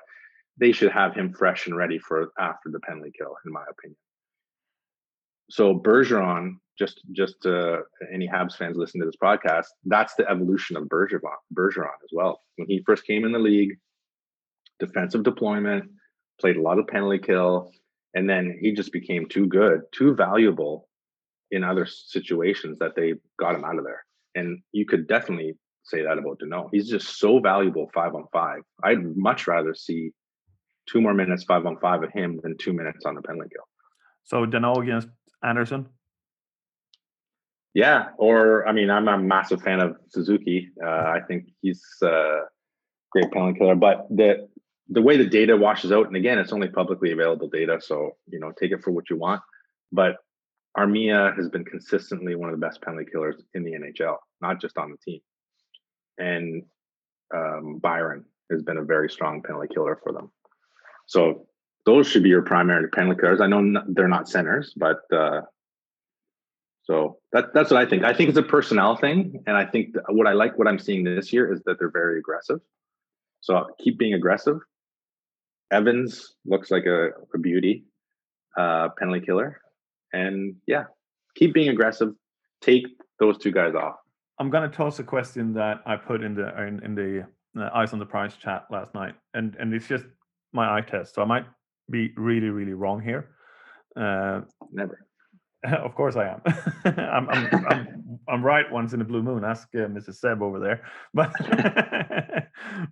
they 0.57 0.71
should 0.71 0.91
have 0.91 1.13
him 1.13 1.33
fresh 1.33 1.67
and 1.67 1.75
ready 1.75 1.99
for 1.99 2.31
after 2.39 2.69
the 2.69 2.79
penalty 2.79 3.11
kill, 3.17 3.35
in 3.45 3.51
my 3.51 3.63
opinion. 3.69 3.97
So 5.49 5.79
Bergeron, 5.79 6.57
just 6.77 7.01
just 7.11 7.45
uh, 7.45 7.79
any 8.13 8.27
Habs 8.27 8.55
fans 8.55 8.77
listening 8.77 9.03
to 9.03 9.07
this 9.07 9.15
podcast, 9.21 9.67
that's 9.85 10.15
the 10.15 10.29
evolution 10.29 10.75
of 10.77 10.83
Bergeron, 10.85 11.21
Bergeron 11.53 11.97
as 12.03 12.09
well. 12.11 12.41
When 12.57 12.67
he 12.67 12.83
first 12.85 13.05
came 13.05 13.23
in 13.25 13.31
the 13.31 13.39
league, 13.39 13.77
defensive 14.79 15.23
deployment, 15.23 15.89
played 16.39 16.57
a 16.57 16.61
lot 16.61 16.79
of 16.79 16.87
penalty 16.87 17.19
kill, 17.19 17.71
and 18.13 18.29
then 18.29 18.57
he 18.61 18.73
just 18.73 18.91
became 18.91 19.27
too 19.27 19.47
good, 19.47 19.81
too 19.91 20.15
valuable 20.15 20.87
in 21.51 21.63
other 21.63 21.85
situations 21.85 22.77
that 22.79 22.95
they 22.95 23.13
got 23.39 23.55
him 23.55 23.63
out 23.63 23.77
of 23.77 23.85
there. 23.85 24.05
And 24.35 24.61
you 24.71 24.85
could 24.85 25.07
definitely 25.07 25.55
say 25.83 26.03
that 26.03 26.17
about 26.17 26.39
Danault. 26.39 26.69
He's 26.73 26.89
just 26.89 27.19
so 27.19 27.39
valuable 27.39 27.89
five 27.93 28.13
on 28.13 28.25
five. 28.33 28.59
I'd 28.83 29.15
much 29.15 29.47
rather 29.47 29.73
see 29.73 30.11
two 30.87 31.01
more 31.01 31.13
minutes 31.13 31.43
five 31.43 31.65
on 31.65 31.77
five 31.79 32.03
of 32.03 32.11
him 32.11 32.39
than 32.43 32.57
two 32.57 32.73
minutes 32.73 33.05
on 33.05 33.15
the 33.15 33.21
penalty 33.21 33.49
kill. 33.53 33.67
So 34.23 34.45
Danault 34.45 34.83
against 34.83 35.09
Anderson. 35.43 35.87
Yeah, 37.73 38.09
or 38.17 38.67
I 38.67 38.71
mean, 38.71 38.89
I'm 38.89 39.07
a 39.07 39.17
massive 39.17 39.61
fan 39.61 39.79
of 39.79 39.97
Suzuki. 40.09 40.69
Uh, 40.83 40.87
I 40.87 41.19
think 41.27 41.45
he's 41.61 41.83
a 42.01 42.39
great 43.11 43.31
penalty 43.31 43.59
killer. 43.59 43.75
But 43.75 44.07
the 44.09 44.47
the 44.89 45.01
way 45.01 45.17
the 45.17 45.25
data 45.25 45.55
washes 45.55 45.91
out, 45.91 46.07
and 46.07 46.15
again, 46.15 46.39
it's 46.39 46.53
only 46.53 46.69
publicly 46.69 47.11
available 47.11 47.49
data, 47.49 47.79
so 47.79 48.11
you 48.27 48.39
know, 48.39 48.51
take 48.59 48.71
it 48.71 48.83
for 48.83 48.91
what 48.91 49.09
you 49.09 49.17
want. 49.17 49.41
But 49.91 50.15
Armia 50.77 51.35
has 51.35 51.49
been 51.49 51.65
consistently 51.65 52.35
one 52.35 52.49
of 52.49 52.59
the 52.59 52.65
best 52.65 52.81
penalty 52.81 53.09
killers 53.11 53.35
in 53.53 53.63
the 53.63 53.71
NHL, 53.71 54.17
not 54.41 54.61
just 54.61 54.77
on 54.77 54.91
the 54.91 54.97
team. 54.97 55.19
And 56.17 56.63
um, 57.35 57.79
Byron 57.79 58.25
has 58.51 58.61
been 58.61 58.77
a 58.77 58.83
very 58.83 59.09
strong 59.09 59.41
penalty 59.41 59.67
killer 59.73 59.99
for 60.03 60.13
them. 60.13 60.31
So 61.07 61.47
those 61.85 62.07
should 62.07 62.23
be 62.23 62.29
your 62.29 62.43
primary 62.43 62.89
penalty 62.89 63.19
killers. 63.21 63.41
I 63.41 63.47
know 63.47 63.81
they're 63.87 64.07
not 64.07 64.29
centers, 64.29 64.73
but 64.75 64.99
uh, 65.11 65.41
so 66.83 67.17
that 67.31 67.53
that's 67.53 67.71
what 67.71 67.81
I 67.81 67.89
think. 67.89 68.03
I 68.03 68.13
think 68.13 68.29
it's 68.29 68.37
a 68.37 68.43
personnel 68.43 68.95
thing, 68.95 69.43
and 69.47 69.57
I 69.57 69.65
think 69.65 69.95
what 70.09 70.27
I 70.27 70.33
like 70.33 70.57
what 70.59 70.67
I'm 70.67 70.79
seeing 70.79 71.03
this 71.03 71.33
year 71.33 71.51
is 71.51 71.61
that 71.65 71.79
they're 71.79 71.91
very 71.91 72.19
aggressive. 72.19 72.59
So 73.39 73.67
keep 73.79 73.97
being 73.97 74.13
aggressive. 74.13 74.59
Evans 75.71 76.35
looks 76.45 76.71
like 76.71 76.85
a, 76.85 77.09
a 77.33 77.39
beauty, 77.39 77.85
uh, 78.57 78.89
penalty 78.97 79.25
killer, 79.25 79.61
and 80.13 80.55
yeah, 80.65 80.85
keep 81.35 81.53
being 81.53 81.69
aggressive. 81.69 82.13
Take 82.61 82.85
those 83.19 83.37
two 83.37 83.51
guys 83.51 83.75
off. 83.75 83.95
I'm 84.39 84.49
gonna 84.49 84.69
toss 84.69 84.99
a 84.99 85.03
question 85.03 85.53
that 85.53 85.81
I 85.85 85.95
put 85.95 86.21
in 86.21 86.35
the 86.35 86.47
in, 86.63 86.83
in 86.83 86.95
the 86.95 87.27
uh, 87.61 87.69
eyes 87.73 87.93
on 87.93 87.99
the 87.99 88.05
prize 88.05 88.35
chat 88.35 88.65
last 88.69 88.93
night, 88.93 89.15
and 89.33 89.55
and 89.59 89.73
it's 89.73 89.87
just 89.87 90.05
my 90.57 90.77
eye 90.77 90.81
test, 90.81 91.15
so 91.15 91.21
I 91.21 91.25
might 91.25 91.45
be 91.89 92.11
really, 92.17 92.49
really 92.49 92.73
wrong 92.73 93.01
here. 93.01 93.29
Uh, 93.95 94.41
Never. 94.71 95.07
Of 95.87 95.95
course 95.95 96.15
I 96.15 96.27
am. 96.27 96.41
I'm, 96.85 97.29
I'm, 97.29 97.65
I'm, 97.67 98.19
I'm, 98.29 98.45
right 98.45 98.71
once 98.71 98.93
in 98.93 99.01
a 99.01 99.03
blue 99.03 99.23
moon. 99.23 99.43
Ask 99.43 99.67
uh, 99.73 99.79
Mrs. 99.79 100.15
Seb 100.15 100.41
over 100.41 100.59
there. 100.59 100.79
But 101.13 101.31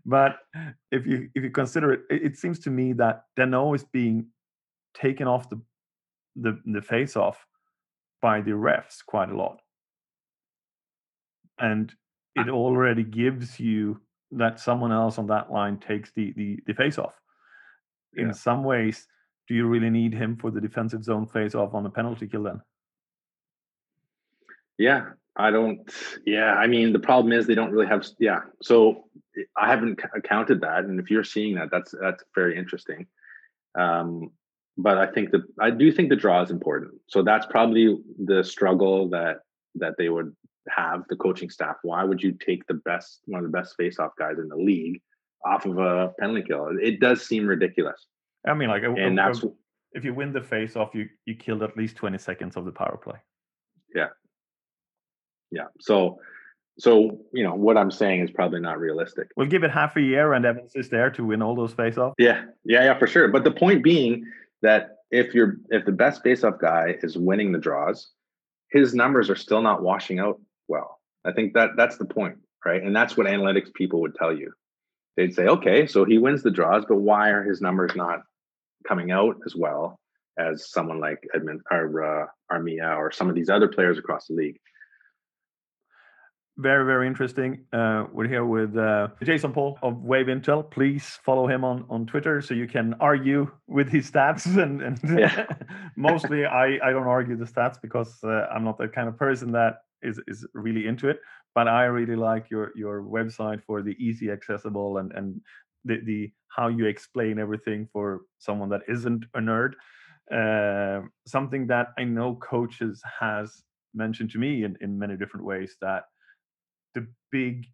but 0.05 0.37
if 0.91 1.05
you 1.05 1.29
if 1.35 1.43
you 1.43 1.51
consider 1.51 1.93
it, 1.93 2.01
it, 2.09 2.23
it 2.23 2.37
seems 2.37 2.59
to 2.61 2.69
me 2.69 2.93
that 2.93 3.23
Danault 3.37 3.75
is 3.75 3.83
being 3.83 4.27
taken 4.93 5.27
off 5.27 5.49
the 5.49 5.61
the 6.35 6.59
the 6.65 6.81
face 6.81 7.15
off 7.15 7.45
by 8.21 8.41
the 8.41 8.51
refs 8.51 9.05
quite 9.05 9.29
a 9.29 9.37
lot, 9.37 9.61
and 11.59 11.93
it 12.35 12.49
already 12.49 13.03
gives 13.03 13.59
you 13.59 14.01
that 14.31 14.59
someone 14.59 14.91
else 14.91 15.17
on 15.19 15.27
that 15.27 15.51
line 15.51 15.77
takes 15.77 16.11
the 16.11 16.33
the, 16.35 16.59
the 16.67 16.73
face 16.73 16.97
off 16.97 17.13
in 18.17 18.27
yeah. 18.27 18.33
some 18.33 18.63
ways, 18.63 19.07
do 19.47 19.53
you 19.53 19.67
really 19.67 19.89
need 19.89 20.13
him 20.13 20.35
for 20.35 20.51
the 20.51 20.61
defensive 20.61 21.03
zone 21.03 21.27
face 21.27 21.55
off 21.55 21.73
on 21.73 21.83
the 21.83 21.89
penalty 21.89 22.27
kill 22.27 22.43
then? 22.43 22.61
Yeah, 24.77 25.11
I 25.35 25.51
don't. 25.51 25.89
Yeah, 26.25 26.53
I 26.53 26.67
mean, 26.67 26.93
the 26.93 26.99
problem 26.99 27.31
is 27.33 27.47
they 27.47 27.55
don't 27.55 27.71
really 27.71 27.87
have. 27.87 28.05
Yeah, 28.19 28.41
so 28.61 29.05
I 29.57 29.67
haven't 29.67 30.01
accounted 30.15 30.61
that, 30.61 30.85
and 30.85 30.99
if 30.99 31.09
you're 31.09 31.23
seeing 31.23 31.55
that, 31.55 31.69
that's 31.71 31.93
that's 32.01 32.23
very 32.33 32.57
interesting. 32.57 33.07
Um, 33.77 34.31
but 34.77 34.97
I 34.97 35.07
think 35.07 35.31
that 35.31 35.43
I 35.59 35.69
do 35.69 35.91
think 35.91 36.09
the 36.09 36.15
draw 36.15 36.41
is 36.41 36.51
important. 36.51 36.93
So 37.07 37.23
that's 37.23 37.45
probably 37.45 37.97
the 38.17 38.43
struggle 38.43 39.09
that 39.09 39.37
that 39.75 39.95
they 39.97 40.09
would 40.09 40.35
have 40.69 41.03
the 41.09 41.15
coaching 41.15 41.49
staff? 41.49 41.77
Why 41.83 42.03
would 42.03 42.21
you 42.21 42.33
take 42.33 42.65
the 42.67 42.73
best, 42.73 43.21
one 43.25 43.43
of 43.43 43.51
the 43.51 43.57
best 43.57 43.75
face-off 43.77 44.11
guys 44.17 44.37
in 44.39 44.47
the 44.47 44.55
league 44.55 45.01
off 45.45 45.65
of 45.65 45.77
a 45.77 46.13
penalty 46.19 46.43
kill? 46.43 46.69
It 46.81 46.99
does 46.99 47.25
seem 47.25 47.45
ridiculous. 47.47 48.07
I 48.47 48.53
mean, 48.53 48.69
like, 48.69 48.83
and 48.83 49.17
that's 49.17 49.43
if 49.93 50.03
you 50.03 50.13
win 50.13 50.33
the 50.33 50.41
face-off, 50.41 50.93
you 50.93 51.07
you 51.25 51.35
killed 51.35 51.63
at 51.63 51.77
least 51.77 51.95
twenty 51.95 52.17
seconds 52.17 52.57
of 52.57 52.65
the 52.65 52.71
power 52.71 52.97
play. 53.01 53.17
Yeah, 53.95 54.09
yeah. 55.51 55.67
So, 55.79 56.19
so 56.77 57.19
you 57.33 57.43
know 57.43 57.55
what 57.55 57.77
I'm 57.77 57.91
saying 57.91 58.21
is 58.21 58.31
probably 58.31 58.59
not 58.59 58.79
realistic. 58.79 59.29
We'll 59.37 59.47
give 59.47 59.63
it 59.63 59.71
half 59.71 59.95
a 59.95 60.01
year, 60.01 60.33
and 60.33 60.45
Evans 60.45 60.75
is 60.75 60.89
there 60.89 61.09
to 61.11 61.25
win 61.25 61.41
all 61.41 61.55
those 61.55 61.73
face-offs. 61.73 62.15
Yeah, 62.19 62.43
yeah, 62.65 62.83
yeah, 62.83 62.99
for 62.99 63.07
sure. 63.07 63.29
But 63.29 63.43
the 63.43 63.51
point 63.51 63.83
being 63.83 64.25
that 64.61 64.97
if 65.11 65.33
you're 65.33 65.57
if 65.69 65.85
the 65.85 65.91
best 65.91 66.21
face-off 66.23 66.59
guy 66.59 66.97
is 67.01 67.17
winning 67.17 67.51
the 67.51 67.59
draws, 67.59 68.11
his 68.69 68.93
numbers 68.93 69.29
are 69.29 69.35
still 69.35 69.61
not 69.61 69.81
washing 69.81 70.19
out 70.19 70.41
well. 70.67 70.99
I 71.23 71.31
think 71.31 71.53
that 71.53 71.71
that's 71.77 71.97
the 71.97 72.05
point, 72.05 72.37
right? 72.65 72.83
And 72.83 72.95
that's 72.95 73.17
what 73.17 73.27
analytics 73.27 73.73
people 73.73 74.01
would 74.01 74.15
tell 74.15 74.35
you. 74.35 74.51
They'd 75.17 75.33
say, 75.33 75.45
okay, 75.45 75.87
so 75.87 76.03
he 76.03 76.17
wins 76.17 76.43
the 76.43 76.51
draws, 76.51 76.85
but 76.87 76.97
why 76.97 77.29
are 77.29 77.43
his 77.43 77.61
numbers 77.61 77.95
not 77.95 78.19
coming 78.87 79.11
out 79.11 79.37
as 79.45 79.55
well 79.55 79.99
as 80.37 80.69
someone 80.69 80.99
like 80.99 81.25
Edmund 81.33 81.61
or 81.71 82.03
uh, 82.03 82.25
Armia 82.51 82.97
or 82.97 83.11
some 83.11 83.29
of 83.29 83.35
these 83.35 83.49
other 83.49 83.67
players 83.67 83.97
across 83.97 84.27
the 84.27 84.33
league? 84.33 84.59
Very, 86.57 86.85
very 86.85 87.05
interesting. 87.05 87.65
Uh, 87.73 88.05
we're 88.13 88.29
here 88.29 88.45
with 88.45 88.77
uh, 88.77 89.09
Jason 89.21 89.51
Paul 89.51 89.77
of 89.81 90.03
Wave 90.03 90.27
Intel. 90.27 90.69
Please 90.69 91.19
follow 91.25 91.47
him 91.47 91.65
on, 91.65 91.85
on 91.89 92.05
Twitter 92.05 92.41
so 92.41 92.53
you 92.53 92.65
can 92.65 92.95
argue 93.01 93.51
with 93.67 93.89
his 93.89 94.09
stats. 94.09 94.45
And, 94.61 94.81
and 94.81 94.99
yeah. 95.19 95.47
mostly, 95.97 96.45
I, 96.45 96.79
I 96.81 96.91
don't 96.91 97.07
argue 97.07 97.35
the 97.35 97.43
stats 97.43 97.75
because 97.81 98.17
uh, 98.23 98.47
I'm 98.53 98.63
not 98.63 98.77
the 98.77 98.87
kind 98.87 99.09
of 99.09 99.17
person 99.17 99.51
that 99.51 99.79
is, 100.01 100.21
is 100.27 100.47
really 100.53 100.87
into 100.87 101.09
it. 101.09 101.19
But 101.55 101.67
I 101.67 101.85
really 101.85 102.15
like 102.17 102.49
your 102.49 102.71
your 102.75 103.01
website 103.01 103.63
for 103.63 103.81
the 103.81 103.95
easy 104.03 104.29
accessible 104.31 104.97
and 104.99 105.11
and 105.13 105.41
the, 105.85 106.01
the 106.05 106.31
how 106.49 106.67
you 106.67 106.85
explain 106.85 107.39
everything 107.39 107.87
for 107.91 108.21
someone 108.39 108.69
that 108.69 108.81
isn't 108.87 109.25
a 109.35 109.39
nerd. 109.39 109.73
Uh, 110.31 111.07
something 111.27 111.67
that 111.67 111.89
I 111.97 112.03
know 112.03 112.35
coaches 112.35 113.01
has 113.19 113.63
mentioned 113.93 114.31
to 114.31 114.39
me 114.39 114.63
in, 114.63 114.77
in 114.81 114.97
many 114.97 115.15
different 115.17 115.45
ways 115.45 115.75
that 115.81 116.03
the 116.93 117.07
big 117.31 117.67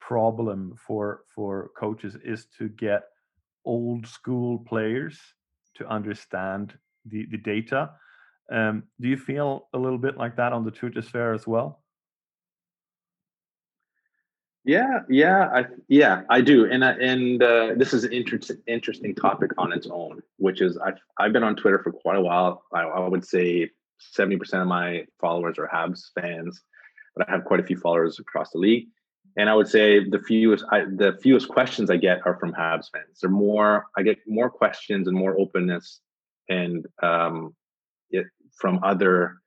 problem 0.00 0.74
for 0.86 1.24
for 1.34 1.70
coaches 1.78 2.16
is 2.24 2.46
to 2.58 2.68
get 2.68 3.02
old 3.64 4.06
school 4.06 4.58
players 4.60 5.18
to 5.74 5.86
understand 5.86 6.78
the 7.06 7.26
the 7.30 7.38
data. 7.38 7.90
Um, 8.50 8.84
do 9.00 9.08
you 9.08 9.16
feel 9.18 9.68
a 9.74 9.78
little 9.78 9.98
bit 9.98 10.16
like 10.16 10.36
that 10.36 10.52
on 10.52 10.64
the 10.64 10.70
Twitter 10.70 11.02
sphere 11.02 11.34
as 11.34 11.46
well? 11.46 11.82
Yeah, 14.68 14.98
yeah, 15.08 15.48
I 15.48 15.64
yeah, 15.88 16.24
I 16.28 16.42
do, 16.42 16.70
and 16.70 16.84
and 16.84 17.42
uh, 17.42 17.72
this 17.78 17.94
is 17.94 18.04
an 18.04 18.12
inter- 18.12 18.38
interesting 18.66 19.14
topic 19.14 19.52
on 19.56 19.72
its 19.72 19.86
own, 19.90 20.20
which 20.36 20.60
is 20.60 20.76
I've 20.76 20.98
I've 21.18 21.32
been 21.32 21.42
on 21.42 21.56
Twitter 21.56 21.78
for 21.82 21.90
quite 21.90 22.18
a 22.18 22.20
while. 22.20 22.64
I, 22.74 22.82
I 22.82 23.08
would 23.08 23.24
say 23.24 23.70
seventy 23.96 24.36
percent 24.36 24.60
of 24.60 24.68
my 24.68 25.06
followers 25.18 25.56
are 25.58 25.70
Habs 25.72 26.10
fans, 26.14 26.60
but 27.16 27.26
I 27.26 27.32
have 27.32 27.46
quite 27.46 27.60
a 27.60 27.62
few 27.62 27.78
followers 27.78 28.18
across 28.18 28.50
the 28.50 28.58
league, 28.58 28.88
and 29.38 29.48
I 29.48 29.54
would 29.54 29.68
say 29.68 30.06
the 30.06 30.18
fewest 30.18 30.66
I, 30.70 30.80
the 30.80 31.18
fewest 31.22 31.48
questions 31.48 31.88
I 31.88 31.96
get 31.96 32.20
are 32.26 32.38
from 32.38 32.52
Habs 32.52 32.90
fans. 32.92 33.20
They're 33.22 33.30
more 33.30 33.86
I 33.96 34.02
get 34.02 34.18
more 34.26 34.50
questions 34.50 35.08
and 35.08 35.16
more 35.16 35.34
openness, 35.40 36.00
and 36.50 36.84
um, 37.02 37.56
it, 38.10 38.26
from 38.54 38.80
other 38.84 39.38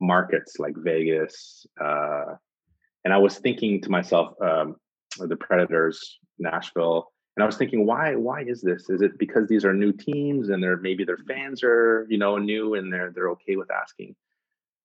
markets 0.00 0.60
like 0.60 0.74
Vegas. 0.76 1.66
Uh, 1.80 2.36
and 3.08 3.14
I 3.14 3.16
was 3.16 3.38
thinking 3.38 3.80
to 3.80 3.90
myself, 3.90 4.34
um, 4.42 4.76
the 5.18 5.34
Predators, 5.34 6.18
Nashville, 6.38 7.10
and 7.34 7.42
I 7.42 7.46
was 7.46 7.56
thinking, 7.56 7.86
why? 7.86 8.14
Why 8.14 8.42
is 8.42 8.60
this? 8.60 8.90
Is 8.90 9.00
it 9.00 9.18
because 9.18 9.48
these 9.48 9.64
are 9.64 9.72
new 9.72 9.94
teams 9.94 10.50
and 10.50 10.62
they're 10.62 10.76
maybe 10.76 11.04
their 11.04 11.16
fans 11.26 11.62
are 11.62 12.06
you 12.10 12.18
know 12.18 12.36
new 12.36 12.74
and 12.74 12.92
they're 12.92 13.10
they're 13.10 13.30
okay 13.30 13.56
with 13.56 13.70
asking? 13.70 14.14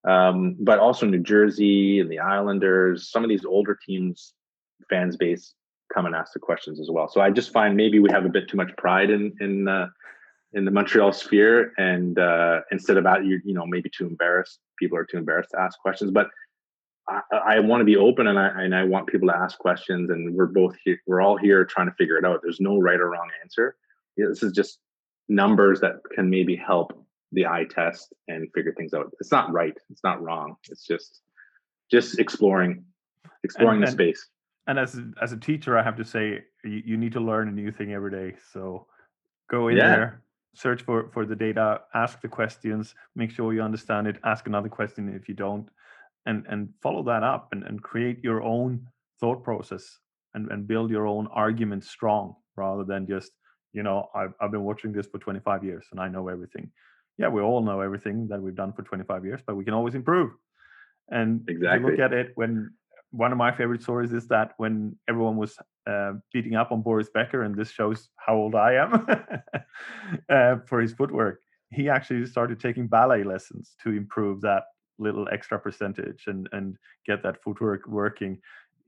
Um, 0.07 0.55
but 0.57 0.79
also 0.79 1.05
New 1.05 1.19
Jersey 1.19 1.99
and 1.99 2.09
the 2.09 2.19
Islanders, 2.19 3.11
some 3.11 3.25
of 3.25 3.29
these 3.29 3.43
older 3.43 3.77
teams, 3.85 4.35
fans 4.89 5.17
base 5.17 5.53
come 5.93 6.05
and 6.05 6.15
ask 6.15 6.31
the 6.31 6.39
questions 6.39 6.79
as 6.79 6.89
well. 6.89 7.09
So 7.09 7.19
I 7.19 7.29
just 7.29 7.51
find 7.51 7.75
maybe 7.75 7.99
we 7.99 8.09
have 8.11 8.23
a 8.23 8.29
bit 8.29 8.47
too 8.47 8.55
much 8.55 8.71
pride 8.77 9.09
in 9.09 9.33
in 9.41 9.67
uh, 9.67 9.87
in 10.53 10.63
the 10.63 10.71
Montreal 10.71 11.11
sphere, 11.11 11.73
and 11.77 12.17
uh, 12.17 12.61
instead 12.71 12.95
of 12.95 13.05
you 13.25 13.41
you 13.43 13.53
know 13.53 13.65
maybe 13.65 13.89
too 13.89 14.07
embarrassed, 14.07 14.59
people 14.79 14.97
are 14.97 15.03
too 15.03 15.17
embarrassed 15.17 15.49
to 15.51 15.59
ask 15.59 15.77
questions, 15.79 16.09
but 16.11 16.29
I, 17.07 17.21
I 17.31 17.59
want 17.59 17.81
to 17.81 17.85
be 17.85 17.97
open 17.97 18.27
and 18.27 18.39
I 18.39 18.47
and 18.47 18.73
I 18.73 18.83
want 18.83 19.07
people 19.07 19.27
to 19.27 19.35
ask 19.35 19.57
questions 19.57 20.09
and 20.09 20.33
we're 20.33 20.45
both 20.45 20.75
here 20.83 20.99
we're 21.05 21.21
all 21.21 21.37
here 21.37 21.65
trying 21.65 21.87
to 21.87 21.93
figure 21.93 22.17
it 22.17 22.25
out. 22.25 22.39
There's 22.41 22.61
no 22.61 22.79
right 22.79 22.99
or 22.99 23.09
wrong 23.09 23.29
answer. 23.41 23.75
This 24.15 24.43
is 24.43 24.53
just 24.53 24.79
numbers 25.27 25.81
that 25.81 25.95
can 26.13 26.29
maybe 26.29 26.55
help 26.55 26.93
the 27.31 27.45
eye 27.45 27.65
test 27.69 28.13
and 28.27 28.47
figure 28.53 28.73
things 28.77 28.93
out. 28.93 29.11
It's 29.19 29.31
not 29.31 29.51
right. 29.51 29.75
It's 29.89 30.03
not 30.03 30.21
wrong. 30.21 30.55
It's 30.69 30.85
just 30.85 31.21
just 31.91 32.19
exploring 32.19 32.85
exploring 33.43 33.77
and, 33.77 33.83
the 33.83 33.87
and, 33.87 33.93
space. 33.93 34.27
And 34.67 34.79
as 34.79 34.99
as 35.21 35.33
a 35.33 35.37
teacher, 35.37 35.77
I 35.77 35.83
have 35.83 35.97
to 35.97 36.05
say 36.05 36.43
you, 36.63 36.83
you 36.85 36.97
need 36.97 37.11
to 37.13 37.19
learn 37.19 37.49
a 37.49 37.51
new 37.51 37.71
thing 37.71 37.93
every 37.93 38.11
day. 38.11 38.37
So 38.53 38.87
go 39.49 39.67
in 39.67 39.75
yeah. 39.75 39.95
there, 39.95 40.21
search 40.53 40.83
for 40.83 41.09
for 41.11 41.25
the 41.25 41.35
data, 41.35 41.81
ask 41.93 42.21
the 42.21 42.29
questions, 42.29 42.95
make 43.13 43.31
sure 43.31 43.53
you 43.53 43.61
understand 43.61 44.07
it, 44.07 44.17
ask 44.23 44.47
another 44.47 44.69
question 44.69 45.13
if 45.13 45.27
you 45.27 45.35
don't 45.35 45.67
and 46.25 46.45
and 46.49 46.69
follow 46.81 47.03
that 47.03 47.23
up 47.23 47.49
and, 47.51 47.63
and 47.63 47.81
create 47.81 48.23
your 48.23 48.41
own 48.41 48.87
thought 49.19 49.43
process 49.43 49.99
and, 50.33 50.51
and 50.51 50.67
build 50.67 50.89
your 50.89 51.07
own 51.07 51.27
argument 51.31 51.83
strong 51.83 52.35
rather 52.55 52.83
than 52.83 53.07
just 53.07 53.31
you 53.71 53.83
know 53.83 54.09
I've, 54.15 54.33
I've 54.39 54.51
been 54.51 54.63
watching 54.63 54.91
this 54.91 55.07
for 55.07 55.19
25 55.19 55.63
years 55.63 55.85
and 55.91 55.99
i 55.99 56.07
know 56.07 56.27
everything 56.27 56.71
yeah 57.17 57.27
we 57.27 57.41
all 57.41 57.61
know 57.61 57.81
everything 57.81 58.27
that 58.29 58.41
we've 58.41 58.55
done 58.55 58.73
for 58.73 58.83
25 58.83 59.25
years 59.25 59.41
but 59.45 59.55
we 59.55 59.65
can 59.65 59.73
always 59.73 59.95
improve 59.95 60.31
and 61.09 61.47
exactly. 61.49 61.91
look 61.91 61.99
at 61.99 62.13
it 62.13 62.31
when 62.35 62.71
one 63.11 63.31
of 63.31 63.37
my 63.37 63.51
favorite 63.51 63.83
stories 63.83 64.11
is 64.11 64.27
that 64.27 64.53
when 64.57 64.95
everyone 65.07 65.37
was 65.37 65.55
uh, 65.87 66.13
beating 66.31 66.55
up 66.55 66.71
on 66.71 66.81
boris 66.81 67.09
becker 67.13 67.43
and 67.43 67.55
this 67.55 67.69
shows 67.69 68.09
how 68.15 68.35
old 68.35 68.55
i 68.55 68.73
am 68.73 69.07
uh, 70.29 70.55
for 70.67 70.81
his 70.81 70.93
footwork 70.93 71.41
he 71.71 71.89
actually 71.89 72.25
started 72.25 72.59
taking 72.59 72.87
ballet 72.87 73.23
lessons 73.23 73.75
to 73.83 73.89
improve 73.89 74.41
that 74.41 74.63
little 74.99 75.27
extra 75.31 75.59
percentage 75.59 76.25
and 76.27 76.47
and 76.51 76.77
get 77.05 77.23
that 77.23 77.41
footwork 77.41 77.87
working. 77.87 78.39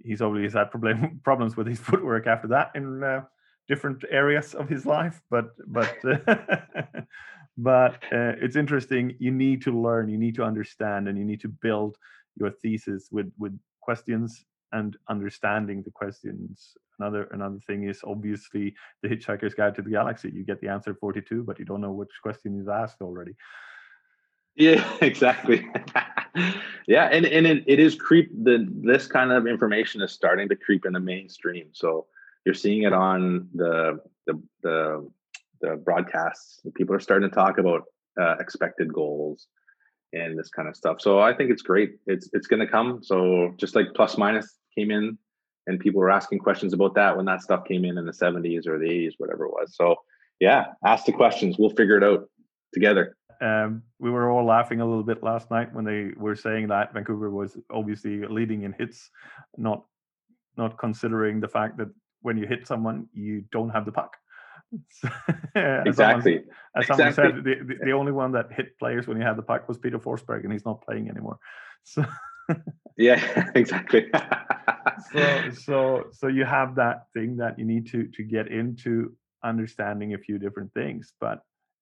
He's 0.03 0.21
obviously 0.21 0.57
had 0.57 0.71
problem 0.71 1.19
problems 1.23 1.57
with 1.57 1.67
his 1.67 1.79
footwork 1.79 2.27
after 2.27 2.47
that 2.49 2.71
in 2.75 3.03
uh, 3.03 3.21
different 3.67 4.03
areas 4.09 4.53
of 4.53 4.69
his 4.69 4.85
life, 4.85 5.21
but 5.29 5.51
but 5.67 5.95
but 7.57 7.95
uh, 8.11 8.33
it's 8.41 8.55
interesting. 8.55 9.15
You 9.19 9.31
need 9.31 9.61
to 9.63 9.71
learn, 9.71 10.09
you 10.09 10.17
need 10.17 10.35
to 10.35 10.43
understand, 10.43 11.07
and 11.07 11.17
you 11.17 11.25
need 11.25 11.41
to 11.41 11.49
build 11.49 11.97
your 12.35 12.51
thesis 12.51 13.09
with 13.11 13.31
with 13.37 13.57
questions 13.81 14.45
and 14.71 14.97
understanding 15.09 15.83
the 15.83 15.91
questions. 15.91 16.75
Another 16.99 17.23
another 17.31 17.59
thing 17.67 17.87
is 17.87 18.01
obviously 18.03 18.73
the 19.01 19.09
Hitchhiker's 19.09 19.53
Guide 19.53 19.75
to 19.75 19.81
the 19.81 19.89
Galaxy. 19.89 20.31
You 20.33 20.43
get 20.43 20.61
the 20.61 20.69
answer 20.69 20.93
42, 20.93 21.43
but 21.43 21.59
you 21.59 21.65
don't 21.65 21.81
know 21.81 21.91
which 21.91 22.09
question 22.21 22.59
is 22.59 22.67
asked 22.67 23.01
already. 23.01 23.35
Yeah, 24.55 24.85
exactly. 25.01 25.67
yeah, 26.87 27.05
and 27.11 27.25
and 27.25 27.45
it, 27.45 27.63
it 27.67 27.79
is 27.79 27.95
creep. 27.95 28.31
The 28.43 28.67
this 28.69 29.07
kind 29.07 29.31
of 29.31 29.47
information 29.47 30.01
is 30.01 30.11
starting 30.11 30.49
to 30.49 30.55
creep 30.55 30.85
in 30.85 30.93
the 30.93 30.99
mainstream. 30.99 31.67
So 31.73 32.07
you're 32.45 32.55
seeing 32.55 32.83
it 32.83 32.93
on 32.93 33.49
the 33.53 33.99
the 34.27 34.41
the, 34.63 35.11
the 35.61 35.75
broadcasts. 35.77 36.61
People 36.75 36.95
are 36.95 36.99
starting 36.99 37.29
to 37.29 37.35
talk 37.35 37.57
about 37.57 37.83
uh, 38.19 38.35
expected 38.39 38.93
goals 38.93 39.47
and 40.13 40.39
this 40.39 40.49
kind 40.49 40.67
of 40.67 40.75
stuff. 40.75 41.01
So 41.01 41.19
I 41.19 41.33
think 41.33 41.51
it's 41.51 41.61
great. 41.61 41.97
It's 42.07 42.29
it's 42.33 42.47
going 42.47 42.61
to 42.61 42.67
come. 42.67 43.03
So 43.03 43.53
just 43.57 43.75
like 43.75 43.87
plus 43.95 44.17
minus 44.17 44.55
came 44.73 44.91
in, 44.91 45.17
and 45.67 45.79
people 45.79 45.99
were 45.99 46.11
asking 46.11 46.39
questions 46.39 46.73
about 46.73 46.95
that 46.95 47.17
when 47.17 47.25
that 47.25 47.41
stuff 47.41 47.65
came 47.65 47.83
in 47.83 47.97
in 47.97 48.05
the 48.05 48.11
70s 48.11 48.67
or 48.67 48.77
the 48.79 48.85
80s, 48.85 49.13
whatever 49.17 49.45
it 49.45 49.51
was. 49.51 49.75
So 49.75 49.95
yeah, 50.39 50.65
ask 50.85 51.05
the 51.05 51.11
questions. 51.11 51.57
We'll 51.57 51.69
figure 51.71 51.97
it 51.97 52.03
out 52.03 52.29
together. 52.73 53.17
Um, 53.41 53.83
we 53.99 54.09
were 54.09 54.29
all 54.29 54.45
laughing 54.45 54.81
a 54.81 54.85
little 54.85 55.03
bit 55.03 55.23
last 55.23 55.51
night 55.51 55.73
when 55.73 55.85
they 55.85 56.11
were 56.17 56.35
saying 56.35 56.67
that 56.69 56.93
Vancouver 56.93 57.29
was 57.29 57.57
obviously 57.71 58.25
leading 58.27 58.63
in 58.63 58.73
hits, 58.73 59.09
not 59.57 59.85
not 60.57 60.77
considering 60.77 61.39
the 61.39 61.47
fact 61.47 61.77
that 61.77 61.89
when 62.21 62.37
you 62.37 62.47
hit 62.47 62.65
someone, 62.65 63.07
you 63.13 63.43
don't 63.51 63.69
have 63.69 63.85
the 63.85 63.91
puck. 63.91 64.15
as 65.55 65.85
exactly. 65.85 66.37
Someone, 66.37 66.55
as 66.75 66.87
someone 66.87 67.07
exactly. 67.07 67.33
said, 67.35 67.43
the, 67.43 67.73
the, 67.75 67.85
the, 67.85 67.91
only 67.91 68.11
one 68.11 68.31
that 68.31 68.51
hit 68.51 68.77
players 68.79 69.07
when 69.07 69.17
he 69.17 69.23
had 69.23 69.35
the 69.35 69.43
puck 69.43 69.67
was 69.67 69.77
Peter 69.77 69.99
Forsberg, 69.99 70.43
and 70.43 70.51
he's 70.51 70.65
not 70.65 70.81
playing 70.81 71.09
anymore. 71.09 71.37
So 71.87 72.03
yeah, 72.97 73.51
exactly. 73.55 74.09
so 75.11 75.49
so 75.51 76.03
so 76.11 76.27
you 76.27 76.45
have 76.45 76.73
that 76.75 77.03
thing 77.13 77.37
that 77.37 77.59
you 77.59 77.65
need 77.65 77.85
to 77.91 78.07
to 78.07 78.23
get 78.23 78.47
into 78.47 79.15
understanding 79.43 80.15
a 80.15 80.17
few 80.17 80.39
different 80.39 80.73
things, 80.73 81.13
but 81.19 81.41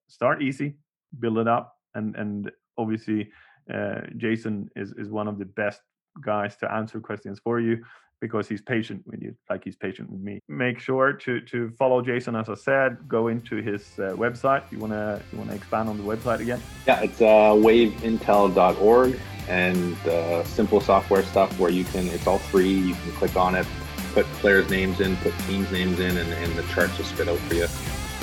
start 0.10 0.41
easy 0.41 0.76
build 1.20 1.38
it 1.38 1.47
up 1.47 1.78
and 1.95 2.16
and 2.16 2.51
obviously 2.78 3.32
uh, 3.74 4.01
Jason 4.18 4.70
is 4.76 4.91
is 4.93 5.09
one 5.09 5.28
of 5.28 5.38
the 5.38 5.45
best 5.45 5.82
guys 6.22 6.55
to 6.57 6.72
answer 6.72 6.99
questions 6.99 7.39
for 7.43 7.59
you 7.59 7.84
because 8.24 8.47
he's 8.47 8.61
patient 8.61 9.03
with 9.05 9.22
you, 9.22 9.36
like 9.49 9.66
he's 9.66 9.76
patient 9.76 10.09
with 10.09 10.22
me. 10.22 10.39
Make 10.47 10.80
sure 10.80 11.11
to 11.11 11.41
to 11.41 11.70
follow 11.72 12.01
Jason, 12.01 12.36
as 12.36 12.47
I 12.47 12.55
said. 12.55 12.97
Go 13.07 13.28
into 13.28 13.57
his 13.57 13.99
uh, 13.99 14.16
website. 14.16 14.64
You 14.72 14.80
wanna 14.80 15.22
you 15.32 15.38
wanna 15.38 15.55
expand 15.55 15.89
on 15.89 15.97
the 15.97 16.03
website 16.03 16.39
again? 16.39 16.61
Yeah, 16.88 17.01
it's 17.01 17.22
uh, 17.22 17.53
waveintel.org 17.68 19.20
and 19.49 19.97
uh, 20.07 20.43
simple 20.45 20.80
software 20.80 21.24
stuff 21.24 21.59
where 21.59 21.72
you 21.72 21.84
can. 21.84 22.07
It's 22.07 22.28
all 22.28 22.39
free. 22.39 22.74
You 22.74 22.95
can 22.95 23.11
click 23.11 23.36
on 23.36 23.55
it, 23.55 23.68
put 24.14 24.26
players' 24.41 24.70
names 24.70 25.01
in, 25.01 25.18
put 25.18 25.38
teams' 25.39 25.70
names 25.72 25.99
in, 25.99 26.16
and, 26.18 26.32
and 26.32 26.55
the 26.55 26.64
charts 26.74 26.97
will 26.97 27.05
spit 27.05 27.28
out 27.28 27.39
for 27.39 27.55
you. 27.55 27.68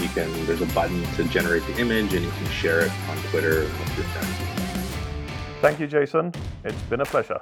You 0.00 0.08
can. 0.08 0.46
There's 0.46 0.62
a 0.62 0.66
button 0.66 1.02
to 1.16 1.24
generate 1.24 1.66
the 1.66 1.78
image, 1.78 2.14
and 2.14 2.24
you 2.24 2.30
can 2.30 2.46
share 2.46 2.80
it 2.80 2.92
on 3.08 3.16
Twitter 3.30 3.60
with 3.60 3.96
your 3.96 4.06
friends. 4.06 4.50
Thank 5.60 5.78
you, 5.78 5.86
Jason. 5.86 6.32
It's 6.64 6.80
been 6.82 7.02
a 7.02 7.04
pleasure. 7.04 7.40